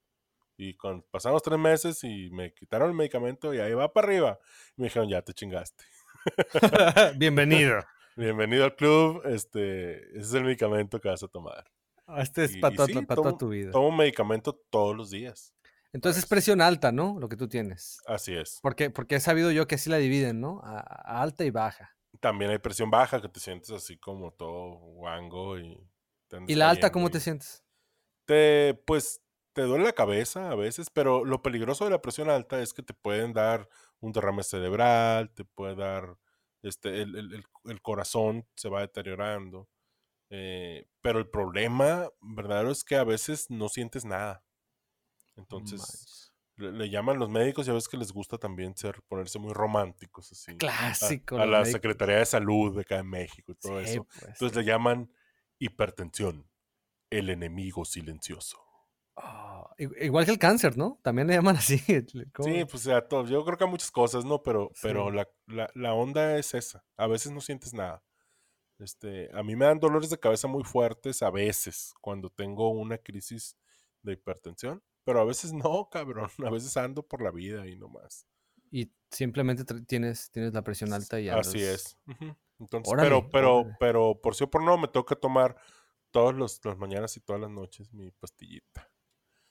Y 0.56 0.76
cuando 0.76 1.04
pasamos 1.10 1.42
tres 1.42 1.58
meses 1.58 2.04
y 2.04 2.30
me 2.30 2.52
quitaron 2.52 2.90
el 2.90 2.94
medicamento 2.94 3.52
y 3.52 3.58
ahí 3.58 3.72
va 3.72 3.92
para 3.92 4.06
arriba. 4.06 4.38
me 4.76 4.84
dijeron, 4.84 5.08
ya 5.08 5.22
te 5.22 5.32
chingaste. 5.32 5.84
Bienvenido. 7.16 7.80
Bienvenido 8.16 8.64
al 8.64 8.76
club. 8.76 9.22
Este, 9.24 9.96
ese 10.10 10.20
es 10.20 10.34
el 10.34 10.44
medicamento 10.44 11.00
que 11.00 11.08
vas 11.08 11.22
a 11.22 11.28
tomar. 11.28 11.64
Ah, 12.06 12.22
este 12.22 12.44
es 12.44 12.56
para, 12.58 12.76
toda 12.76 13.38
tu 13.38 13.48
vida. 13.48 13.70
Tomo 13.70 13.90
medicamento 13.90 14.54
todos 14.70 14.94
los 14.94 15.10
días. 15.10 15.54
Entonces 15.92 16.22
es 16.22 16.28
presión 16.28 16.60
alta, 16.60 16.90
¿no? 16.90 17.18
Lo 17.18 17.28
que 17.28 17.36
tú 17.36 17.48
tienes. 17.48 18.00
Así 18.06 18.34
es. 18.34 18.58
Porque, 18.62 18.90
porque 18.90 19.16
he 19.16 19.20
sabido 19.20 19.50
yo 19.50 19.66
que 19.66 19.74
así 19.74 19.90
la 19.90 19.98
dividen, 19.98 20.40
¿no? 20.40 20.60
A, 20.62 21.22
alta 21.22 21.44
y 21.44 21.50
baja. 21.50 21.94
También 22.20 22.50
hay 22.50 22.58
presión 22.58 22.90
baja, 22.90 23.20
que 23.20 23.28
te 23.28 23.40
sientes 23.40 23.70
así 23.70 23.96
como 23.96 24.32
todo 24.32 24.74
guango 24.76 25.58
y... 25.58 25.88
¿Y 26.46 26.54
la 26.54 26.70
alta 26.70 26.90
cómo 26.90 27.10
te 27.10 27.20
sientes? 27.20 27.62
Te, 28.24 28.74
pues, 28.86 29.22
te 29.52 29.62
duele 29.62 29.84
la 29.84 29.92
cabeza 29.92 30.50
a 30.50 30.54
veces, 30.54 30.88
pero 30.88 31.24
lo 31.24 31.42
peligroso 31.42 31.84
de 31.84 31.90
la 31.90 32.00
presión 32.00 32.30
alta 32.30 32.62
es 32.62 32.72
que 32.72 32.82
te 32.82 32.94
pueden 32.94 33.32
dar 33.32 33.68
un 34.00 34.12
derrame 34.12 34.42
cerebral, 34.42 35.30
te 35.34 35.44
puede 35.44 35.74
dar, 35.74 36.16
este, 36.62 37.02
el, 37.02 37.44
corazón 37.82 38.46
se 38.54 38.68
va 38.68 38.80
deteriorando. 38.80 39.68
Eh, 40.30 40.88
pero 41.02 41.18
el 41.18 41.28
problema 41.28 42.08
verdadero 42.22 42.70
es 42.70 42.84
que 42.84 42.96
a 42.96 43.04
veces 43.04 43.50
no 43.50 43.68
sientes 43.68 44.06
nada. 44.06 44.42
Entonces, 45.36 46.31
le, 46.62 46.90
llaman 46.90 47.18
los 47.18 47.28
médicos 47.28 47.66
y 47.66 47.70
a 47.70 47.74
veces 47.74 47.88
que 47.88 47.96
les 47.96 48.12
gusta 48.12 48.38
también 48.38 48.76
ser, 48.76 49.02
ponerse 49.08 49.38
muy 49.38 49.52
románticos, 49.52 50.30
así. 50.32 50.56
Clásico. 50.56 51.36
A, 51.36 51.46
la 51.46 51.64
Secretaría 51.64 52.16
de 52.16 52.26
Salud 52.26 52.74
de 52.74 52.82
acá 52.82 52.98
en 52.98 53.08
México 53.08 53.52
y 53.52 53.54
todo 53.56 53.80
eso. 53.80 54.04
Pues, 54.04 54.24
Entonces 54.28 54.56
le 54.56 54.64
llaman 54.64 55.10
hipertensión, 55.58 56.48
el 57.10 57.30
enemigo 57.30 57.84
silencioso. 57.84 58.58
Ah, 59.16 59.68
igual 59.78 60.24
que 60.24 60.30
el 60.30 60.38
cáncer, 60.38 60.76
¿no? 60.78 60.98
También 61.02 61.28
le 61.28 61.34
llaman 61.34 61.56
así. 61.56 61.78
Sí, 62.42 62.64
pues 62.70 62.88
a 62.88 63.06
todos. 63.06 63.28
Yo 63.28 63.44
creo 63.44 63.58
que 63.58 63.64
a 63.64 63.68
muchas 63.68 63.90
cosas, 63.90 64.24
¿no? 64.24 64.42
Pero, 64.42 64.72
pero 64.80 65.10
la, 65.10 65.28
la, 65.46 65.94
onda 65.94 66.38
es 66.38 66.54
esa. 66.54 66.84
A 66.96 67.06
veces 67.06 67.32
no 67.32 67.40
sientes 67.40 67.74
nada. 67.74 68.02
Este, 68.78 69.30
a 69.34 69.42
mí 69.42 69.54
me 69.54 69.66
dan 69.66 69.78
dolores 69.78 70.10
de 70.10 70.18
cabeza 70.18 70.48
muy 70.48 70.64
fuertes 70.64 71.22
a 71.22 71.30
veces 71.30 71.94
cuando 72.00 72.30
tengo 72.30 72.70
una 72.70 72.98
crisis 72.98 73.56
de 74.02 74.14
hipertensión, 74.14 74.82
pero 75.04 75.20
a 75.20 75.24
veces 75.24 75.52
no, 75.52 75.88
cabrón. 75.90 76.30
A 76.46 76.50
veces 76.50 76.76
ando 76.76 77.02
por 77.02 77.22
la 77.22 77.30
vida 77.30 77.66
y 77.66 77.76
no 77.76 77.88
más. 77.88 78.26
Y 78.70 78.90
simplemente 79.10 79.64
tienes, 79.84 80.30
tienes 80.30 80.54
la 80.54 80.62
presión 80.62 80.92
alta 80.92 81.20
y. 81.20 81.28
Así 81.28 81.62
es. 81.62 81.98
Entonces, 82.58 82.94
pero, 82.96 83.28
pero, 83.30 83.66
pero 83.80 84.20
por 84.22 84.34
sí 84.34 84.44
o 84.44 84.50
por 84.50 84.62
no, 84.62 84.78
me 84.78 84.88
toca 84.88 85.16
tomar 85.16 85.56
todas 86.10 86.36
las 86.36 86.78
mañanas 86.78 87.16
y 87.16 87.20
todas 87.20 87.40
las 87.40 87.50
noches 87.50 87.92
mi 87.92 88.10
pastillita. 88.12 88.91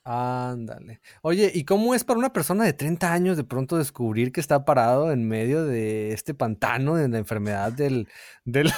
Ándale. 0.04 1.00
Oye, 1.22 1.52
¿y 1.54 1.64
cómo 1.64 1.94
es 1.94 2.02
para 2.02 2.18
una 2.18 2.32
persona 2.32 2.64
de 2.64 2.72
30 2.72 3.12
años 3.12 3.36
de 3.36 3.44
pronto 3.44 3.78
descubrir 3.78 4.32
que 4.32 4.40
está 4.40 4.64
parado 4.64 5.12
en 5.12 5.28
medio 5.28 5.64
de 5.64 6.12
este 6.12 6.34
pantano 6.34 6.96
de 6.96 7.08
la 7.08 7.18
enfermedad 7.18 7.72
del, 7.72 8.08
de, 8.44 8.64
la, 8.64 8.72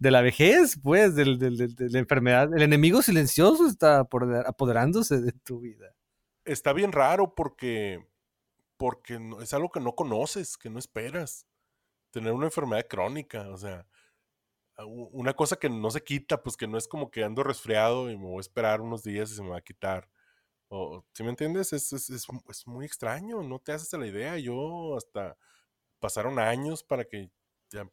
de 0.00 0.10
la 0.10 0.22
vejez, 0.22 0.76
pues, 0.82 1.14
del, 1.14 1.38
de 1.38 1.88
la 1.90 1.98
enfermedad? 2.00 2.52
El 2.52 2.62
enemigo 2.62 3.00
silencioso 3.00 3.68
está 3.68 4.00
apoderándose 4.00 5.20
de 5.20 5.30
tu 5.30 5.60
vida. 5.60 5.94
Está 6.44 6.72
bien 6.72 6.90
raro 6.90 7.32
porque, 7.36 8.04
porque 8.76 9.20
es 9.40 9.54
algo 9.54 9.70
que 9.70 9.78
no 9.78 9.94
conoces, 9.94 10.56
que 10.56 10.68
no 10.68 10.80
esperas. 10.80 11.46
Tener 12.10 12.32
una 12.32 12.46
enfermedad 12.46 12.88
crónica, 12.88 13.48
o 13.50 13.56
sea, 13.56 13.86
una 14.84 15.32
cosa 15.34 15.54
que 15.54 15.70
no 15.70 15.92
se 15.92 16.02
quita, 16.02 16.42
pues 16.42 16.56
que 16.56 16.66
no 16.66 16.76
es 16.76 16.88
como 16.88 17.08
que 17.08 17.22
ando 17.22 17.44
resfriado 17.44 18.10
y 18.10 18.18
me 18.18 18.24
voy 18.24 18.38
a 18.38 18.40
esperar 18.40 18.80
unos 18.80 19.04
días 19.04 19.30
y 19.30 19.36
se 19.36 19.42
me 19.44 19.50
va 19.50 19.58
a 19.58 19.62
quitar 19.62 20.08
o, 20.70 21.04
¿Sí 21.14 21.24
me 21.24 21.30
entiendes? 21.30 21.72
Es, 21.72 21.92
es, 21.92 22.10
es, 22.10 22.26
muy 22.66 22.86
extraño, 22.86 23.42
no 23.42 23.58
te 23.58 23.72
haces 23.72 23.92
la 23.98 24.06
idea. 24.06 24.38
Yo 24.38 24.96
hasta 24.96 25.36
pasaron 26.00 26.38
años 26.38 26.84
para 26.84 27.04
que 27.04 27.30
ya 27.70 27.88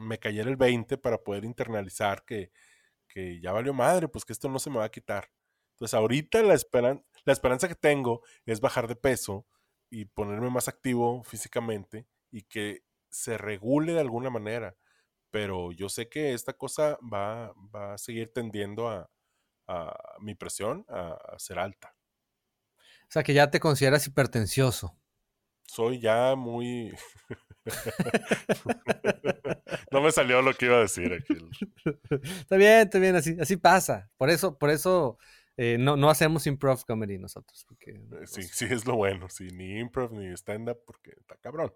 me 0.00 0.18
cayera 0.18 0.50
el 0.50 0.56
20 0.56 0.98
para 0.98 1.18
poder 1.22 1.44
internalizar 1.44 2.24
que, 2.24 2.52
que 3.08 3.40
ya 3.40 3.52
valió 3.52 3.74
madre, 3.74 4.08
pues 4.08 4.24
que 4.24 4.32
esto 4.34 4.48
no 4.48 4.58
se 4.58 4.70
me 4.70 4.78
va 4.78 4.86
a 4.86 4.90
quitar. 4.90 5.30
Entonces 5.72 5.94
ahorita 5.94 6.42
la, 6.42 6.54
esperan, 6.54 7.04
la 7.24 7.32
esperanza 7.32 7.68
que 7.68 7.74
tengo 7.74 8.22
es 8.46 8.60
bajar 8.60 8.88
de 8.88 8.96
peso 8.96 9.46
y 9.90 10.06
ponerme 10.06 10.50
más 10.50 10.68
activo 10.68 11.22
físicamente 11.24 12.06
y 12.30 12.42
que 12.42 12.84
se 13.10 13.38
regule 13.38 13.94
de 13.94 14.00
alguna 14.00 14.30
manera. 14.30 14.76
Pero 15.30 15.72
yo 15.72 15.88
sé 15.88 16.08
que 16.08 16.34
esta 16.34 16.54
cosa 16.54 16.98
va, 17.02 17.54
va 17.74 17.94
a 17.94 17.98
seguir 17.98 18.32
tendiendo 18.32 18.88
a, 18.88 19.10
a 19.66 20.16
mi 20.20 20.34
presión 20.34 20.84
a 20.88 21.38
ser 21.38 21.58
alta. 21.58 21.94
O 23.12 23.12
sea, 23.12 23.22
que 23.22 23.34
ya 23.34 23.50
te 23.50 23.60
consideras 23.60 24.06
hipertencioso. 24.06 24.96
Soy 25.66 26.00
ya 26.00 26.34
muy... 26.34 26.94
no 29.92 30.00
me 30.00 30.10
salió 30.10 30.40
lo 30.40 30.54
que 30.54 30.64
iba 30.64 30.78
a 30.78 30.80
decir 30.80 31.12
aquí. 31.12 31.36
está 32.40 32.56
bien, 32.56 32.78
está 32.78 32.98
bien, 32.98 33.14
así, 33.14 33.36
así 33.38 33.58
pasa. 33.58 34.10
Por 34.16 34.30
eso, 34.30 34.56
por 34.56 34.70
eso 34.70 35.18
eh, 35.58 35.76
no, 35.78 35.98
no 35.98 36.08
hacemos 36.08 36.46
improv 36.46 36.86
comedy 36.86 37.18
nosotros. 37.18 37.66
Porque, 37.68 37.90
eh, 37.90 38.24
sí, 38.24 38.44
sí, 38.44 38.64
es 38.70 38.86
lo 38.86 38.96
bueno. 38.96 39.28
Sí, 39.28 39.48
ni 39.48 39.78
improv 39.78 40.14
ni 40.14 40.32
stand-up 40.32 40.78
porque 40.86 41.10
está 41.10 41.36
cabrón. 41.36 41.70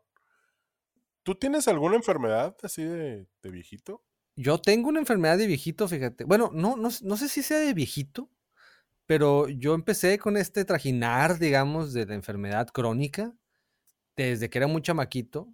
¿Tú 1.23 1.35
tienes 1.35 1.69
alguna 1.69 1.97
enfermedad 1.97 2.57
así 2.63 2.83
de, 2.83 3.27
de, 3.43 3.51
viejito? 3.51 4.03
Yo 4.37 4.57
tengo 4.57 4.89
una 4.89 5.01
enfermedad 5.01 5.37
de 5.37 5.47
viejito, 5.47 5.87
fíjate. 5.87 6.25
Bueno, 6.25 6.51
no, 6.55 6.77
no, 6.77 6.89
no 7.03 7.17
sé 7.19 7.29
si 7.29 7.43
sea 7.43 7.59
de 7.59 7.75
viejito, 7.75 8.31
pero 9.07 9.49
yo 9.49 9.75
empecé 9.75 10.19
con 10.19 10.37
este 10.37 10.65
trajinar, 10.65 11.39
digamos, 11.39 11.93
de 11.93 12.07
la 12.07 12.15
enfermedad 12.15 12.69
crónica 12.69 13.33
desde 14.17 14.51
que 14.51 14.59
era 14.59 14.67
muy 14.67 14.83
chamaquito 14.83 15.49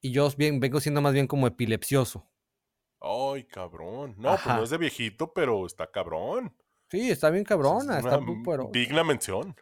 y 0.00 0.10
yo 0.10 0.28
bien, 0.36 0.60
vengo 0.60 0.80
siendo 0.80 1.00
más 1.00 1.12
bien 1.12 1.26
como 1.26 1.46
epilepsioso. 1.46 2.28
Ay, 3.00 3.44
cabrón. 3.44 4.14
No, 4.18 4.36
pues 4.42 4.46
no 4.46 4.62
es 4.62 4.70
de 4.70 4.78
viejito, 4.78 5.32
pero 5.32 5.66
está 5.66 5.90
cabrón. 5.90 6.54
Sí, 6.90 7.10
está 7.10 7.30
bien 7.30 7.44
cabrona. 7.44 7.98
está 7.98 8.18
muy, 8.20 8.42
digna 8.72 9.04
mención. 9.04 9.54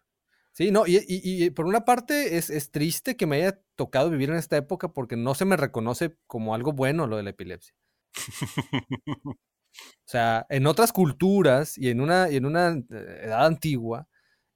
Sí, 0.52 0.70
no, 0.70 0.86
y, 0.86 1.04
y, 1.08 1.50
por 1.50 1.66
una 1.66 1.84
parte 1.84 2.36
es, 2.36 2.48
es, 2.48 2.70
triste 2.70 3.16
que 3.16 3.26
me 3.26 3.36
haya 3.36 3.60
tocado 3.74 4.08
vivir 4.08 4.30
en 4.30 4.36
esta 4.36 4.56
época 4.56 4.92
porque 4.92 5.16
no 5.16 5.34
se 5.34 5.44
me 5.44 5.56
reconoce 5.56 6.16
como 6.28 6.54
algo 6.54 6.72
bueno 6.72 7.08
lo 7.08 7.16
de 7.16 7.24
la 7.24 7.30
epilepsia. 7.30 7.74
O 9.74 10.08
sea, 10.08 10.46
en 10.48 10.66
otras 10.66 10.92
culturas 10.92 11.78
y 11.78 11.90
en 11.90 12.00
una, 12.00 12.28
en 12.28 12.46
una 12.46 12.70
eh, 12.72 13.20
edad 13.24 13.46
antigua, 13.46 14.08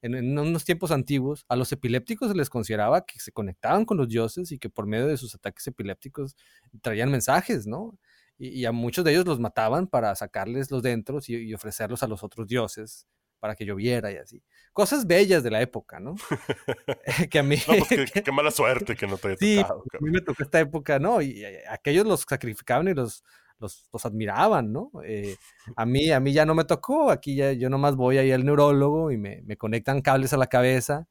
en, 0.02 0.38
unos 0.38 0.64
tiempos 0.64 0.90
antiguos, 0.90 1.44
a 1.48 1.56
los 1.56 1.72
epilépticos 1.72 2.28
se 2.28 2.36
les 2.36 2.50
consideraba 2.50 3.04
que 3.04 3.18
se 3.18 3.32
conectaban 3.32 3.84
con 3.84 3.96
los 3.96 4.08
dioses 4.08 4.52
y 4.52 4.58
que 4.58 4.70
por 4.70 4.86
medio 4.86 5.06
de 5.06 5.16
sus 5.16 5.34
ataques 5.34 5.66
epilépticos 5.66 6.36
traían 6.82 7.10
mensajes, 7.10 7.66
¿no? 7.66 7.98
Y, 8.40 8.64
a 8.66 8.72
muchos 8.72 9.04
de 9.04 9.10
ellos 9.10 9.26
los 9.26 9.40
mataban 9.40 9.88
para 9.88 10.14
sacarles 10.14 10.70
los 10.70 10.82
dentros 10.82 11.28
y, 11.28 11.52
ofrecerlos 11.54 12.04
a 12.04 12.06
los 12.06 12.22
otros 12.22 12.46
dioses 12.46 13.08
para 13.40 13.56
que 13.56 13.64
lloviera 13.64 14.12
y 14.12 14.16
así. 14.16 14.44
Cosas 14.72 15.06
bellas 15.08 15.42
de 15.42 15.50
la 15.50 15.60
época, 15.60 15.98
¿no? 15.98 16.14
que 17.30 17.38
a 17.40 17.42
mí... 17.42 17.56
No, 17.66 17.84
pues 17.84 18.12
qué, 18.24 18.32
mala 18.32 18.52
suerte 18.52 18.94
que 18.94 19.08
no 19.08 19.16
te 19.18 19.28
haya 19.28 19.36
tocado. 19.36 19.82
Sí, 19.82 19.96
a 19.96 20.00
mí 20.00 20.10
me 20.10 20.20
tocó 20.20 20.42
esta 20.44 20.60
época, 20.60 21.00
¿no? 21.00 21.20
Y 21.20 21.44
aquellos 21.68 22.06
los 22.06 22.20
sacrificaban 22.20 22.86
y 22.86 22.94
los 22.94 23.24
los, 23.60 23.88
admiraban, 24.04 24.72
¿no? 24.72 24.90
Eh, 25.04 25.36
a, 25.76 25.86
mí, 25.86 26.10
a 26.10 26.20
mí 26.20 26.32
ya 26.32 26.46
no 26.46 26.54
me 26.54 26.64
tocó, 26.64 27.10
aquí 27.10 27.36
ya 27.36 27.52
yo 27.52 27.70
nomás 27.70 27.96
voy 27.96 28.18
ahí 28.18 28.32
al 28.32 28.44
neurólogo 28.44 29.10
y 29.10 29.18
me, 29.18 29.56
conectan 29.56 30.00
cables 30.00 30.32
a 30.32 30.36
la 30.36 30.46
cabeza 30.46 31.08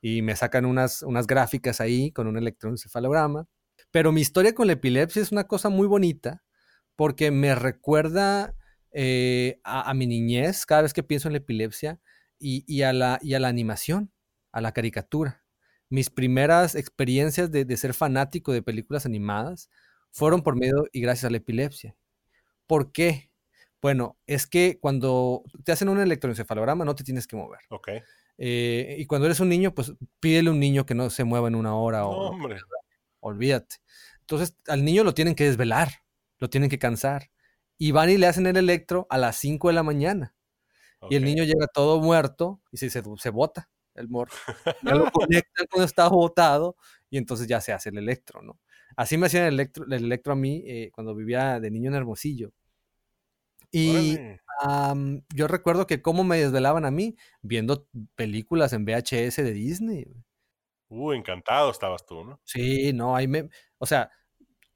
y 0.00 0.22
me 0.22 0.36
sacan 0.36 0.64
unas, 0.66 1.02
unas 1.02 1.26
gráficas 1.26 1.80
ahí 1.80 2.12
con 2.12 2.26
un 2.26 2.36
electroencefalograma. 2.36 3.48
Pero 3.90 4.12
mi 4.12 4.20
historia 4.20 4.54
con 4.54 4.66
la 4.66 4.74
epilepsia 4.74 5.22
es 5.22 5.32
una 5.32 5.44
cosa 5.44 5.68
muy 5.68 5.86
bonita 5.86 6.42
porque 6.96 7.30
me 7.30 7.54
recuerda 7.54 8.54
eh, 8.92 9.60
a, 9.64 9.92
mi 9.94 10.06
niñez 10.06 10.64
cada 10.64 10.82
vez 10.82 10.92
que 10.92 11.02
pienso 11.02 11.28
en 11.28 11.32
la 11.32 11.38
epilepsia 11.38 12.00
y, 12.38 12.82
a, 12.82 12.92
la, 12.92 13.18
y 13.22 13.34
a 13.34 13.40
la 13.40 13.48
animación, 13.48 14.12
a 14.52 14.60
la 14.60 14.72
caricatura. 14.72 15.44
Mis 15.88 16.10
primeras 16.10 16.74
experiencias 16.74 17.50
de, 17.50 17.64
de 17.64 17.76
ser 17.76 17.94
fanático 17.94 18.52
de 18.52 18.62
películas 18.62 19.06
animadas 19.06 19.70
fueron 20.16 20.42
por 20.42 20.56
medio 20.56 20.86
y 20.92 21.02
gracias 21.02 21.26
a 21.26 21.30
la 21.30 21.36
epilepsia. 21.36 21.94
¿Por 22.66 22.90
qué? 22.90 23.30
Bueno, 23.82 24.16
es 24.26 24.46
que 24.46 24.78
cuando 24.80 25.42
te 25.62 25.72
hacen 25.72 25.90
un 25.90 26.00
electroencefalograma 26.00 26.86
no 26.86 26.94
te 26.94 27.04
tienes 27.04 27.26
que 27.26 27.36
mover. 27.36 27.60
Ok. 27.68 27.88
Eh, 28.38 28.96
y 28.98 29.04
cuando 29.04 29.26
eres 29.26 29.40
un 29.40 29.50
niño, 29.50 29.74
pues 29.74 29.92
pídele 30.18 30.48
a 30.48 30.52
un 30.52 30.58
niño 30.58 30.86
que 30.86 30.94
no 30.94 31.10
se 31.10 31.24
mueva 31.24 31.48
en 31.48 31.54
una 31.54 31.76
hora. 31.76 32.00
No, 32.00 32.08
o, 32.08 32.30
hombre. 32.30 32.56
Olvídate. 33.20 33.76
Entonces, 34.20 34.56
al 34.68 34.86
niño 34.86 35.04
lo 35.04 35.12
tienen 35.12 35.34
que 35.34 35.44
desvelar, 35.44 35.90
lo 36.38 36.48
tienen 36.48 36.70
que 36.70 36.78
cansar. 36.78 37.30
Y 37.76 37.92
van 37.92 38.08
y 38.08 38.16
le 38.16 38.26
hacen 38.26 38.46
el 38.46 38.56
electro 38.56 39.06
a 39.10 39.18
las 39.18 39.36
5 39.36 39.68
de 39.68 39.74
la 39.74 39.82
mañana. 39.82 40.34
Y 41.10 41.16
el 41.16 41.24
niño 41.24 41.44
llega 41.44 41.66
todo 41.66 42.00
muerto 42.00 42.62
y 42.72 42.78
se, 42.78 42.88
se, 42.88 43.02
se 43.18 43.30
bota. 43.30 43.68
el 43.94 44.08
morro. 44.08 44.32
Ya 44.82 44.94
lo 44.94 45.10
conectan 45.12 45.66
cuando 45.70 45.84
está 45.84 46.08
botado 46.08 46.76
y 47.10 47.18
entonces 47.18 47.46
ya 47.46 47.60
se 47.60 47.74
hace 47.74 47.90
el 47.90 47.98
electro, 47.98 48.40
¿no? 48.40 48.58
Así 48.96 49.18
me 49.18 49.26
hacían 49.26 49.44
el 49.44 49.54
electro, 49.54 49.84
el 49.84 49.92
electro 49.92 50.32
a 50.32 50.36
mí 50.36 50.62
eh, 50.66 50.90
cuando 50.92 51.14
vivía 51.14 51.60
de 51.60 51.70
niño 51.70 51.90
en 51.90 51.96
Hermosillo. 51.96 52.52
Y 53.70 54.16
am, 54.62 55.22
yo 55.34 55.48
recuerdo 55.48 55.86
que 55.86 56.00
cómo 56.00 56.24
me 56.24 56.38
desvelaban 56.38 56.86
a 56.86 56.90
mí 56.90 57.16
viendo 57.42 57.86
películas 58.14 58.72
en 58.72 58.86
VHS 58.86 59.36
de 59.36 59.52
Disney. 59.52 60.06
Uh, 60.88 61.12
encantado 61.12 61.70
estabas 61.70 62.06
tú, 62.06 62.24
¿no? 62.24 62.40
Sí, 62.44 62.92
no, 62.92 63.16
ahí 63.16 63.28
me, 63.28 63.50
o 63.78 63.86
sea, 63.86 64.10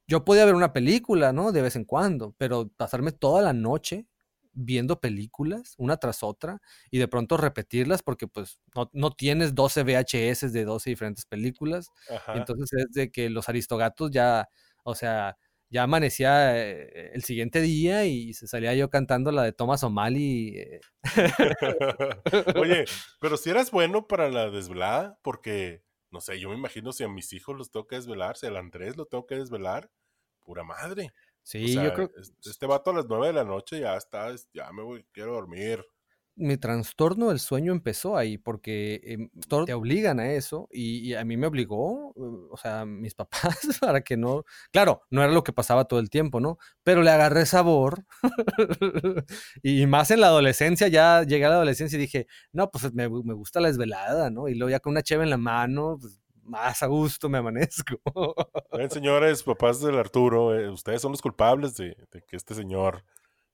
yo 0.06 0.24
podía 0.24 0.44
ver 0.44 0.54
una 0.56 0.72
película, 0.72 1.32
¿no? 1.32 1.52
De 1.52 1.62
vez 1.62 1.76
en 1.76 1.84
cuando, 1.84 2.34
pero 2.36 2.68
pasarme 2.76 3.12
toda 3.12 3.42
la 3.42 3.52
noche 3.52 4.06
viendo 4.52 5.00
películas, 5.00 5.74
una 5.78 5.96
tras 5.98 6.22
otra, 6.22 6.60
y 6.90 6.98
de 6.98 7.08
pronto 7.08 7.36
repetirlas 7.36 8.02
porque 8.02 8.26
pues 8.28 8.60
no, 8.74 8.90
no 8.92 9.10
tienes 9.12 9.54
12 9.54 9.82
VHS 9.82 10.52
de 10.52 10.64
12 10.64 10.90
diferentes 10.90 11.26
películas, 11.26 11.92
Ajá. 12.08 12.34
entonces 12.36 12.72
es 12.72 12.92
de 12.92 13.10
que 13.10 13.30
los 13.30 13.48
aristogatos 13.48 14.10
ya, 14.10 14.48
o 14.84 14.94
sea, 14.94 15.36
ya 15.70 15.84
amanecía 15.84 16.58
eh, 16.58 17.12
el 17.14 17.22
siguiente 17.22 17.60
día 17.60 18.04
y 18.04 18.34
se 18.34 18.48
salía 18.48 18.74
yo 18.74 18.90
cantando 18.90 19.30
la 19.30 19.44
de 19.44 19.52
Thomas 19.52 19.84
O'Malley. 19.84 20.56
eh, 20.58 20.80
Oye, 22.56 22.84
pero 23.20 23.36
si 23.36 23.50
eras 23.50 23.70
bueno 23.70 24.06
para 24.06 24.28
la 24.30 24.50
desvelada, 24.50 25.18
porque, 25.22 25.84
no 26.10 26.20
sé, 26.20 26.40
yo 26.40 26.48
me 26.48 26.56
imagino 26.56 26.92
si 26.92 27.04
a 27.04 27.08
mis 27.08 27.32
hijos 27.32 27.56
los 27.56 27.70
tengo 27.70 27.86
que 27.86 27.96
desvelar, 27.96 28.36
si 28.36 28.46
al 28.46 28.56
Andrés 28.56 28.96
lo 28.96 29.06
tengo 29.06 29.26
que 29.26 29.36
desvelar, 29.36 29.90
pura 30.40 30.64
madre. 30.64 31.12
Sí, 31.50 31.64
o 31.64 31.68
sea, 31.68 31.84
yo 31.84 31.92
creo 31.92 32.10
es- 32.20 32.32
este 32.46 32.66
vato 32.66 32.90
a 32.90 32.94
las 32.94 33.06
nueve 33.08 33.28
de 33.28 33.32
la 33.34 33.44
noche 33.44 33.80
ya 33.80 33.96
está, 33.96 34.30
es- 34.30 34.48
ya 34.52 34.70
me 34.72 34.82
voy, 34.82 35.04
quiero 35.12 35.32
dormir. 35.34 35.84
mi 36.36 36.56
trastorno 36.56 37.28
del 37.28 37.38
sueño 37.38 37.70
empezó 37.72 38.16
ahí 38.16 38.38
porque 38.38 39.28
to- 39.48 39.66
te 39.66 39.74
obligan 39.74 40.20
a 40.20 40.32
eso 40.32 40.68
y, 40.72 41.00
y 41.10 41.14
a 41.14 41.22
mí 41.24 41.36
me 41.36 41.46
obligó, 41.46 42.14
eh, 42.16 42.48
o 42.50 42.56
sea, 42.56 42.86
mis 42.86 43.14
papás 43.74 43.78
para 43.80 44.00
que 44.00 44.16
no, 44.16 44.44
claro, 44.72 45.02
no 45.10 45.22
era 45.22 45.32
lo 45.32 45.44
que 45.44 45.52
pasaba 45.52 45.84
todo 45.84 46.00
el 46.00 46.08
tiempo, 46.08 46.40
¿no? 46.40 46.56
Pero 46.82 47.02
le 47.02 47.10
agarré 47.10 47.44
sabor 47.44 48.06
y 49.62 49.86
más 49.86 50.10
en 50.10 50.20
la 50.20 50.28
adolescencia, 50.28 50.88
ya 50.88 51.22
llegué 51.24 51.44
a 51.44 51.48
la 51.50 51.54
adolescencia 51.56 51.96
y 51.96 52.00
dije, 52.00 52.26
no, 52.52 52.70
pues 52.70 52.92
me, 52.94 53.08
me 53.10 53.34
gusta 53.34 53.60
la 53.60 53.68
desvelada, 53.68 54.30
¿no? 54.30 54.48
Y 54.48 54.54
luego 54.54 54.70
ya 54.70 54.80
con 54.80 54.92
una 54.92 55.02
cheve 55.02 55.24
en 55.24 55.30
la 55.30 55.36
mano, 55.36 55.98
pues 56.00 56.20
más 56.42 56.82
a 56.82 56.86
gusto 56.86 57.28
me 57.28 57.38
amanezco. 57.38 58.00
Ven, 58.72 58.90
señores, 58.90 59.42
papás 59.42 59.80
del 59.80 59.98
Arturo, 59.98 60.54
eh, 60.58 60.68
ustedes 60.70 61.02
son 61.02 61.12
los 61.12 61.22
culpables 61.22 61.76
de, 61.76 61.96
de 62.10 62.22
que 62.22 62.36
este 62.36 62.54
señor 62.54 63.04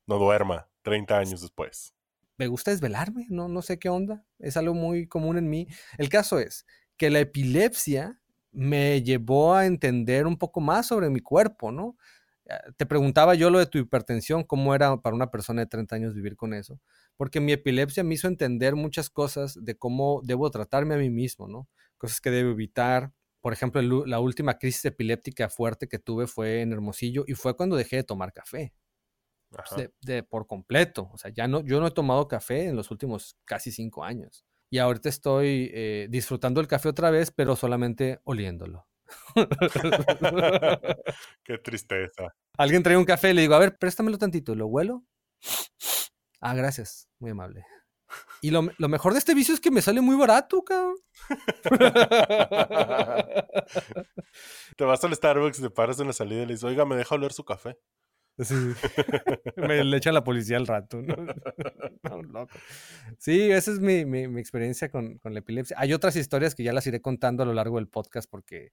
no 0.06 0.18
duerma 0.18 0.68
30 0.82 1.18
años 1.18 1.42
después. 1.42 1.94
me 2.38 2.46
gusta 2.48 2.70
desvelarme, 2.70 3.26
no, 3.30 3.48
no 3.48 3.62
sé 3.62 3.78
qué 3.78 3.88
onda, 3.88 4.24
es 4.38 4.56
algo 4.56 4.74
muy 4.74 5.06
común 5.08 5.38
en 5.38 5.48
mí. 5.48 5.68
El 5.98 6.08
caso 6.08 6.38
es 6.38 6.66
que 6.96 7.10
la 7.10 7.20
epilepsia 7.20 8.20
me 8.52 9.02
llevó 9.02 9.54
a 9.54 9.66
entender 9.66 10.26
un 10.26 10.36
poco 10.38 10.60
más 10.60 10.86
sobre 10.88 11.08
mi 11.10 11.20
cuerpo, 11.20 11.72
¿no? 11.72 11.96
Ah, 12.48 12.60
Te 12.76 12.86
preguntaba 12.86 13.34
yo 13.34 13.50
lo 13.50 13.58
de 13.58 13.66
tu 13.66 13.78
hipertensión, 13.78 14.44
cómo 14.44 14.74
era 14.74 14.96
para 14.98 15.16
una 15.16 15.30
persona 15.30 15.62
de 15.62 15.66
30 15.68 15.96
años 15.96 16.14
vivir 16.14 16.36
con 16.36 16.52
eso, 16.54 16.80
porque 17.16 17.40
mi 17.40 17.52
epilepsia 17.52 18.04
me 18.04 18.14
hizo 18.14 18.28
entender 18.28 18.76
muchas 18.76 19.08
cosas 19.10 19.58
de 19.62 19.76
cómo 19.76 20.20
debo 20.24 20.50
tratarme 20.50 20.94
a 20.94 20.98
mí 20.98 21.10
mismo, 21.10 21.48
¿no? 21.48 21.68
Cosas 21.98 22.20
que 22.20 22.30
debo 22.30 22.50
evitar. 22.50 23.12
Por 23.40 23.52
ejemplo, 23.52 23.80
el 23.80 24.10
la 24.10 24.20
última 24.20 24.58
crisis 24.58 24.84
epiléptica 24.86 25.48
fuerte 25.48 25.88
que 25.88 25.98
tuve 25.98 26.26
fue 26.26 26.62
en 26.62 26.72
Hermosillo 26.72 27.24
y 27.26 27.34
fue 27.34 27.56
cuando 27.56 27.76
dejé 27.76 27.96
de 27.96 28.04
tomar 28.04 28.32
café 28.32 28.72
pues, 29.48 29.70
de, 29.76 29.92
de 30.00 30.22
por 30.22 30.46
completo. 30.46 31.10
O 31.12 31.18
sea, 31.18 31.30
ya 31.30 31.48
no, 31.48 31.62
yo 31.64 31.80
no 31.80 31.86
he 31.86 31.92
tomado 31.92 32.28
café 32.28 32.66
en 32.68 32.76
los 32.76 32.90
últimos 32.90 33.36
casi 33.44 33.70
cinco 33.70 34.04
años. 34.04 34.44
Y 34.70 34.78
ahorita 34.78 35.08
estoy 35.08 35.70
eh, 35.72 36.08
disfrutando 36.10 36.60
el 36.60 36.66
café 36.66 36.88
otra 36.88 37.10
vez, 37.10 37.30
pero 37.30 37.54
solamente 37.54 38.20
oliéndolo. 38.24 38.86
Qué 41.44 41.58
tristeza. 41.58 42.34
Alguien 42.58 42.82
trae 42.82 42.96
un 42.96 43.04
café 43.04 43.30
y 43.30 43.34
le 43.34 43.42
digo, 43.42 43.54
a 43.54 43.60
ver, 43.60 43.78
préstamelo 43.78 44.18
tantito, 44.18 44.56
¿lo 44.56 44.66
huelo? 44.66 45.04
Ah, 46.40 46.54
gracias, 46.54 47.08
muy 47.20 47.30
amable. 47.30 47.64
Y 48.42 48.50
lo, 48.50 48.68
lo 48.78 48.88
mejor 48.88 49.12
de 49.12 49.18
este 49.18 49.34
vicio 49.34 49.54
es 49.54 49.60
que 49.60 49.70
me 49.70 49.82
sale 49.82 50.00
muy 50.00 50.16
barato, 50.16 50.62
cabrón. 50.62 50.96
Te 54.76 54.84
vas 54.84 55.02
al 55.04 55.14
Starbucks, 55.14 55.60
te 55.60 55.70
paras 55.70 55.98
en 56.00 56.06
la 56.08 56.12
salida 56.12 56.42
y 56.42 56.46
le 56.46 56.52
dices, 56.54 56.64
oiga, 56.64 56.84
¿me 56.84 56.96
deja 56.96 57.14
oler 57.14 57.32
su 57.32 57.44
café? 57.44 57.78
Sí. 58.38 58.54
Me 59.56 59.82
le 59.82 59.96
echa 59.96 60.12
la 60.12 60.22
policía 60.22 60.58
al 60.58 60.66
rato. 60.66 61.00
¿no? 61.00 61.16
No, 62.02 62.22
loco. 62.22 62.58
Sí, 63.18 63.50
esa 63.50 63.70
es 63.72 63.80
mi, 63.80 64.04
mi- 64.04 64.28
mi 64.28 64.40
experiencia 64.40 64.90
con, 64.90 65.16
con 65.18 65.32
la 65.32 65.38
epilepsia. 65.40 65.76
Hay 65.80 65.94
otras 65.94 66.16
historias 66.16 66.54
que 66.54 66.62
ya 66.62 66.74
las 66.74 66.86
iré 66.86 67.00
contando 67.00 67.42
a 67.42 67.46
lo 67.46 67.54
largo 67.54 67.76
del 67.76 67.88
podcast 67.88 68.28
porque 68.30 68.72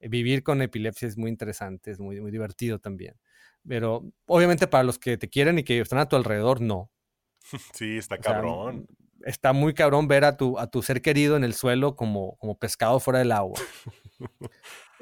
vivir 0.00 0.42
con 0.42 0.62
epilepsia 0.62 1.06
es 1.08 1.18
muy 1.18 1.28
interesante, 1.30 1.90
es 1.90 2.00
muy, 2.00 2.20
muy 2.22 2.30
divertido 2.30 2.78
también. 2.78 3.16
Pero 3.68 4.02
obviamente 4.26 4.66
para 4.66 4.82
los 4.84 4.98
que 4.98 5.18
te 5.18 5.28
quieren 5.28 5.58
y 5.58 5.64
que 5.64 5.78
están 5.80 5.98
a 5.98 6.08
tu 6.08 6.16
alrededor, 6.16 6.62
no. 6.62 6.90
Sí, 7.74 7.98
está 7.98 8.14
O 8.14 8.22
sea, 8.22 8.32
cabrón. 8.32 8.86
Está 9.26 9.52
muy 9.52 9.74
cabrón 9.74 10.08
ver 10.08 10.24
a 10.24 10.36
tu, 10.36 10.58
a 10.58 10.66
tu 10.68 10.82
ser 10.82 11.02
querido 11.02 11.36
en 11.36 11.44
el 11.44 11.54
suelo 11.54 11.96
como, 11.96 12.36
como 12.38 12.58
pescado 12.58 13.00
fuera 13.00 13.18
del 13.18 13.32
agua. 13.32 13.58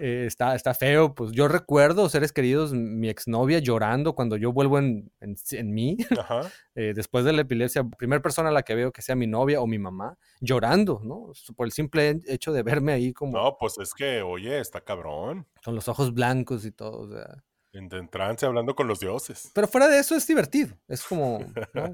Eh, 0.02 0.24
está, 0.26 0.54
está 0.54 0.72
feo. 0.72 1.14
Pues 1.14 1.30
yo 1.32 1.46
recuerdo, 1.46 2.08
seres 2.08 2.32
queridos, 2.32 2.72
mi 2.72 3.10
exnovia 3.10 3.58
llorando 3.58 4.14
cuando 4.14 4.38
yo 4.38 4.50
vuelvo 4.50 4.78
en, 4.78 5.12
en, 5.20 5.36
en 5.50 5.74
mí, 5.74 5.98
Ajá. 6.18 6.40
eh, 6.74 6.94
después 6.96 7.26
de 7.26 7.34
la 7.34 7.42
epilepsia. 7.42 7.84
Primera 7.84 8.22
persona 8.22 8.48
a 8.48 8.52
la 8.52 8.62
que 8.62 8.74
veo 8.74 8.92
que 8.92 9.02
sea 9.02 9.14
mi 9.14 9.26
novia 9.26 9.60
o 9.60 9.66
mi 9.66 9.78
mamá, 9.78 10.16
llorando, 10.40 11.02
¿no? 11.04 11.32
Por 11.54 11.66
el 11.66 11.72
simple 11.72 12.18
hecho 12.28 12.50
de 12.54 12.62
verme 12.62 12.92
ahí 12.94 13.12
como 13.12 13.36
No, 13.36 13.58
pues 13.60 13.76
es 13.76 13.92
que, 13.92 14.22
oye, 14.22 14.58
está 14.58 14.80
cabrón. 14.80 15.46
con 15.62 15.74
los 15.74 15.86
ojos 15.86 16.14
blancos 16.14 16.64
y 16.64 16.72
todo. 16.72 17.00
o 17.02 17.08
sea. 17.12 17.44
En, 17.72 17.88
trance 18.08 18.44
hablando 18.44 18.74
con 18.74 18.88
los 18.88 18.98
dioses. 18.98 19.50
Pero 19.54 19.68
fuera 19.68 19.86
de 19.86 20.00
eso 20.00 20.16
es 20.16 20.26
divertido. 20.26 20.76
Es 20.88 21.04
como, 21.04 21.38
¿no? 21.74 21.84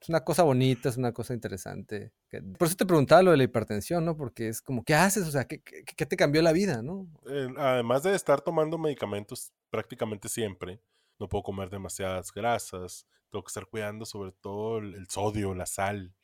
Es 0.00 0.08
una 0.08 0.24
cosa 0.24 0.42
bonita, 0.42 0.88
es 0.88 0.96
una 0.96 1.12
cosa 1.12 1.34
interesante. 1.34 2.12
Por 2.58 2.68
eso 2.68 2.76
te 2.76 2.86
preguntaba 2.86 3.22
lo 3.22 3.32
de 3.32 3.36
la 3.36 3.44
hipertensión, 3.44 4.04
¿no? 4.04 4.16
Porque 4.16 4.48
es 4.48 4.62
como, 4.62 4.82
¿qué 4.82 4.94
haces? 4.94 5.26
O 5.26 5.30
sea, 5.30 5.44
¿qué, 5.46 5.60
qué, 5.60 5.84
qué 5.84 6.06
te 6.06 6.16
cambió 6.16 6.40
la 6.40 6.52
vida, 6.52 6.80
no? 6.80 7.06
Eh, 7.28 7.48
además 7.58 8.02
de 8.02 8.14
estar 8.14 8.40
tomando 8.40 8.78
medicamentos 8.78 9.52
prácticamente 9.68 10.28
siempre, 10.28 10.80
no 11.18 11.28
puedo 11.28 11.42
comer 11.42 11.68
demasiadas 11.68 12.32
grasas, 12.32 13.06
tengo 13.30 13.42
que 13.44 13.50
estar 13.50 13.66
cuidando 13.66 14.06
sobre 14.06 14.32
todo 14.32 14.78
el, 14.78 14.94
el 14.94 15.08
sodio, 15.08 15.54
la 15.54 15.66
sal. 15.66 16.14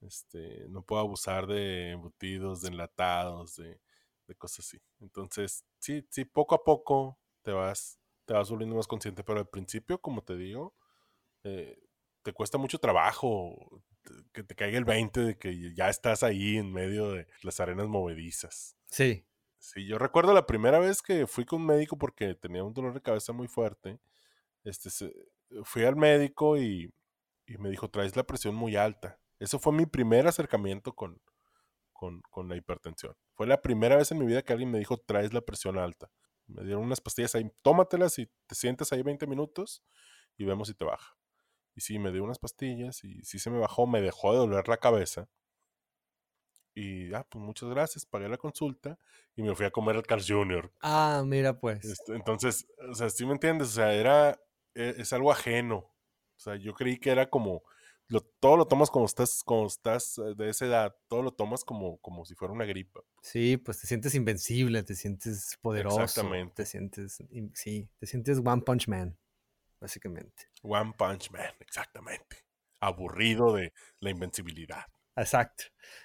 Este, 0.00 0.66
no 0.68 0.82
puedo 0.82 1.00
abusar 1.00 1.46
de 1.46 1.92
embutidos, 1.92 2.62
de 2.62 2.68
enlatados, 2.68 3.56
de, 3.56 3.80
de 4.26 4.34
cosas 4.34 4.66
así. 4.66 4.80
Entonces, 5.00 5.64
sí, 5.78 6.06
sí, 6.10 6.24
poco 6.24 6.54
a 6.54 6.62
poco 6.62 7.18
te 7.42 7.52
vas, 7.52 7.98
te 8.24 8.34
vas 8.34 8.50
volviendo 8.50 8.76
más 8.76 8.86
consciente, 8.88 9.24
pero 9.24 9.38
al 9.40 9.48
principio, 9.48 10.00
como 10.00 10.22
te 10.22 10.36
digo, 10.36 10.74
eh, 11.44 11.78
te 12.22 12.32
cuesta 12.32 12.58
mucho 12.58 12.78
trabajo 12.78 13.82
que 14.32 14.42
te 14.44 14.54
caiga 14.54 14.78
el 14.78 14.84
20 14.84 15.20
de 15.20 15.38
que 15.38 15.74
ya 15.74 15.88
estás 15.88 16.22
ahí 16.22 16.56
en 16.58 16.72
medio 16.72 17.12
de 17.12 17.26
las 17.42 17.60
arenas 17.60 17.88
movedizas. 17.88 18.76
Sí. 18.90 19.26
Sí, 19.58 19.86
yo 19.86 19.98
recuerdo 19.98 20.34
la 20.34 20.46
primera 20.46 20.78
vez 20.78 21.02
que 21.02 21.26
fui 21.26 21.44
con 21.46 21.62
un 21.62 21.66
médico 21.68 21.96
porque 21.98 22.34
tenía 22.34 22.64
un 22.64 22.74
dolor 22.74 22.94
de 22.94 23.00
cabeza 23.02 23.32
muy 23.32 23.48
fuerte. 23.48 23.98
Este, 24.64 24.90
se- 24.90 25.14
fui 25.64 25.84
al 25.84 25.96
médico 25.96 26.58
y, 26.58 26.92
y 27.46 27.58
me 27.58 27.70
dijo, 27.70 27.90
traes 27.90 28.16
la 28.16 28.24
presión 28.26 28.54
muy 28.54 28.76
alta. 28.76 29.20
Eso 29.38 29.58
fue 29.58 29.72
mi 29.72 29.86
primer 29.86 30.26
acercamiento 30.26 30.94
con, 30.94 31.20
con, 31.92 32.22
con 32.30 32.48
la 32.48 32.56
hipertensión. 32.56 33.16
Fue 33.34 33.46
la 33.46 33.62
primera 33.62 33.96
vez 33.96 34.12
en 34.12 34.18
mi 34.18 34.26
vida 34.26 34.42
que 34.42 34.52
alguien 34.52 34.70
me 34.70 34.78
dijo, 34.78 34.98
traes 34.98 35.32
la 35.34 35.42
presión 35.42 35.78
alta. 35.78 36.10
Me 36.46 36.62
dieron 36.62 36.82
unas 36.82 37.00
pastillas 37.00 37.34
ahí, 37.34 37.50
tómatelas 37.62 38.18
y 38.18 38.26
te 38.46 38.54
sientes 38.54 38.92
ahí 38.92 39.02
20 39.02 39.26
minutos 39.26 39.82
y 40.36 40.44
vemos 40.44 40.68
si 40.68 40.74
te 40.74 40.84
baja. 40.84 41.16
Y 41.74 41.80
sí, 41.80 41.98
me 41.98 42.12
dio 42.12 42.24
unas 42.24 42.38
pastillas 42.38 43.02
y 43.04 43.22
sí 43.22 43.38
se 43.38 43.50
me 43.50 43.58
bajó, 43.58 43.86
me 43.86 44.00
dejó 44.00 44.32
de 44.32 44.38
doler 44.38 44.68
la 44.68 44.76
cabeza. 44.76 45.28
Y, 46.74 47.12
ah, 47.14 47.24
pues 47.28 47.42
muchas 47.42 47.68
gracias, 47.68 48.04
pagué 48.04 48.28
la 48.28 48.36
consulta 48.36 48.98
y 49.36 49.42
me 49.42 49.54
fui 49.54 49.64
a 49.64 49.70
comer 49.70 49.96
al 49.96 50.06
Carl 50.06 50.22
Jr. 50.26 50.72
Ah, 50.80 51.22
mira 51.24 51.58
pues. 51.58 51.84
Este, 51.84 52.14
entonces, 52.14 52.66
o 52.90 52.94
sea, 52.94 53.10
¿sí 53.10 53.24
me 53.24 53.32
entiendes? 53.32 53.68
O 53.68 53.72
sea, 53.72 53.92
era, 53.94 54.40
e- 54.74 54.94
es, 54.98 55.12
algo 55.12 55.30
ajeno. 55.30 55.76
O 55.76 56.40
sea, 56.40 56.56
yo 56.56 56.74
creí 56.74 56.98
que 56.98 57.10
era 57.10 57.30
como, 57.30 57.62
lo, 58.14 58.20
todo 58.22 58.56
lo 58.56 58.66
tomas 58.66 58.90
como 58.90 59.04
estás, 59.04 59.42
como 59.44 59.66
estás 59.66 60.18
eh, 60.18 60.34
de 60.36 60.48
esa 60.48 60.66
edad, 60.66 60.96
todo 61.08 61.22
lo 61.22 61.32
tomas 61.32 61.64
como, 61.64 61.98
como 61.98 62.24
si 62.24 62.34
fuera 62.34 62.54
una 62.54 62.64
gripa. 62.64 63.00
Sí, 63.20 63.56
pues 63.56 63.80
te 63.80 63.86
sientes 63.86 64.14
invencible, 64.14 64.82
te 64.82 64.94
sientes 64.94 65.58
poderoso. 65.60 66.00
Exactamente. 66.00 66.54
Te 66.54 66.66
sientes, 66.66 67.22
sí, 67.54 67.88
te 67.98 68.06
sientes 68.06 68.38
One 68.44 68.62
Punch 68.62 68.88
Man, 68.88 69.18
básicamente. 69.80 70.48
One 70.62 70.94
Punch 70.96 71.30
Man, 71.30 71.52
exactamente. 71.60 72.44
Aburrido 72.80 73.52
de 73.52 73.72
la 74.00 74.10
invencibilidad. 74.10 74.84
Exacto. 75.16 75.64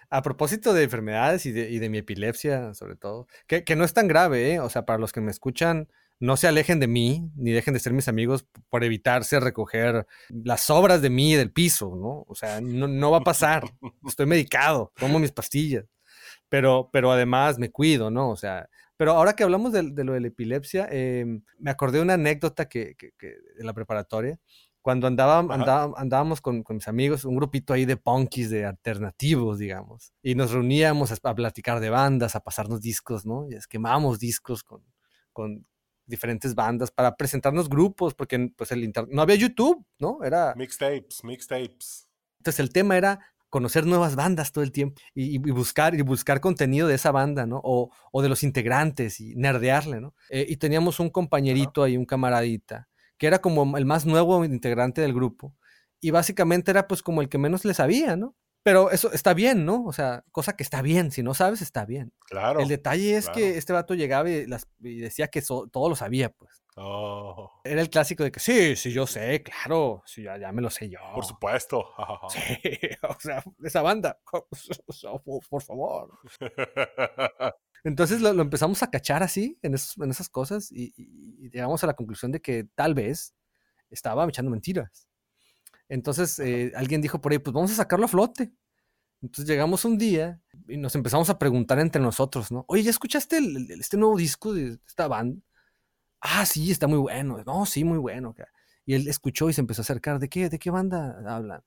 A 0.10 0.22
propósito 0.22 0.74
de 0.74 0.84
enfermedades 0.84 1.46
y 1.46 1.52
de, 1.52 1.70
y 1.70 1.80
de 1.80 1.90
mi 1.90 2.00
epilepsia, 2.00 2.74
sobre 2.74 2.96
todo, 2.96 3.28
que, 3.48 3.64
que 3.64 3.76
no 3.76 3.84
es 3.84 3.94
tan 3.94 4.08
grave, 4.08 4.54
¿eh? 4.54 4.60
O 4.60 4.70
sea, 4.70 4.86
para 4.86 5.00
los 5.00 5.12
que 5.12 5.22
me 5.22 5.32
escuchan, 5.32 5.90
no 6.20 6.36
se 6.36 6.48
alejen 6.48 6.80
de 6.80 6.88
mí, 6.88 7.32
ni 7.36 7.52
dejen 7.52 7.74
de 7.74 7.80
ser 7.80 7.94
mis 7.94 8.08
amigos 8.10 8.46
por 8.70 8.84
evitarse 8.84 9.40
recoger 9.40 10.06
las 10.30 10.62
sobras 10.62 11.02
de 11.02 11.10
mí 11.10 11.34
del 11.36 11.52
piso, 11.52 11.96
¿no? 11.96 12.26
O 12.28 12.36
sea, 12.36 12.60
no, 12.60 12.88
no 12.88 13.12
va 13.12 13.20
a 13.20 13.24
pasar. 13.24 13.64
Estoy 14.08 14.26
medicado, 14.26 14.92
tomo 14.96 15.20
mis 15.20 15.32
pastillas. 15.32 15.86
Pero, 16.50 16.90
pero 16.92 17.12
además 17.12 17.58
me 17.58 17.72
cuido, 17.72 18.12
¿no? 18.12 18.30
O 18.30 18.36
sea, 18.36 18.68
pero 18.98 19.14
ahora 19.14 19.34
que 19.34 19.44
hablamos 19.44 19.72
de, 19.72 19.92
de 19.92 20.04
lo 20.04 20.14
de 20.14 20.20
la 20.20 20.28
epilepsia, 20.28 20.90
eh, 20.92 21.26
me 21.58 21.72
acordé 21.72 22.00
de 22.00 22.04
una 22.04 22.16
anécdota 22.16 22.68
que, 22.68 22.96
que, 22.96 23.12
que 23.18 23.36
de 23.58 23.64
la 23.64 23.74
preparatoria. 23.74 24.38
Cuando 24.82 25.08
andaba, 25.08 25.40
andábamos 25.98 26.42
con, 26.42 26.64
con 26.64 26.78
mis 26.78 26.88
amigos, 26.88 27.24
un 27.24 27.36
grupito 27.36 27.74
ahí 27.74 27.86
de 27.86 27.98
punkis, 27.98 28.50
de 28.50 28.66
alternativos, 28.66 29.60
digamos, 29.60 30.14
y 30.22 30.36
nos 30.36 30.52
reuníamos 30.52 31.12
a, 31.12 31.18
a 31.30 31.36
platicar 31.36 31.80
de 31.80 31.90
bandas, 31.90 32.36
a 32.36 32.40
pasarnos 32.40 32.82
discos, 32.82 33.26
¿no? 33.26 33.48
Y 33.50 33.56
es 33.56 33.68
quemábamos 33.68 34.20
discos 34.20 34.64
con, 34.64 34.84
con 35.32 35.66
diferentes 36.10 36.56
bandas 36.56 36.92
para 36.92 37.16
presentarnos 37.16 37.70
grupos, 37.70 38.14
porque 38.14 38.52
pues 38.56 38.72
el 38.72 38.92
no 39.10 39.22
había 39.22 39.36
YouTube, 39.36 39.86
¿no? 40.00 40.20
Era, 40.24 40.54
Mixtapes, 40.56 41.24
mixtapes. 41.24 42.08
entonces 42.40 42.60
el 42.60 42.72
tema 42.72 42.98
era 42.98 43.20
conocer 43.50 43.86
nuevas 43.86 44.16
bandas 44.16 44.52
todo 44.52 44.64
el 44.64 44.72
tiempo 44.72 45.02
y, 45.14 45.36
y 45.36 45.38
buscar 45.38 45.96
y 45.96 46.02
buscar 46.02 46.40
contenido 46.40 46.88
de 46.88 46.96
esa 46.96 47.12
banda, 47.12 47.46
¿no? 47.46 47.62
O, 47.64 47.92
o 48.12 48.22
de 48.22 48.30
los 48.30 48.44
integrantes 48.44 49.20
y 49.20 49.36
nerdearle, 49.36 50.02
¿no? 50.02 50.14
Eh, 50.30 50.46
y 50.48 50.58
teníamos 50.58 51.00
un 51.00 51.10
compañerito 51.10 51.84
ahí, 51.84 51.98
un 51.98 52.06
camaradita, 52.06 52.88
que 53.18 53.28
era 53.28 53.40
como 53.40 53.78
el 53.78 53.86
más 53.86 54.06
nuevo 54.06 54.44
integrante 54.46 55.02
del 55.02 55.14
grupo 55.14 55.56
y 56.02 56.12
básicamente 56.12 56.72
era 56.72 56.88
pues 56.88 57.02
como 57.02 57.22
el 57.22 57.30
que 57.30 57.38
menos 57.38 57.66
le 57.66 57.74
sabía, 57.74 58.16
¿no? 58.16 58.36
Pero 58.70 58.92
eso 58.92 59.12
está 59.12 59.34
bien, 59.34 59.66
¿no? 59.66 59.84
O 59.86 59.94
sea, 59.94 60.24
cosa 60.32 60.56
que 60.56 60.62
está 60.62 60.84
bien, 60.84 61.10
si 61.12 61.24
no 61.24 61.34
sabes 61.34 61.62
está 61.64 61.86
bien. 61.86 62.14
Claro. 62.28 62.60
el 62.60 62.68
detalle 62.68 63.18
es 63.18 63.28
que 63.30 63.58
este 63.58 63.74
vato 63.74 63.96
llegaba 63.96 64.30
y, 64.30 64.46
las- 64.46 64.68
y 64.80 65.00
decía 65.00 65.28
que 65.30 65.42
so- 65.42 65.68
todo 65.68 65.90
lo 65.90 65.96
sabía, 65.96 66.30
pues. 66.30 66.64
Oh, 66.76 67.52
Era 67.64 67.82
el 67.82 67.90
clásico 67.90 68.24
de 68.24 68.32
que 68.32 68.40
sí, 68.40 68.76
sí, 68.76 68.92
yo 68.94 69.08
sé, 69.08 69.42
claro, 69.44 70.04
sí, 70.06 70.22
ya, 70.24 70.38
ya 70.38 70.52
me 70.52 70.62
lo 70.62 70.70
sé 70.70 70.88
yo. 70.90 71.00
por 71.16 71.26
supuesto. 71.26 71.84
Sí, 72.30 72.40
o 73.10 73.20
sea, 73.20 73.44
esa 73.64 73.82
banda, 73.82 74.20
o 74.86 74.94
sea, 74.94 75.14
por, 75.14 75.42
por 75.50 75.64
favor. 75.64 76.20
Entonces 77.84 78.22
lo, 78.22 78.34
lo 78.34 78.42
empezamos 78.44 78.84
a 78.84 78.90
cachar 78.92 79.24
así, 79.24 79.58
en, 79.62 79.74
esos- 79.74 79.98
en 80.04 80.12
esas 80.12 80.30
cosas, 80.30 80.72
y, 80.72 80.94
y- 80.96 81.46
y 81.46 81.50
llegamos 81.50 81.84
a 81.84 81.88
la 81.88 81.94
conclusión 81.96 82.32
de 82.32 82.42
que 82.42 82.66
tal 82.76 82.94
vez 82.94 83.34
estaba 83.90 84.26
echando 84.26 84.52
mentiras. 84.52 85.08
Entonces 85.88 86.38
eh, 86.40 86.72
alguien 86.76 87.02
dijo 87.02 87.20
por 87.20 87.32
ahí, 87.32 87.40
pues 87.40 87.52
vamos 87.54 87.72
a 87.72 87.76
sacarlo 87.76 88.06
a 88.06 88.10
flote. 88.10 88.52
Entonces 89.22 89.48
llegamos 89.48 89.86
un 89.86 89.98
día 89.98 90.42
y 90.68 90.78
nos 90.78 90.96
empezamos 90.96 91.30
a 91.30 91.38
preguntar 91.38 91.80
entre 91.80 92.02
nosotros, 92.02 92.52
¿no? 92.52 92.66
Oye, 92.68 92.84
¿ya 92.84 92.90
escuchaste 92.90 93.40
este 93.80 93.98
nuevo 93.98 94.18
disco 94.18 94.54
de 94.54 94.80
esta 94.88 95.08
banda? 95.08 95.42
Ah, 96.22 96.46
sí, 96.46 96.72
está 96.72 96.88
muy 96.88 97.00
bueno. 97.00 97.44
No, 97.46 97.66
sí, 97.66 97.84
muy 97.84 97.98
bueno. 97.98 98.34
ca". 98.34 98.48
Y 98.86 98.96
él 98.96 99.08
escuchó 99.08 99.50
y 99.50 99.54
se 99.54 99.62
empezó 99.62 99.82
a 99.82 99.84
acercar. 99.84 100.20
¿De 100.20 100.30
qué, 100.30 100.50
de 100.50 100.60
qué 100.60 100.72
banda 100.72 101.22
hablan? 101.28 101.62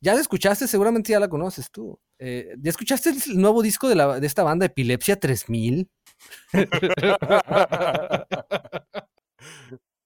Ya 0.00 0.14
la 0.14 0.20
escuchaste, 0.20 0.66
seguramente 0.66 1.12
ya 1.12 1.20
la 1.20 1.28
conoces 1.28 1.70
tú. 1.70 1.98
Eh, 2.18 2.54
¿Ya 2.58 2.70
escuchaste 2.70 3.10
el 3.10 3.40
nuevo 3.40 3.62
disco 3.62 3.88
de, 3.88 3.94
la, 3.96 4.20
de 4.20 4.26
esta 4.26 4.42
banda 4.42 4.66
Epilepsia 4.66 5.18
3000? 5.18 5.90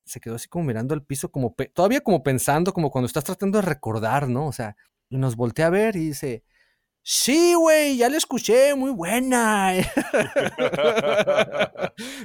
Se 0.05 0.21
quedó 0.21 0.35
así 0.35 0.49
como 0.49 0.65
mirando 0.65 0.95
al 0.95 1.05
piso, 1.05 1.31
como 1.31 1.55
todavía 1.73 2.01
como 2.01 2.23
pensando, 2.23 2.73
como 2.73 2.91
cuando 2.91 3.07
estás 3.07 3.25
tratando 3.25 3.59
de 3.59 3.67
recordar, 3.67 4.29
¿no? 4.29 4.47
O 4.47 4.53
sea, 4.53 4.77
y 5.09 5.17
nos 5.17 5.37
voltea 5.37 5.69
a 5.69 5.71
ver 5.71 5.97
y 5.97 6.07
dice, 6.07 6.45
sí, 7.05 7.55
güey, 7.55 7.97
ya 7.99 8.09
la 8.09 8.17
escuché, 8.17 8.75
muy 8.75 8.91
buena. 8.91 9.73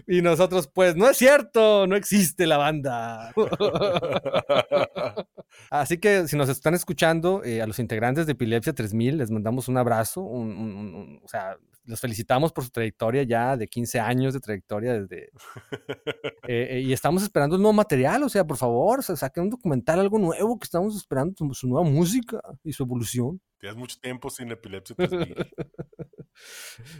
y 0.08 0.22
nosotros, 0.22 0.68
pues, 0.74 0.96
no 0.96 1.10
es 1.10 1.18
cierto, 1.18 1.88
no 1.88 1.96
existe 1.96 2.48
la 2.48 2.58
banda. 2.58 3.34
Así 5.72 5.98
que 5.98 6.28
si 6.28 6.36
nos 6.38 6.50
están 6.50 6.74
escuchando, 6.74 7.44
eh, 7.44 7.62
a 7.62 7.68
los 7.68 7.80
integrantes 7.80 8.26
de 8.26 8.34
Epilepsia 8.34 8.74
3000 8.74 9.18
les 9.18 9.32
mandamos 9.32 9.68
un 9.68 9.78
abrazo, 9.78 10.22
un- 10.22 10.52
un- 10.58 10.76
un- 10.76 10.96
un- 10.96 11.22
o 11.24 11.28
sea, 11.28 11.58
los 11.90 12.00
felicitamos 12.00 12.54
por 12.54 12.64
su 12.64 12.70
trayectoria 12.70 13.24
ya 13.24 13.58
de 13.58 13.68
15 13.68 14.00
años 14.00 14.34
de 14.34 14.40
trayectoria 14.40 15.02
desde... 15.02 15.32
eh, 16.48 16.68
eh, 16.72 16.82
y 16.82 16.94
estamos 16.94 17.24
esperando 17.24 17.56
un 17.56 17.64
nuevo 17.64 17.74
material, 17.74 18.22
o 18.22 18.30
sea, 18.30 18.46
por 18.46 18.58
favor, 18.58 19.00
o 19.00 19.02
sea, 19.02 19.16
saquen 19.16 19.46
un 19.46 19.50
documental, 19.50 20.00
algo 20.00 20.20
nuevo, 20.20 20.60
que 20.60 20.66
estamos 20.66 20.96
esperando 20.96 21.34
su, 21.36 21.52
su 21.54 21.68
nueva 21.68 21.90
música 21.90 22.40
y 22.64 22.74
su 22.74 22.84
evolución. 22.84 23.42
Tienes 23.58 23.76
mucho 23.76 24.00
tiempo 24.00 24.30
sin 24.30 24.52
epilepsia 24.52 24.96
3000. 24.96 25.36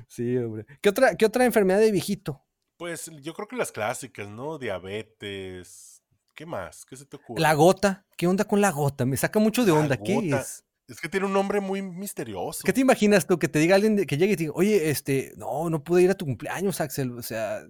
Sí, 0.08 0.36
hombre. 0.36 0.66
¿Qué 0.82 0.90
otra, 0.90 1.16
qué 1.16 1.26
otra 1.26 1.46
enfermedad 1.46 1.80
de 1.80 1.94
viejito? 1.94 2.44
Pues 2.76 3.10
yo 3.22 3.34
creo 3.34 3.48
que 3.48 3.56
las 3.56 3.72
clásicas, 3.72 4.28
¿no? 4.28 4.58
Diabetes. 4.58 6.04
¿Qué 6.36 6.46
más? 6.46 6.86
¿Qué 6.86 6.98
se 6.98 7.06
te 7.06 7.16
ocurre? 7.16 7.42
La 7.42 7.54
gota. 7.54 8.06
¿Qué 8.18 8.28
onda 8.28 8.44
con 8.44 8.60
la 8.60 8.72
gota? 8.72 9.06
Me 9.06 9.16
saca 9.16 9.40
mucho 9.40 9.64
de 9.64 9.72
La 9.72 9.80
onda. 9.80 9.96
¿Qué 9.96 10.16
gota. 10.16 10.42
es? 10.42 10.66
Es 10.90 11.00
que 11.00 11.08
tiene 11.08 11.26
un 11.28 11.34
nombre 11.34 11.60
muy 11.62 11.82
misterioso. 11.82 12.64
¿Qué 12.66 12.74
te 12.74 12.82
imaginas 12.82 13.28
tú? 13.28 13.38
Que 13.38 13.48
te 13.48 13.60
diga 13.60 13.76
alguien 13.76 13.96
de- 13.96 14.06
que 14.08 14.18
llegue 14.18 14.34
y 14.34 14.36
te 14.36 14.44
diga, 14.44 14.54
oye, 14.56 14.90
este, 14.90 15.34
no, 15.38 15.70
no 15.70 15.84
pude 15.84 16.02
ir 16.02 16.10
a 16.10 16.16
tu 16.16 16.26
cumpleaños, 16.26 16.82
Axel. 16.82 17.12
O 17.18 17.22
sea, 17.22 17.62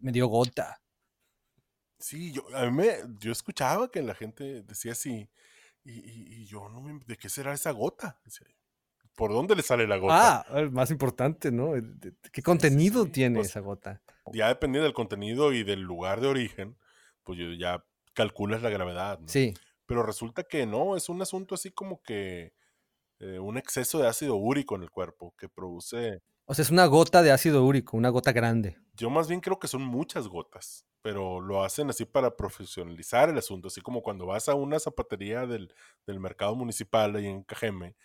me 0.00 0.12
dio 0.12 0.26
gota. 0.28 0.80
Sí, 1.98 2.32
yo, 2.32 2.44
a 2.54 2.66
mí 2.66 2.72
me, 2.72 2.88
yo 3.18 3.32
escuchaba 3.32 3.90
que 3.90 4.02
la 4.02 4.14
gente 4.14 4.62
decía 4.62 4.92
así. 4.92 5.28
Y, 5.84 5.92
y- 5.92 6.34
y 6.42 6.46
yo, 6.46 6.68
no 6.68 6.80
me, 6.82 7.00
¿de 7.06 7.16
qué 7.16 7.28
será 7.28 7.52
esa 7.54 7.70
gota? 7.70 8.20
¿Por 9.14 9.32
dónde 9.32 9.54
le 9.56 9.62
sale 9.62 9.86
la 9.86 9.96
gota? 9.96 10.44
Ah, 10.48 10.58
el 10.58 10.70
más 10.70 10.90
importante, 10.90 11.50
¿no? 11.52 11.72
¿Qué 12.32 12.42
contenido 12.42 13.04
sí, 13.04 13.10
tiene 13.10 13.36
pues, 13.38 13.48
esa 13.50 13.60
gota? 13.60 14.02
Ya 14.32 14.48
dependiendo 14.48 14.84
del 14.84 14.92
contenido 14.94 15.52
y 15.52 15.62
del 15.62 15.80
lugar 15.80 16.20
de 16.20 16.26
origen, 16.26 16.76
pues 17.22 17.38
yo- 17.38 17.52
ya 17.52 17.84
calculas 18.12 18.60
la 18.62 18.70
gravedad, 18.70 19.18
¿no? 19.20 19.28
Sí. 19.28 19.54
Pero 19.86 20.02
resulta 20.02 20.44
que 20.44 20.66
no, 20.66 20.96
es 20.96 21.08
un 21.08 21.20
asunto 21.22 21.54
así 21.54 21.70
como 21.70 22.02
que 22.02 22.54
eh, 23.20 23.38
un 23.38 23.58
exceso 23.58 23.98
de 23.98 24.08
ácido 24.08 24.36
úrico 24.36 24.76
en 24.76 24.82
el 24.82 24.90
cuerpo 24.90 25.34
que 25.38 25.48
produce. 25.48 26.22
O 26.46 26.54
sea, 26.54 26.62
es 26.62 26.70
una 26.70 26.86
gota 26.86 27.22
de 27.22 27.32
ácido 27.32 27.64
úrico, 27.64 27.96
una 27.96 28.10
gota 28.10 28.32
grande. 28.32 28.76
Yo 28.94 29.10
más 29.10 29.28
bien 29.28 29.40
creo 29.40 29.58
que 29.58 29.68
son 29.68 29.82
muchas 29.82 30.28
gotas, 30.28 30.86
pero 31.02 31.40
lo 31.40 31.64
hacen 31.64 31.90
así 31.90 32.04
para 32.04 32.36
profesionalizar 32.36 33.28
el 33.28 33.38
asunto, 33.38 33.68
así 33.68 33.80
como 33.80 34.02
cuando 34.02 34.26
vas 34.26 34.48
a 34.48 34.54
una 34.54 34.78
zapatería 34.78 35.46
del, 35.46 35.74
del 36.06 36.20
mercado 36.20 36.54
municipal 36.54 37.16
ahí 37.16 37.26
en 37.26 37.42
Cajeme 37.42 37.96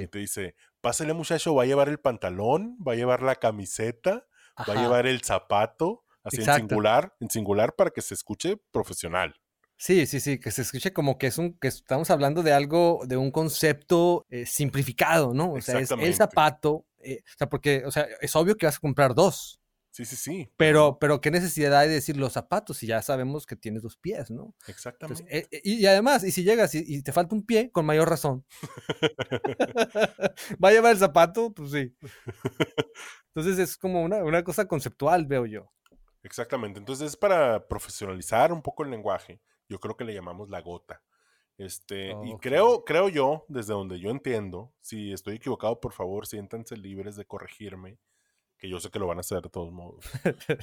y 0.00 0.06
Sí. 0.06 0.08
te 0.08 0.20
dice, 0.20 0.56
pásale 0.80 1.14
muchacho, 1.14 1.54
va 1.54 1.64
a 1.64 1.66
llevar 1.66 1.88
el 1.90 2.00
pantalón, 2.00 2.78
va 2.86 2.94
a 2.94 2.96
llevar 2.96 3.22
la 3.22 3.36
camiseta, 3.36 4.26
va 4.68 4.74
a 4.74 4.76
llevar 4.82 5.06
el 5.06 5.22
zapato, 5.22 6.04
así 6.24 6.42
en 6.42 6.50
singular, 6.50 7.14
en 7.20 7.30
singular 7.30 7.76
para 7.76 7.90
que 7.90 8.02
se 8.02 8.14
escuche 8.14 8.56
profesional. 8.72 9.41
Sí, 9.82 10.06
sí, 10.06 10.20
sí, 10.20 10.38
que 10.38 10.52
se 10.52 10.62
escuche 10.62 10.92
como 10.92 11.18
que 11.18 11.26
es 11.26 11.38
un, 11.38 11.58
que 11.58 11.66
estamos 11.66 12.08
hablando 12.10 12.44
de 12.44 12.52
algo, 12.52 13.00
de 13.04 13.16
un 13.16 13.32
concepto 13.32 14.24
eh, 14.30 14.46
simplificado, 14.46 15.34
¿no? 15.34 15.54
O 15.54 15.60
sea, 15.60 15.80
es 15.80 15.90
el 15.90 16.14
zapato, 16.14 16.86
eh, 17.00 17.24
o 17.26 17.36
sea, 17.36 17.48
porque, 17.48 17.82
o 17.84 17.90
sea, 17.90 18.06
es 18.20 18.36
obvio 18.36 18.56
que 18.56 18.66
vas 18.66 18.76
a 18.76 18.78
comprar 18.78 19.12
dos, 19.12 19.60
Sí, 19.90 20.04
sí, 20.04 20.14
sí. 20.14 20.48
pero, 20.56 20.98
pero 21.00 21.20
qué 21.20 21.32
necesidad 21.32 21.76
hay 21.76 21.88
de 21.88 21.94
decir 21.94 22.16
los 22.16 22.32
zapatos 22.32 22.76
si 22.76 22.86
ya 22.86 23.02
sabemos 23.02 23.44
que 23.44 23.56
tienes 23.56 23.82
dos 23.82 23.96
pies, 23.96 24.30
¿no? 24.30 24.54
Exactamente. 24.68 25.24
Entonces, 25.24 25.48
eh, 25.50 25.56
eh, 25.56 25.60
y, 25.64 25.74
y 25.80 25.86
además, 25.86 26.22
y 26.22 26.30
si 26.30 26.44
llegas 26.44 26.76
y, 26.76 26.84
y 26.86 27.02
te 27.02 27.10
falta 27.10 27.34
un 27.34 27.44
pie, 27.44 27.72
con 27.72 27.84
mayor 27.84 28.08
razón. 28.08 28.44
¿Va 30.64 30.68
a 30.68 30.72
llevar 30.72 30.92
el 30.92 30.98
zapato? 30.98 31.52
Pues 31.52 31.72
sí. 31.72 31.92
Entonces 33.34 33.58
es 33.58 33.76
como 33.76 34.00
una, 34.00 34.22
una 34.22 34.44
cosa 34.44 34.68
conceptual, 34.68 35.26
veo 35.26 35.44
yo. 35.44 35.72
Exactamente. 36.22 36.78
Entonces 36.78 37.08
es 37.08 37.16
para 37.16 37.66
profesionalizar 37.66 38.52
un 38.52 38.62
poco 38.62 38.84
el 38.84 38.90
lenguaje. 38.92 39.40
Yo 39.72 39.80
creo 39.80 39.96
que 39.96 40.04
le 40.04 40.12
llamamos 40.12 40.50
la 40.50 40.60
gota. 40.60 41.02
Este, 41.56 42.14
y 42.24 42.36
creo, 42.38 42.84
creo 42.84 43.08
yo, 43.08 43.46
desde 43.48 43.72
donde 43.72 43.98
yo 43.98 44.10
entiendo, 44.10 44.74
si 44.80 45.12
estoy 45.12 45.36
equivocado, 45.36 45.80
por 45.80 45.92
favor, 45.92 46.26
siéntanse 46.26 46.76
libres 46.76 47.16
de 47.16 47.24
corregirme, 47.24 47.98
que 48.58 48.68
yo 48.68 48.80
sé 48.80 48.90
que 48.90 48.98
lo 48.98 49.06
van 49.06 49.18
a 49.18 49.20
hacer 49.20 49.40
de 49.42 49.48
todos 49.48 49.72
modos. 49.72 50.04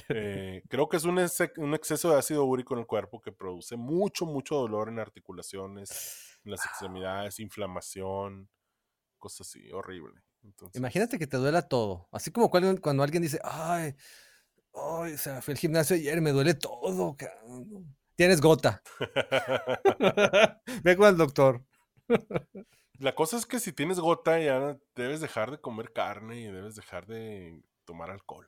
Eh, 0.08 0.62
creo 0.68 0.88
que 0.88 0.96
es 0.96 1.04
un, 1.04 1.18
exceso 1.18 2.10
de 2.10 2.18
ácido 2.18 2.44
úrico 2.44 2.74
en 2.74 2.80
el 2.80 2.86
cuerpo 2.86 3.20
que 3.20 3.32
produce 3.32 3.76
mucho, 3.76 4.26
mucho 4.26 4.56
dolor 4.56 4.88
en 4.88 4.98
articulaciones, 4.98 6.38
en 6.44 6.50
las 6.52 6.64
extremidades, 6.66 7.40
inflamación, 7.40 8.48
cosas 9.18 9.48
así, 9.48 9.70
horrible. 9.72 10.22
Entonces, 10.42 10.78
Imagínate 10.78 11.18
que 11.18 11.26
te 11.26 11.36
duela 11.36 11.62
todo. 11.62 12.08
Así 12.12 12.30
como 12.30 12.50
cuando, 12.50 12.80
cuando 12.80 13.02
alguien 13.02 13.22
dice, 13.22 13.40
ay, 13.42 13.94
ay, 14.74 15.12
o 15.14 15.18
sea, 15.18 15.40
fui 15.42 15.52
al 15.52 15.58
gimnasio 15.58 15.96
ayer 15.96 16.20
me 16.20 16.32
duele 16.32 16.54
todo. 16.54 17.16
cabrón". 17.16 17.96
Tienes 18.20 18.42
gota. 18.42 18.82
Ve 20.84 20.94
con 20.94 21.08
el 21.08 21.16
doctor. 21.16 21.64
La 22.98 23.14
cosa 23.14 23.38
es 23.38 23.46
que 23.46 23.58
si 23.58 23.72
tienes 23.72 23.98
gota 23.98 24.38
ya 24.38 24.76
debes 24.94 25.22
dejar 25.22 25.50
de 25.50 25.58
comer 25.58 25.90
carne 25.94 26.38
y 26.38 26.44
debes 26.52 26.74
dejar 26.74 27.06
de 27.06 27.62
tomar 27.86 28.10
alcohol. 28.10 28.46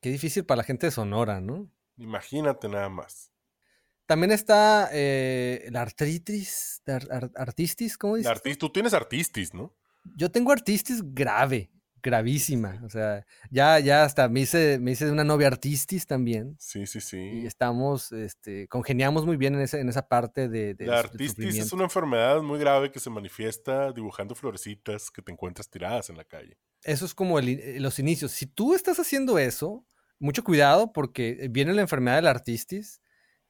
Qué 0.00 0.10
difícil 0.10 0.46
para 0.46 0.58
la 0.58 0.62
gente 0.62 0.86
de 0.86 0.90
Sonora, 0.92 1.40
¿no? 1.40 1.68
Imagínate 1.96 2.68
nada 2.68 2.88
más. 2.88 3.32
También 4.06 4.30
está 4.30 4.90
eh, 4.92 5.66
la 5.72 5.82
artritis, 5.82 6.80
la 6.86 6.94
ar- 6.94 7.08
ar- 7.10 7.30
artistis, 7.34 7.98
¿cómo 7.98 8.14
La 8.14 8.18
dices? 8.18 8.32
artis- 8.32 8.58
tú 8.58 8.70
tienes 8.70 8.94
artistis, 8.94 9.52
¿no? 9.54 9.74
Yo 10.14 10.30
tengo 10.30 10.52
artritis 10.52 11.02
grave, 11.02 11.72
gravísima. 12.04 12.80
O 12.84 12.90
sea, 12.90 13.26
ya, 13.50 13.80
ya 13.80 14.04
hasta 14.04 14.28
me 14.28 14.40
hice, 14.40 14.78
me 14.78 14.92
hice 14.92 15.10
una 15.10 15.24
novia 15.24 15.46
artistis 15.46 16.06
también. 16.06 16.54
Sí, 16.60 16.86
sí, 16.86 16.98
Y 16.98 17.00
sí. 17.00 17.46
estamos, 17.46 18.12
este, 18.12 18.68
congeniamos 18.68 19.24
muy 19.24 19.38
bien 19.38 19.54
en, 19.54 19.62
ese, 19.62 19.80
en 19.80 19.88
esa 19.88 20.06
parte 20.06 20.48
de, 20.48 20.74
de 20.74 20.86
La 20.86 20.98
artistis 21.00 21.56
es 21.58 21.72
una 21.72 21.84
enfermedad 21.84 22.42
muy 22.42 22.60
grave 22.60 22.92
que 22.92 23.00
se 23.00 23.08
manifiesta 23.08 23.90
dibujando 23.92 24.34
florecitas 24.34 25.10
que 25.10 25.22
te 25.22 25.32
encuentras 25.32 25.70
tiradas 25.70 26.10
en 26.10 26.18
la 26.18 26.24
calle. 26.24 26.58
Eso 26.82 27.06
es 27.06 27.14
como 27.14 27.38
el 27.38 27.48
eh, 27.48 27.80
los 27.80 27.98
inicios. 27.98 28.32
Si 28.32 28.46
tú 28.46 28.74
estás 28.74 29.00
haciendo 29.00 29.38
eso, 29.38 29.86
mucho 30.18 30.44
cuidado 30.44 30.92
porque 30.92 31.48
viene 31.50 31.72
la 31.72 31.80
enfermedad 31.80 32.16
del 32.16 32.26
artistis, 32.26 33.00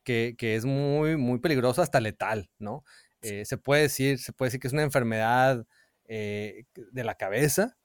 que, 0.05 0.37
que 0.39 0.55
es 0.55 0.65
muy, 0.65 1.17
muy 1.17 1.41
peligrosa, 1.41 1.83
hasta 1.83 2.01
letal, 2.01 2.51
¿no? 2.59 2.85
Eh, 3.21 3.45
se 3.47 3.57
puede 3.57 3.83
decir, 3.83 4.19
se 4.19 4.33
puede 4.33 4.49
decir 4.49 4.61
que 4.61 4.69
es 4.69 4.73
una 4.73 4.83
enfermedad 4.83 5.67
eh, 6.05 6.67
de 6.75 7.05
la 7.05 7.15
cabeza. 7.17 7.77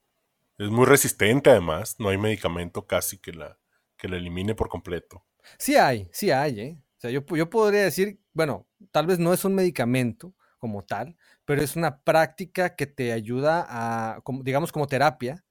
Es 0.59 0.69
muy 0.69 0.85
resistente 0.85 1.49
además, 1.49 1.95
no 1.99 2.09
hay 2.09 2.19
medicamento 2.19 2.85
casi 2.85 3.17
que 3.17 3.33
la, 3.33 3.57
que 3.97 4.07
la 4.07 4.17
elimine 4.17 4.53
por 4.53 4.69
completo. 4.69 5.25
Sí 5.57 5.75
hay, 5.75 6.09
sí 6.11 6.31
hay, 6.31 6.59
¿eh? 6.59 6.83
O 6.97 6.99
sea, 7.01 7.11
yo, 7.11 7.25
yo 7.35 7.49
podría 7.49 7.83
decir, 7.83 8.19
bueno, 8.33 8.67
tal 8.91 9.07
vez 9.07 9.19
no 9.19 9.33
es 9.33 9.45
un 9.45 9.55
medicamento 9.55 10.35
como 10.57 10.83
tal, 10.83 11.15
pero 11.45 11.61
es 11.61 11.75
una 11.75 12.01
práctica 12.03 12.75
que 12.75 12.87
te 12.87 13.13
ayuda 13.13 13.65
a, 13.69 14.21
como- 14.21 14.43
digamos, 14.43 14.71
como 14.71 14.87
terapia 14.87 15.45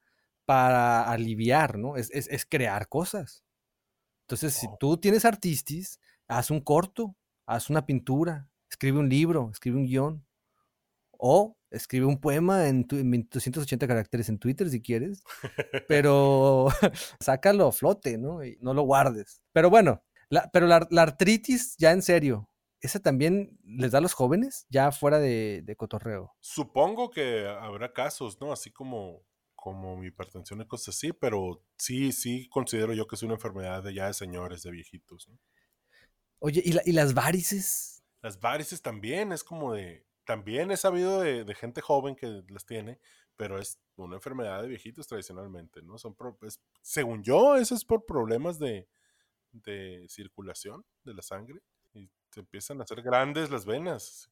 para 0.45 1.05
aliviar, 1.11 1.79
¿no? 1.79 1.97
Es, 1.97 2.11
es- 2.13 2.29
es 2.29 2.45
crear 2.47 2.89
cosas. 2.89 3.45
Entonces, 4.23 4.55
si 4.55 4.69
Oh. 4.69 4.77
tú 4.81 4.99
tienes 4.99 5.25
artistis, 5.27 6.01
haz 6.29 6.51
un 6.53 6.61
corto, 6.63 7.17
haz 7.47 7.71
una 7.71 7.87
pintura, 7.87 8.51
escribe 8.71 8.99
un 9.01 9.09
libro, 9.11 9.51
escribe 9.53 9.79
un 9.79 9.87
guion, 9.87 10.27
o 11.19 11.58
escribe 11.71 12.07
un 12.07 12.21
poema 12.21 12.69
en, 12.69 12.87
tu, 12.87 12.97
en 12.97 13.11
280 13.31 13.87
caracteres 13.87 14.29
en 14.29 14.39
Twitter 14.39 14.69
si 14.71 14.81
quieres, 14.83 15.23
pero 15.89 16.69
sácalo 17.21 17.67
a 17.69 17.73
flote, 17.73 18.19
¿no? 18.19 18.45
Y 18.45 18.57
no 18.61 18.75
lo 18.75 18.83
guardes. 18.83 19.43
Pero 19.53 19.71
bueno, 19.71 20.03
la- 20.31 20.49
pero 20.53 20.67
la, 20.67 20.87
la 20.91 21.03
artritis, 21.03 21.77
ya 21.79 21.93
en 21.93 22.03
serio, 22.03 22.49
¿esa 22.81 23.01
también 23.01 23.59
les 23.65 23.93
da 23.93 23.99
a 23.99 24.03
los 24.03 24.15
jóvenes? 24.15 24.67
Ya 24.71 24.93
fuera 24.93 25.19
de, 25.19 25.63
de 25.65 25.77
cotorreo. 25.77 26.35
Supongo 26.41 27.11
que 27.11 27.47
habrá 27.47 27.93
casos, 27.93 28.41
¿no? 28.41 28.53
Así 28.53 28.71
como, 28.71 29.23
como 29.55 29.97
mi 29.97 30.07
hipertensión 30.09 30.61
y 30.61 30.67
cosas 30.67 30.97
así, 30.97 31.13
pero 31.13 31.65
sí, 31.79 32.13
sí 32.13 32.49
considero 32.49 32.93
yo 32.95 33.07
que 33.07 33.17
es 33.17 33.23
una 33.23 33.35
enfermedad 33.35 33.83
de 33.83 33.95
ya 33.95 34.07
de 34.07 34.15
señores, 34.15 34.63
de 34.63 34.71
viejitos. 34.71 35.29
¿no? 35.29 35.39
Oye, 36.41 36.63
¿y, 36.65 36.73
la- 36.73 36.83
y 36.85 36.93
las 36.93 37.15
varices? 37.15 38.03
Las 38.23 38.41
varices 38.41 38.83
también 38.83 39.33
es 39.33 39.45
como 39.45 39.73
de, 39.75 40.07
también 40.29 40.71
he 40.71 40.77
sabido 40.77 41.23
de, 41.23 41.55
gente 41.55 41.81
joven 41.81 42.15
que 42.15 42.43
las 42.51 42.67
tiene, 42.67 43.01
pero 43.35 43.59
es 43.59 43.79
una 43.97 44.17
enfermedad 44.17 44.61
de 44.61 44.69
viejitos 44.69 45.07
tradicionalmente, 45.07 45.81
¿no? 45.81 45.97
Son, 45.97 46.15
pro- 46.15 46.39
según 46.83 47.23
yo, 47.23 47.57
eso 47.57 47.75
es 47.75 47.83
por 47.83 48.05
problemas 48.05 48.59
de, 48.59 48.87
circulación 50.07 50.85
de 51.03 51.15
la 51.15 51.23
sangre 51.23 51.63
y 51.95 52.11
se 52.31 52.41
empiezan 52.41 52.79
a 52.79 52.85
hacer 52.85 53.01
grandes 53.01 53.51
las 53.51 53.65
venas. 53.65 54.31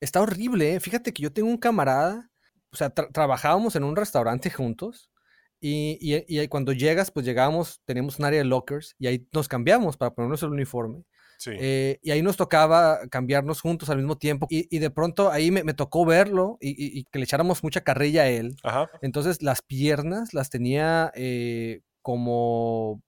Está 0.00 0.20
horrible, 0.20 0.74
¿eh? 0.74 0.80
Fíjate 0.80 1.12
que 1.12 1.22
yo 1.22 1.32
tengo 1.32 1.48
un 1.48 1.58
camarada, 1.58 2.28
o 2.72 2.76
sea, 2.76 2.92
tra- 2.92 3.12
trabajábamos 3.12 3.76
en 3.76 3.84
un 3.84 3.94
restaurante 3.94 4.50
juntos 4.50 5.12
y, 5.60 5.96
y- 6.00 6.40
y 6.42 6.48
cuando 6.48 6.72
llegas, 6.72 7.12
pues 7.12 7.24
llegábamos, 7.24 7.80
teníamos 7.84 8.18
un 8.18 8.24
área 8.24 8.40
de 8.40 8.46
lockers 8.46 8.96
y 8.98 9.06
ahí 9.06 9.28
nos 9.30 9.46
cambiamos 9.46 9.96
para 9.96 10.12
ponernos 10.12 10.42
el 10.42 10.50
uniforme. 10.50 11.04
Sí. 11.42 11.52
eh, 11.58 11.98
y 12.02 12.10
ahí 12.10 12.20
nos 12.20 12.36
tocaba 12.36 12.98
cambiarnos 13.08 13.62
juntos 13.62 13.88
al 13.88 13.96
mismo 13.96 14.18
tiempo 14.18 14.46
y, 14.50 14.68
y 14.76 14.78
de 14.78 14.90
pronto 14.90 15.30
ahí 15.30 15.50
me, 15.50 15.64
me 15.64 15.72
tocó 15.72 16.04
verlo 16.04 16.58
y, 16.60 16.68
y- 16.72 16.98
y 17.00 17.04
que 17.04 17.18
le 17.18 17.24
echáramos 17.24 17.62
mucha 17.64 17.80
carrilla 17.80 18.24
a 18.24 18.28
él. 18.28 18.56
Ajá. 18.62 18.90
Entonces 19.00 19.40
las 19.42 19.62
piernas 19.62 20.34
las 20.34 20.50
tenía 20.50 21.10
eh, 21.14 21.80
como, 22.02 23.02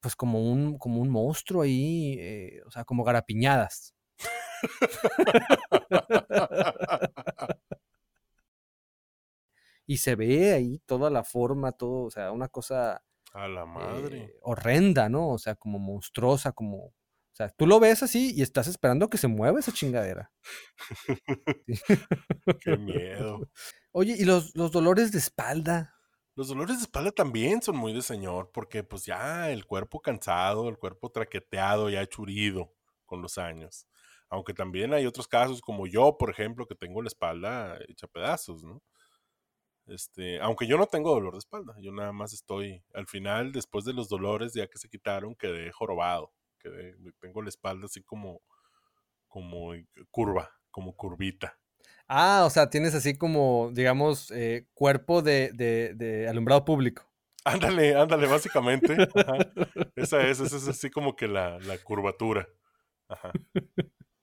pues 0.00 0.16
como 0.16 0.50
un, 0.50 0.78
como 0.78 1.02
un 1.02 1.10
monstruo 1.10 1.60
ahí, 1.60 2.16
eh, 2.20 2.62
o 2.66 2.70
sea, 2.70 2.84
como 2.86 3.04
garapiñadas. 3.04 3.94
y 9.86 9.98
se 9.98 10.14
ve 10.14 10.52
ahí 10.54 10.78
toda 10.86 11.10
la 11.10 11.24
forma, 11.24 11.72
todo, 11.72 12.04
o 12.04 12.10
sea, 12.10 12.32
una 12.32 12.48
cosa 12.48 13.02
A 13.32 13.48
la 13.48 13.66
madre. 13.66 14.18
eh, 14.24 14.34
horrenda, 14.42 15.08
¿no? 15.08 15.28
O 15.30 15.38
sea, 15.38 15.54
como 15.54 15.78
monstruosa, 15.78 16.52
como, 16.52 16.92
o 17.32 17.34
sea, 17.34 17.48
tú 17.48 17.66
lo 17.66 17.80
ves 17.80 18.02
así 18.02 18.34
y 18.34 18.42
estás 18.42 18.66
esperando 18.66 19.08
que 19.08 19.16
se 19.16 19.26
mueva 19.26 19.58
esa 19.58 19.72
chingadera. 19.72 20.30
Qué 22.60 22.76
miedo. 22.76 23.48
Oye, 23.92 24.16
¿y 24.18 24.24
los, 24.26 24.54
los 24.54 24.70
dolores 24.70 25.12
de 25.12 25.18
espalda? 25.18 25.94
Los 26.34 26.48
dolores 26.48 26.76
de 26.76 26.82
espalda 26.82 27.10
también 27.10 27.62
son 27.62 27.76
muy 27.76 27.94
de 27.94 28.02
señor, 28.02 28.50
porque 28.52 28.84
pues 28.84 29.06
ya 29.06 29.50
el 29.50 29.64
cuerpo 29.64 30.00
cansado, 30.00 30.68
el 30.68 30.76
cuerpo 30.76 31.10
traqueteado, 31.10 31.88
ya 31.88 32.06
churido 32.06 32.74
con 33.06 33.22
los 33.22 33.38
años. 33.38 33.86
Aunque 34.28 34.52
también 34.52 34.92
hay 34.92 35.06
otros 35.06 35.26
casos 35.26 35.62
como 35.62 35.86
yo, 35.86 36.18
por 36.18 36.30
ejemplo, 36.30 36.66
que 36.66 36.74
tengo 36.74 37.00
la 37.00 37.08
espalda 37.08 37.78
hecha 37.88 38.06
pedazos, 38.08 38.62
¿no? 38.62 38.82
Este, 39.86 40.38
aunque 40.40 40.66
yo 40.66 40.76
no 40.76 40.86
tengo 40.86 41.10
dolor 41.10 41.32
de 41.32 41.38
espalda, 41.38 41.74
yo 41.80 41.92
nada 41.92 42.12
más 42.12 42.32
estoy, 42.34 42.84
al 42.94 43.06
final, 43.06 43.52
después 43.52 43.84
de 43.84 43.92
los 43.94 44.08
dolores, 44.08 44.52
ya 44.54 44.66
que 44.68 44.78
se 44.78 44.88
quitaron, 44.88 45.34
quedé 45.34 45.70
jorobado, 45.72 46.32
quedé, 46.62 46.96
tengo 47.20 47.42
la 47.42 47.48
espalda 47.48 47.86
así 47.86 48.02
como, 48.02 48.40
como 49.28 49.72
curva, 50.10 50.50
como 50.70 50.94
curvita. 50.96 51.58
Ah, 52.08 52.44
o 52.46 52.50
sea, 52.50 52.68
tienes 52.70 52.94
así 52.94 53.16
como, 53.16 53.70
digamos, 53.72 54.30
eh, 54.32 54.68
cuerpo 54.74 55.22
de, 55.22 55.50
de- 55.54 55.94
de 55.94 56.28
alumbrado 56.28 56.64
público. 56.64 57.04
Ándale, 57.44 57.96
ándale, 57.96 58.26
básicamente. 58.28 58.96
ajá. 59.14 59.36
Esa 59.96 60.22
es, 60.26 60.40
esa 60.40 60.56
es 60.56 60.68
así 60.68 60.90
como 60.90 61.16
que 61.16 61.26
la, 61.28 61.58
la 61.60 61.76
curvatura. 61.78 62.48
Ajá. 63.08 63.32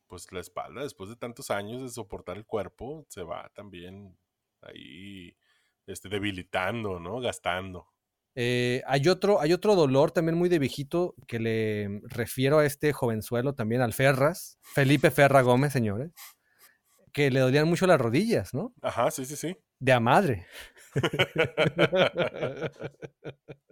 Pues 0.08 0.32
la 0.32 0.40
espalda, 0.40 0.82
después 0.82 1.10
de 1.10 1.16
tantos 1.16 1.52
años 1.52 1.82
de 1.82 1.90
soportar 1.90 2.38
el 2.38 2.46
cuerpo, 2.46 3.06
se 3.10 3.22
va 3.24 3.50
también 3.54 4.18
ahí 4.62 5.36
este, 5.86 6.10
debilitando, 6.10 7.00
¿no? 7.00 7.20
Gastando. 7.20 7.88
Eh, 8.36 8.82
hay, 8.88 9.08
otro, 9.08 9.42
hay 9.42 9.54
otro 9.54 9.76
dolor 9.76 10.12
también 10.12 10.38
muy 10.38 10.50
de 10.50 10.60
viejito 10.60 11.16
que 11.28 11.40
le 11.40 12.02
refiero 12.04 12.60
a 12.60 12.66
este 12.66 12.94
jovenzuelo 12.94 13.54
también, 13.54 13.82
al 13.82 13.94
Ferras, 13.94 14.60
Felipe 14.62 15.12
Ferra 15.12 15.42
Gómez, 15.42 15.74
señores, 15.74 16.12
que 17.12 17.32
le 17.32 17.40
dolían 17.40 17.68
mucho 17.68 17.88
las 17.88 18.00
rodillas, 18.00 18.54
¿no? 18.54 18.74
Ajá, 18.82 19.12
sí, 19.12 19.26
sí, 19.26 19.36
sí. 19.36 19.58
De 19.80 19.94
a 19.94 20.00
madre. 20.00 20.46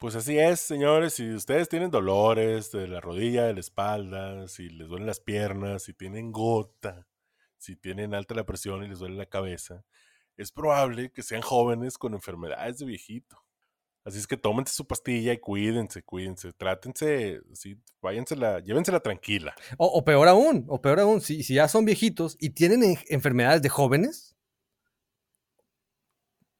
Pues 0.00 0.16
así 0.16 0.38
es, 0.38 0.60
señores. 0.60 1.12
Si 1.12 1.30
ustedes 1.30 1.68
tienen 1.68 1.90
dolores 1.90 2.72
de 2.72 2.88
la 2.88 3.02
rodilla, 3.02 3.44
de 3.44 3.52
la 3.52 3.60
espalda, 3.60 4.48
si 4.48 4.70
les 4.70 4.88
duelen 4.88 5.06
las 5.06 5.20
piernas, 5.20 5.82
si 5.82 5.92
tienen 5.92 6.32
gota, 6.32 7.06
si 7.58 7.76
tienen 7.76 8.14
alta 8.14 8.34
la 8.34 8.46
presión 8.46 8.82
y 8.82 8.88
les 8.88 8.98
duele 8.98 9.16
la 9.16 9.26
cabeza, 9.26 9.84
es 10.40 10.52
probable 10.52 11.10
que 11.10 11.22
sean 11.22 11.42
jóvenes 11.42 11.98
con 11.98 12.14
enfermedades 12.14 12.78
de 12.78 12.86
viejito. 12.86 13.36
Así 14.04 14.18
es 14.18 14.26
que 14.26 14.38
tómense 14.38 14.72
su 14.72 14.86
pastilla 14.86 15.32
y 15.34 15.38
cuídense, 15.38 16.02
cuídense, 16.02 16.54
trátense, 16.54 17.42
sí, 17.52 17.76
váyansela, 18.00 18.60
llévensela 18.60 19.00
tranquila. 19.00 19.54
O, 19.76 20.02
peor 20.02 20.26
aún, 20.28 20.64
o 20.68 20.80
peor 20.80 21.00
aún, 21.00 21.20
si, 21.20 21.42
ya 21.42 21.68
son 21.68 21.84
viejitos 21.84 22.36
y 22.40 22.50
tienen 22.50 22.82
en- 22.82 22.98
enfermedades 23.08 23.60
de 23.60 23.68
jóvenes, 23.68 24.36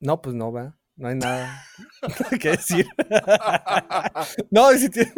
no, 0.01 0.21
pues 0.21 0.35
no, 0.35 0.53
va. 0.53 0.77
No 0.97 1.09
hay 1.09 1.15
nada 1.17 1.65
que 2.41 2.51
decir. 2.51 2.87
no, 4.51 4.71
si 4.73 4.91
tienen, 4.91 5.15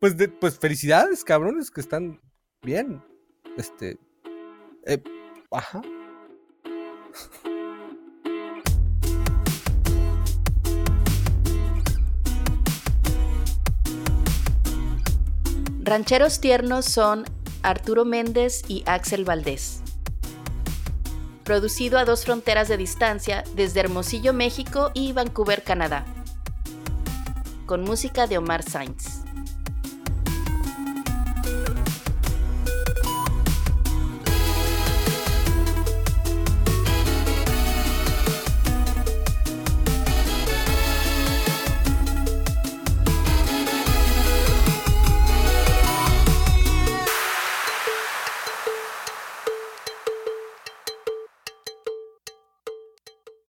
pues, 0.00 0.14
pues 0.40 0.58
felicidades, 0.58 1.22
cabrones, 1.24 1.70
que 1.70 1.82
están 1.82 2.22
bien. 2.62 3.04
Este, 3.58 3.98
eh, 4.86 5.02
ajá. 5.50 5.82
Rancheros 15.86 16.40
tiernos 16.40 16.86
son 16.86 17.24
Arturo 17.62 18.06
Méndez 18.06 18.62
y 18.68 18.84
Axel 18.86 19.26
Valdés. 19.26 19.82
Producido 21.44 21.98
a 21.98 22.06
dos 22.06 22.24
fronteras 22.24 22.68
de 22.68 22.78
distancia 22.78 23.44
desde 23.54 23.80
Hermosillo, 23.80 24.32
México 24.32 24.92
y 24.94 25.12
Vancouver, 25.12 25.62
Canadá. 25.62 26.06
Con 27.66 27.82
música 27.82 28.26
de 28.26 28.38
Omar 28.38 28.62
Sainz. 28.62 29.13